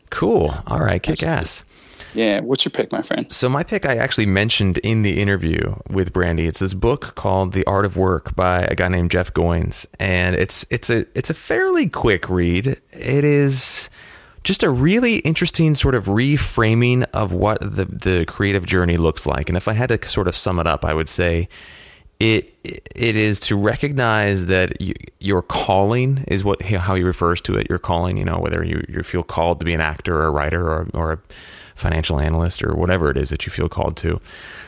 Cool. 0.09 0.53
All 0.67 0.79
right, 0.79 1.03
kick 1.03 1.21
Absolutely. 1.23 1.41
ass. 1.41 1.63
Yeah, 2.13 2.39
what's 2.39 2.63
your 2.63 2.71
pick, 2.71 2.91
my 2.91 3.01
friend? 3.01 3.31
So 3.31 3.49
my 3.49 3.63
pick 3.63 3.85
I 3.85 3.97
actually 3.97 4.25
mentioned 4.25 4.77
in 4.79 5.01
the 5.01 5.19
interview 5.19 5.75
with 5.89 6.13
Brandy. 6.13 6.47
It's 6.47 6.59
this 6.59 6.73
book 6.73 7.15
called 7.15 7.53
The 7.53 7.65
Art 7.65 7.83
of 7.83 7.97
Work 7.97 8.35
by 8.35 8.61
a 8.61 8.75
guy 8.75 8.87
named 8.87 9.11
Jeff 9.11 9.33
Goins, 9.33 9.85
and 9.99 10.35
it's 10.35 10.65
it's 10.69 10.89
a 10.89 11.05
it's 11.13 11.29
a 11.29 11.33
fairly 11.33 11.89
quick 11.89 12.29
read. 12.29 12.67
It 12.91 13.23
is 13.23 13.89
just 14.47 14.63
a 14.63 14.69
really 14.69 15.17
interesting 15.17 15.75
sort 15.75 15.93
of 15.93 16.05
reframing 16.05 17.05
of 17.11 17.33
what 17.33 17.59
the 17.59 17.83
the 17.83 18.23
creative 18.25 18.65
journey 18.65 18.95
looks 18.95 19.25
like. 19.25 19.49
And 19.49 19.57
if 19.57 19.67
I 19.67 19.73
had 19.73 19.89
to 19.89 20.07
sort 20.07 20.29
of 20.29 20.35
sum 20.35 20.57
it 20.57 20.65
up, 20.65 20.85
I 20.85 20.93
would 20.93 21.09
say 21.09 21.49
it 22.21 22.55
it 22.63 23.15
is 23.17 23.41
to 23.41 23.57
recognize 23.57 24.45
that 24.45 24.79
you, 24.79 24.93
your 25.19 25.41
calling 25.41 26.23
is 26.29 26.45
what 26.45 26.61
how 26.61 26.95
he 26.95 27.03
refers 27.03 27.41
to 27.41 27.57
it. 27.57 27.67
Your 27.67 27.77
calling, 27.77 28.15
you 28.15 28.23
know, 28.23 28.39
whether 28.39 28.63
you 28.63 28.85
you 28.87 29.03
feel 29.03 29.21
called 29.21 29.59
to 29.59 29.65
be 29.65 29.73
an 29.73 29.81
actor 29.81 30.15
or 30.15 30.27
a 30.27 30.31
writer 30.31 30.65
or 30.65 30.87
or 30.93 31.11
a 31.11 31.19
financial 31.75 32.17
analyst 32.17 32.63
or 32.63 32.73
whatever 32.73 33.11
it 33.11 33.17
is 33.17 33.29
that 33.29 33.45
you 33.45 33.51
feel 33.51 33.67
called 33.67 33.97
to. 33.97 34.21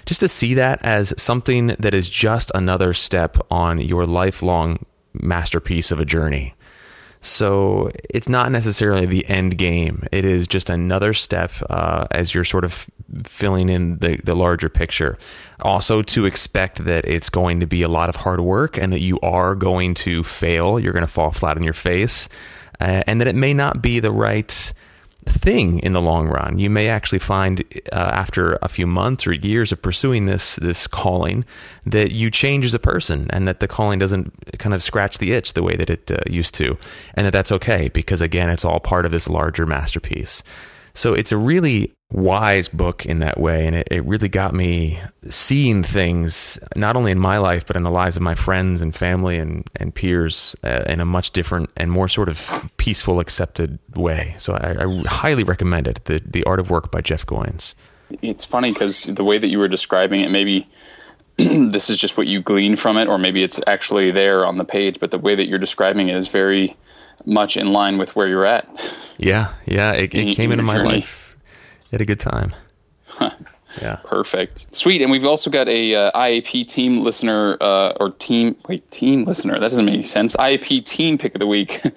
Just 0.06 0.20
to 0.20 0.28
see 0.28 0.54
that 0.56 0.84
as 0.84 1.14
something 1.16 1.68
that 1.80 1.94
is 1.94 2.10
just 2.10 2.52
another 2.54 2.94
step 2.94 3.38
on 3.50 3.80
your 3.80 4.06
lifelong 4.06 4.86
masterpiece 5.14 5.90
of 5.90 6.02
a 6.02 6.06
journey. 6.06 6.54
So 7.22 7.92
it's 8.10 8.30
not 8.30 8.52
necessarily 8.52 9.06
the 9.06 9.28
end 9.28 9.58
game. 9.58 10.06
It 10.12 10.24
is 10.24 10.48
just 10.48 10.70
another 10.70 11.14
step 11.14 11.52
uh, 11.70 12.08
as 12.12 12.34
you're 12.34 12.46
sort 12.46 12.64
of 12.64 12.86
filling 13.24 13.70
in 13.70 13.98
the, 13.98 14.18
the 14.24 14.36
larger 14.36 14.70
picture. 14.70 15.18
Also, 15.62 16.02
to 16.02 16.26
expect 16.26 16.86
that 16.86 17.06
it's 17.06 17.30
going 17.30 17.60
to 17.60 17.66
be 17.66 17.82
a 17.82 17.90
lot 17.90 18.08
of 18.08 18.18
hard 18.18 18.40
work 18.40 18.78
and 18.78 18.94
that 18.94 19.02
you 19.02 19.20
are 19.20 19.54
going 19.56 19.94
to 19.96 20.24
fail. 20.24 20.80
You're 20.80 20.94
going 20.94 21.06
to 21.06 21.12
fall 21.12 21.32
flat 21.32 21.58
on 21.58 21.64
your 21.64 21.74
face. 21.74 22.30
Uh, 22.80 23.04
and 23.06 23.20
that 23.20 23.28
it 23.28 23.36
may 23.36 23.54
not 23.54 23.82
be 23.82 24.00
the 24.00 24.12
right 24.12 24.72
thing 25.30 25.80
in 25.80 25.94
the 25.94 26.02
long 26.02 26.28
run. 26.28 26.58
You 26.58 26.70
may 26.70 26.88
actually 26.88 27.20
find 27.20 27.64
uh, 27.92 27.96
after 27.96 28.58
a 28.62 28.68
few 28.68 28.88
months 28.88 29.26
or 29.26 29.34
years 29.34 29.72
of 29.72 29.82
pursuing 29.82 30.26
this 30.26 30.56
this 30.58 30.88
calling 30.88 31.46
that 31.86 32.12
you 32.12 32.30
change 32.30 32.66
as 32.66 32.74
a 32.74 32.80
person, 32.80 33.28
and 33.32 33.48
that 33.48 33.60
the 33.60 33.68
calling 33.68 34.00
doesn't 34.00 34.34
kind 34.60 34.74
of 34.74 34.84
scratch 34.84 35.18
the 35.18 35.32
itch 35.34 35.54
the 35.54 35.64
way 35.64 35.76
that 35.76 35.90
it 35.90 36.12
uh, 36.12 36.18
used 36.28 36.54
to, 36.56 36.78
and 37.14 37.26
that 37.26 37.34
that's 37.34 37.52
okay 37.52 37.90
because 37.90 38.22
again, 38.22 38.50
it's 38.50 38.66
all 38.66 38.80
part 38.80 39.06
of 39.06 39.12
this 39.12 39.30
larger 39.30 39.66
masterpiece. 39.66 40.44
So 40.94 41.14
it's 41.14 41.32
a 41.32 41.38
really 41.38 41.94
wise 42.12 42.68
book 42.68 43.06
in 43.06 43.20
that 43.20 43.40
way. 43.40 43.68
And 43.68 43.76
it, 43.76 43.88
it 43.92 44.04
really 44.06 44.30
got 44.30 44.54
me 44.54 45.00
seeing 45.30 45.84
things, 45.84 46.58
not 46.76 46.96
only 46.96 47.12
in 47.12 47.20
my 47.20 47.38
life, 47.38 47.66
but 47.66 47.76
in 47.76 47.84
the 47.84 47.92
lives 47.92 48.16
of 48.16 48.24
my 48.24 48.36
friends 48.36 48.82
and 48.82 48.96
family 48.96 49.38
and, 49.38 49.70
and 49.76 49.94
peers 49.94 50.56
uh, 50.64 50.84
in 50.88 51.00
a 51.00 51.06
much 51.06 51.32
different 51.32 51.70
and 51.78 51.92
more 51.92 52.08
sort 52.08 52.30
of 52.30 52.70
peaceful, 52.78 53.20
accepted 53.20 53.78
way. 53.96 54.36
So 54.38 54.54
I, 54.54 54.84
I 54.84 55.04
highly 55.08 55.44
recommend 55.44 55.88
it 55.88 56.06
the, 56.06 56.22
the 56.26 56.44
Art 56.46 56.60
of 56.60 56.70
Work 56.70 56.92
by 56.92 57.02
Jeff 57.02 57.26
Goins. 57.26 57.76
It's 58.24 58.44
funny 58.44 58.74
because 58.74 59.04
the 59.04 59.24
way 59.24 59.38
that 59.38 59.50
you 59.50 59.60
were 59.60 59.68
describing 59.68 60.22
it, 60.22 60.32
maybe 60.32 60.68
this 61.38 61.92
is 61.92 61.98
just 61.98 62.18
what 62.18 62.26
you 62.26 62.42
glean 62.42 62.76
from 62.76 62.98
it, 62.98 63.08
or 63.08 63.20
maybe 63.20 63.44
it's 63.44 63.60
actually 63.68 64.10
there 64.10 64.48
on 64.48 64.58
the 64.58 64.66
page, 64.66 65.00
but 65.00 65.12
the 65.12 65.20
way 65.20 65.36
that 65.36 65.48
you're 65.48 65.60
describing 65.60 66.10
it 66.10 66.16
is 66.16 66.28
very 66.28 66.76
much 67.26 67.56
in 67.56 67.72
line 67.72 68.00
with 68.00 68.16
where 68.16 68.28
you're 68.28 68.46
at. 68.46 68.68
Yeah, 69.20 69.54
yeah. 69.68 69.92
It, 69.92 70.16
it 70.16 70.36
came 70.36 70.52
into 70.52 70.64
my 70.64 70.78
journey. 70.78 70.90
life 70.90 71.29
had 71.92 72.02
a 72.02 72.06
good 72.06 72.20
time. 72.20 72.54
Huh. 73.06 73.32
Yeah. 73.84 73.98
Perfect. 74.04 74.66
Sweet. 74.74 75.00
And 75.04 75.12
we've 75.12 75.26
also 75.26 75.52
got 75.52 75.70
a 75.70 75.94
uh, 75.94 76.12
IAP 76.16 76.68
team 76.68 77.04
listener 77.04 77.56
uh, 77.62 77.94
or 78.00 78.10
team 78.14 78.56
wait 78.68 78.90
team 78.90 79.26
listener. 79.26 79.54
That 79.54 79.60
doesn't 79.60 79.86
make 79.86 79.94
any 79.94 80.02
sense. 80.02 80.36
IAP 80.38 80.86
team 80.86 81.20
pick 81.20 81.36
of 81.36 81.40
the 81.40 81.48
week. 81.48 81.80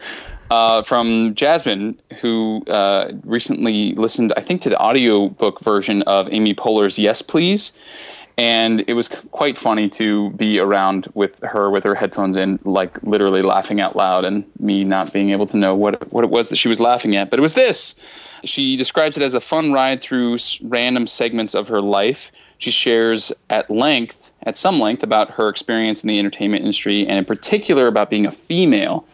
Uh, 0.50 0.82
from 0.82 1.34
Jasmine, 1.34 1.98
who 2.20 2.62
uh, 2.68 3.10
recently 3.24 3.94
listened, 3.94 4.34
I 4.36 4.42
think, 4.42 4.60
to 4.60 4.68
the 4.68 4.78
audiobook 4.78 5.60
version 5.60 6.02
of 6.02 6.28
Amy 6.30 6.52
Poehler's 6.52 6.98
Yes 6.98 7.22
Please. 7.22 7.72
And 8.38 8.82
it 8.86 8.94
was 8.94 9.08
quite 9.08 9.58
funny 9.58 9.88
to 9.90 10.30
be 10.30 10.58
around 10.58 11.06
with 11.14 11.38
her 11.42 11.70
with 11.70 11.84
her 11.84 11.94
headphones 11.94 12.36
in, 12.36 12.58
like 12.64 13.02
literally 13.02 13.42
laughing 13.42 13.80
out 13.80 13.94
loud, 13.94 14.24
and 14.24 14.44
me 14.58 14.84
not 14.84 15.12
being 15.12 15.30
able 15.30 15.46
to 15.48 15.56
know 15.56 15.74
what, 15.74 16.10
what 16.12 16.24
it 16.24 16.30
was 16.30 16.48
that 16.48 16.56
she 16.56 16.68
was 16.68 16.80
laughing 16.80 17.14
at. 17.14 17.30
But 17.30 17.38
it 17.38 17.42
was 17.42 17.54
this. 17.54 17.94
She 18.44 18.76
describes 18.76 19.16
it 19.16 19.22
as 19.22 19.34
a 19.34 19.40
fun 19.40 19.72
ride 19.72 20.00
through 20.00 20.38
random 20.62 21.06
segments 21.06 21.54
of 21.54 21.68
her 21.68 21.82
life. 21.82 22.32
She 22.58 22.70
shares 22.70 23.32
at 23.50 23.70
length, 23.70 24.30
at 24.44 24.56
some 24.56 24.80
length, 24.80 25.02
about 25.02 25.30
her 25.32 25.48
experience 25.48 26.02
in 26.02 26.08
the 26.08 26.18
entertainment 26.18 26.62
industry 26.62 27.06
and, 27.06 27.18
in 27.18 27.24
particular, 27.24 27.86
about 27.86 28.08
being 28.08 28.24
a 28.24 28.32
female 28.32 29.06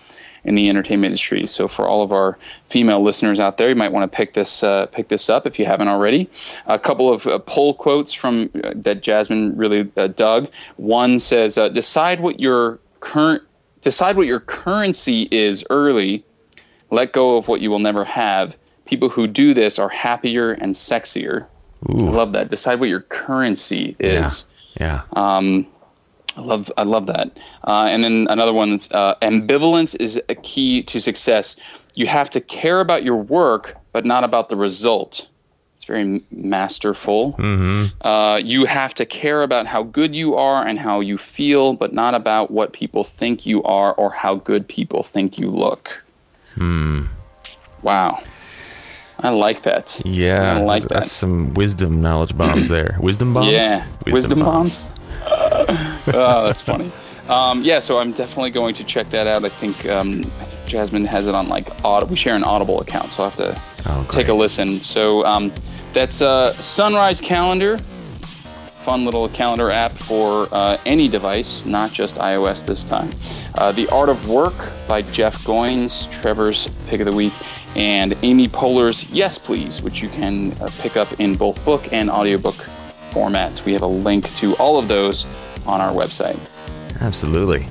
in 0.45 0.55
the 0.55 0.69
entertainment 0.69 1.07
industry. 1.07 1.47
So, 1.47 1.69
for 1.69 1.87
all 1.87 2.03
of 2.03 2.13
our 2.13 2.39
female 2.65 3.01
listeners 3.01 3.41
out 3.41 3.59
there, 3.59 3.69
you 3.69 3.75
might 3.75 3.93
want 3.93 4.11
to 4.11 4.17
pick 4.17 4.35
this 4.35 4.63
uh, 4.63 4.87
pick 4.87 5.09
this 5.09 5.29
up 5.29 5.47
if 5.47 5.59
you 5.59 5.67
haven't 5.67 5.89
already. 5.89 6.29
A 6.67 6.79
couple 6.79 7.13
of 7.13 7.27
uh, 7.27 7.39
poll 7.41 7.75
quotes 7.75 8.13
from 8.13 8.51
uh, 8.65 8.73
that 8.77 9.03
Jasmine 9.03 9.57
really 9.57 9.91
uh, 9.97 10.09
dug. 10.09 10.49
One 10.77 11.19
says, 11.19 11.59
uh, 11.59 11.69
"Decide 11.69 12.21
what 12.21 12.41
your 12.41 12.79
current 13.01 13.43
decide 13.81 14.17
what 14.17 14.27
your 14.27 14.41
currency 14.41 15.29
is 15.31 15.65
early. 15.71 16.25
Let 16.91 17.13
go 17.13 17.37
of 17.37 17.49
what 17.49 17.61
you 17.61 17.71
will 17.71 17.79
never 17.79 18.05
have." 18.05 18.57
people 18.89 19.11
who 19.11 19.27
do 19.27 19.55
this 19.55 19.79
are 19.79 19.91
happier 19.91 20.53
and 20.53 20.75
sexier. 20.75 21.47
Ooh. 21.91 22.09
I 22.09 22.11
love 22.11 22.33
that. 22.33 22.51
Decide 22.51 22.81
what 22.81 22.89
your 22.89 23.03
currency 23.03 23.95
is. 24.01 24.47
Yeah. 24.81 25.03
yeah. 25.15 25.37
Um, 25.37 25.67
I 26.39 26.41
love 26.41 26.71
I 26.77 26.85
love 26.85 27.07
that. 27.07 27.37
Uh, 27.65 27.89
and 27.91 28.05
then 28.05 28.29
another 28.31 28.53
one 28.53 28.79
uh, 28.93 29.17
ambivalence 29.17 29.97
is 30.01 30.21
a 30.29 30.37
key 30.37 30.83
to 30.85 31.01
success. 31.01 31.57
You 31.97 32.07
have 32.07 32.31
to 32.31 32.41
care 32.41 32.81
about 32.81 33.03
your 33.03 33.17
work, 33.17 33.77
but 33.93 34.05
not 34.05 34.23
about 34.23 34.49
the 34.49 34.55
result. 34.55 35.27
It's 35.75 35.85
very 35.85 36.23
masterful. 36.31 37.33
Mm-hmm. 37.33 38.07
Uh, 38.07 38.37
you 38.37 38.67
have 38.67 38.95
to 38.95 39.05
care 39.05 39.43
about 39.43 39.67
how 39.67 39.83
good 39.83 40.15
you 40.15 40.37
are 40.37 40.65
and 40.65 40.79
how 40.79 41.01
you 41.01 41.19
feel, 41.19 41.73
but 41.73 41.93
not 41.93 42.15
about 42.15 42.53
what 42.53 42.73
people 42.73 43.03
think 43.03 43.45
you 43.45 43.63
are 43.65 43.95
or 43.95 44.11
how 44.11 44.37
good 44.37 44.69
people 44.69 45.03
think 45.03 45.41
you 45.41 45.51
look. 45.51 46.05
Hmm. 46.55 47.07
Wow. 47.83 48.21
I 49.21 49.31
like 49.31 49.63
that. 49.63 50.01
Yeah, 50.05 50.59
I 50.59 50.61
like 50.61 50.85
that. 50.85 50.91
That's 50.91 51.11
some 51.11 51.53
wisdom 51.55 52.01
knowledge 52.01 52.37
bombs 52.37 52.69
there. 52.69 52.97
Wisdom 53.01 53.35
bombs. 53.35 53.51
Yeah, 53.51 53.85
wisdom, 54.05 54.13
wisdom 54.13 54.39
bombs. 54.41 54.85
bombs? 54.85 54.98
Oh, 55.29 56.45
that's 56.47 56.61
funny. 56.61 56.91
Um, 57.29 57.63
yeah, 57.63 57.79
so 57.79 57.99
I'm 57.99 58.13
definitely 58.13 58.51
going 58.51 58.75
to 58.75 58.85
check 58.85 59.11
that 59.11 59.27
out. 59.27 59.45
I 59.45 59.49
think 59.51 59.87
um, 59.87 60.25
Jasmine 60.67 61.05
has 61.05 61.27
it 61.27 61.35
on 61.35 61.49
like 61.49 61.69
Audible. 61.85 62.11
We 62.11 62.17
share 62.17 62.35
an 62.37 62.45
Audible 62.45 62.81
account, 62.81 63.13
so 63.13 63.23
I'll 63.25 63.31
have 63.31 63.39
to 63.39 63.61
Oh, 63.87 64.07
take 64.11 64.29
a 64.29 64.35
listen. 64.35 64.81
So 64.81 65.25
um, 65.25 65.53
that's 65.93 66.21
uh, 66.21 66.53
Sunrise 66.53 67.21
Calendar, 67.21 67.79
fun 67.79 69.05
little 69.05 69.29
calendar 69.29 69.71
app 69.71 69.93
for 69.93 70.49
uh, 70.53 70.77
any 70.85 71.09
device, 71.09 71.65
not 71.65 71.93
just 71.93 72.17
iOS 72.17 72.67
this 72.67 72.83
time. 72.85 73.11
Uh, 73.55 73.73
the 73.73 73.89
Art 73.89 74.09
of 74.09 74.29
Work 74.29 74.55
by 74.87 75.03
Jeff 75.03 75.43
Goins, 75.45 76.11
Trevor's 76.11 76.69
Pick 76.89 77.01
of 77.01 77.07
the 77.07 77.15
Week, 77.17 77.33
and 77.77 78.15
Amy 78.23 78.49
Poehler's 78.49 79.11
Yes 79.13 79.39
Please, 79.39 79.81
which 79.81 80.03
you 80.03 80.09
can 80.11 80.53
uh, 80.61 80.69
pick 80.81 80.97
up 80.97 81.19
in 81.21 81.35
both 81.37 81.63
book 81.65 81.93
and 81.93 82.11
audiobook 82.11 82.57
formats. 83.11 83.65
We 83.65 83.73
have 83.73 83.83
a 83.83 83.87
link 83.87 84.33
to 84.37 84.55
all 84.57 84.79
of 84.79 84.89
those 84.89 85.27
on 85.67 85.81
our 85.81 85.93
website. 85.93 86.39
Absolutely. 87.01 87.67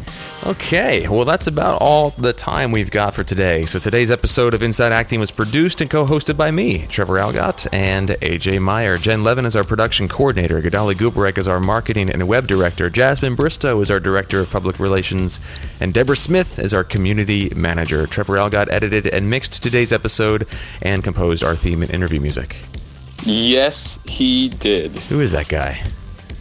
Okay, 0.46 1.08
well, 1.10 1.26
that's 1.26 1.48
about 1.48 1.82
all 1.82 2.12
the 2.12 2.32
time 2.32 2.72
we've 2.72 2.92
got 2.92 3.14
for 3.14 3.24
today. 3.24 3.66
So 3.66 3.80
today's 3.80 4.12
episode 4.12 4.54
of 4.54 4.64
Inside 4.64 4.92
Acting 4.94 5.20
was 5.20 5.32
produced 5.32 5.82
and 5.82 5.90
co-hosted 5.90 6.38
by 6.38 6.52
me, 6.52 6.86
Trevor 6.88 7.16
Algatt, 7.16 7.68
and 7.74 8.10
AJ 8.10 8.62
Meyer. 8.62 8.98
Jen 8.98 9.24
Levin 9.24 9.46
is 9.46 9.56
our 9.56 9.64
production 9.66 10.08
coordinator. 10.08 10.62
Gadali 10.62 10.94
Gubarek 10.94 11.38
is 11.38 11.48
our 11.48 11.60
marketing 11.60 12.10
and 12.10 12.28
web 12.28 12.48
director. 12.48 12.90
Jasmine 12.90 13.36
Bristow 13.36 13.82
is 13.82 13.92
our 13.92 14.00
director 14.00 14.40
of 14.40 14.50
public 14.50 14.80
relations, 14.80 15.42
and 15.82 15.94
Deborah 15.94 16.16
Smith 16.16 16.60
is 16.60 16.74
our 16.74 16.84
community 16.84 17.52
manager. 17.56 18.06
Trevor 18.08 18.36
Algatt 18.36 18.72
edited 18.72 19.08
and 19.08 19.30
mixed 19.30 19.62
today's 19.62 19.92
episode 19.92 20.48
and 20.82 21.04
composed 21.04 21.44
our 21.44 21.56
theme 21.56 21.82
and 21.82 21.92
interview 21.92 22.22
music. 22.22 22.56
Yes, 23.24 24.00
he 24.06 24.50
did. 24.50 24.92
Who 24.92 25.22
is 25.22 25.32
that 25.34 25.48
guy? 25.50 25.82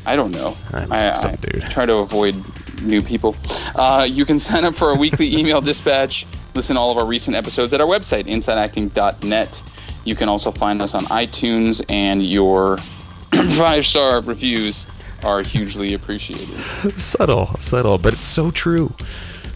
I 0.05 0.14
don't 0.14 0.31
know. 0.31 0.57
I 0.72 0.81
don't 0.81 0.89
know, 0.89 0.97
I, 0.97 1.12
some 1.12 1.33
I 1.33 1.37
dude. 1.37 1.62
try 1.70 1.85
to 1.87 1.95
avoid 1.97 2.37
new 2.83 3.03
people. 3.03 3.35
Uh, 3.74 4.07
you 4.09 4.24
can 4.24 4.39
sign 4.49 4.64
up 4.64 4.74
for 4.74 4.89
our 4.91 4.99
weekly 4.99 5.37
email 5.37 5.61
dispatch. 5.61 6.27
Listen 6.55 6.77
to 6.77 6.81
all 6.81 6.91
of 6.91 6.97
our 6.97 7.07
recent 7.07 7.37
episodes 7.37 7.72
at 7.74 7.81
our 7.81 7.87
website, 7.87 8.27
insideacting.net. 8.27 9.62
You 10.05 10.14
can 10.14 10.29
also 10.29 10.53
find 10.53 10.81
us 10.81 10.95
on 10.95 11.05
iTunes, 11.07 11.85
and 11.89 12.24
your 12.24 12.77
five 13.57 13.85
star 13.85 14.20
reviews 14.20 14.87
are 15.24 15.43
hugely 15.43 15.95
appreciated. 15.95 16.47
subtle, 16.97 17.47
subtle, 17.59 17.99
but 17.99 18.12
it's 18.12 18.27
so 18.27 18.51
true. 18.53 18.95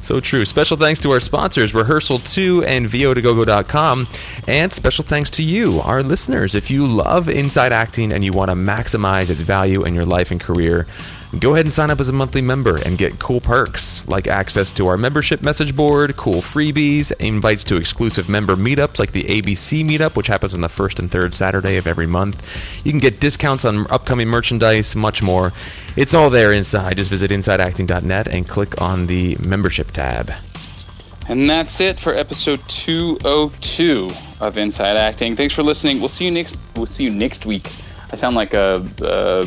So 0.03 0.19
true. 0.19 0.45
Special 0.45 0.77
thanks 0.77 0.99
to 1.01 1.11
our 1.11 1.21
sponsors, 1.21 1.73
Rehearsal2 1.73 2.65
and 2.65 2.87
VO2GoGo.com. 2.87 4.09
And 4.49 4.73
special 4.73 5.05
thanks 5.05 5.31
to 5.33 5.43
you, 5.43 5.81
our 5.81 6.03
listeners. 6.03 6.55
If 6.55 6.71
you 6.71 6.87
love 6.87 7.29
Inside 7.29 7.73
Acting 7.73 8.11
and 8.13 8.25
you 8.25 8.33
want 8.33 8.51
to 8.51 8.57
maximize 8.57 9.31
its 9.31 9.43
value 9.43 9.85
in 9.85 9.95
your 9.95 10.07
life 10.07 10.31
and 10.31 10.41
career, 10.41 10.87
go 11.39 11.53
ahead 11.53 11.65
and 11.65 11.73
sign 11.73 11.91
up 11.91 12.01
as 12.01 12.09
a 12.09 12.13
monthly 12.13 12.41
member 12.41 12.77
and 12.77 12.99
get 12.99 13.19
cool 13.21 13.41
perks 13.41 14.07
like 14.09 14.27
access 14.27 14.73
to 14.73 14.89
our 14.89 14.97
membership 14.97 15.43
message 15.43 15.77
board, 15.77 16.17
cool 16.17 16.41
freebies, 16.41 17.13
invites 17.21 17.63
to 17.65 17.77
exclusive 17.77 18.29
member 18.29 18.57
meetups 18.57 18.99
like 18.99 19.13
the 19.13 19.25
ABC 19.25 19.85
meetup, 19.85 20.17
which 20.17 20.27
happens 20.27 20.55
on 20.55 20.61
the 20.61 20.69
first 20.69 20.99
and 20.99 21.11
third 21.11 21.35
Saturday 21.35 21.77
of 21.77 21.87
every 21.87 22.07
month. 22.07 22.43
You 22.85 22.91
can 22.91 23.01
get 23.01 23.21
discounts 23.21 23.65
on 23.65 23.87
upcoming 23.91 24.29
merchandise, 24.29 24.97
much 24.97 25.23
more. 25.23 25.53
It's 25.97 26.15
all 26.15 26.31
there 26.31 26.53
inside. 26.53 26.97
Just 26.97 27.11
visit 27.11 27.31
insideacting.net 27.31 28.29
and 28.29 28.49
click 28.49 28.81
on 28.81 29.07
the 29.07 29.37
membership 29.41 29.91
tab. 29.91 30.33
And 31.29 31.49
that's 31.49 31.81
it 31.81 32.01
for 32.01 32.15
episode 32.15 32.61
202 32.69 34.11
of 34.41 34.59
Inside 34.59 34.97
Acting. 34.97 35.37
Thanks 35.37 35.55
for 35.55 35.63
listening. 35.63 36.01
We'll 36.01 36.09
see 36.09 36.25
you 36.25 36.31
next. 36.31 36.59
We'll 36.75 36.87
see 36.87 37.05
you 37.05 37.11
next 37.11 37.47
week. 37.47 37.69
I 38.13 38.17
sound 38.17 38.35
like 38.35 38.55
a 38.55 38.85
a, 39.03 39.47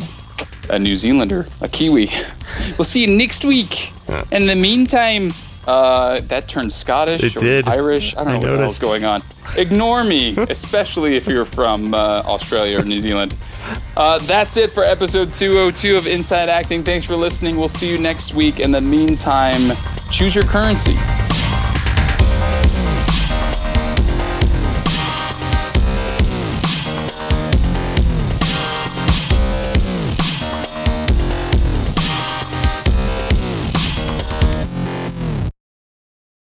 a 0.70 0.78
New 0.78 0.96
Zealander, 0.96 1.46
a 1.60 1.68
Kiwi. 1.68 2.10
we'll 2.78 2.84
see 2.84 3.02
you 3.02 3.16
next 3.16 3.44
week. 3.44 3.92
In 4.30 4.46
the 4.46 4.54
meantime, 4.54 5.32
uh, 5.66 6.20
that 6.20 6.48
turned 6.48 6.72
Scottish 6.72 7.22
It 7.22 7.36
or 7.36 7.40
did. 7.40 7.68
Irish. 7.68 8.14
I 8.16 8.24
don't 8.24 8.28
I 8.28 8.32
know 8.38 8.38
what 8.40 8.50
the 8.52 8.58
hell's 8.58 8.78
going 8.78 9.04
on. 9.04 9.22
Ignore 9.56 10.04
me, 10.04 10.36
especially 10.48 11.16
if 11.16 11.26
you're 11.26 11.44
from 11.44 11.94
uh, 11.94 12.22
Australia 12.26 12.80
or 12.80 12.84
New 12.84 12.98
Zealand. 12.98 13.34
Uh, 13.96 14.18
that's 14.20 14.56
it 14.56 14.70
for 14.72 14.84
episode 14.84 15.32
202 15.32 15.96
of 15.96 16.06
Inside 16.06 16.48
Acting. 16.48 16.82
Thanks 16.82 17.04
for 17.04 17.16
listening. 17.16 17.56
We'll 17.56 17.68
see 17.68 17.90
you 17.90 17.98
next 17.98 18.34
week. 18.34 18.60
In 18.60 18.70
the 18.70 18.80
meantime, 18.80 19.76
choose 20.10 20.34
your 20.34 20.44
currency. 20.44 20.96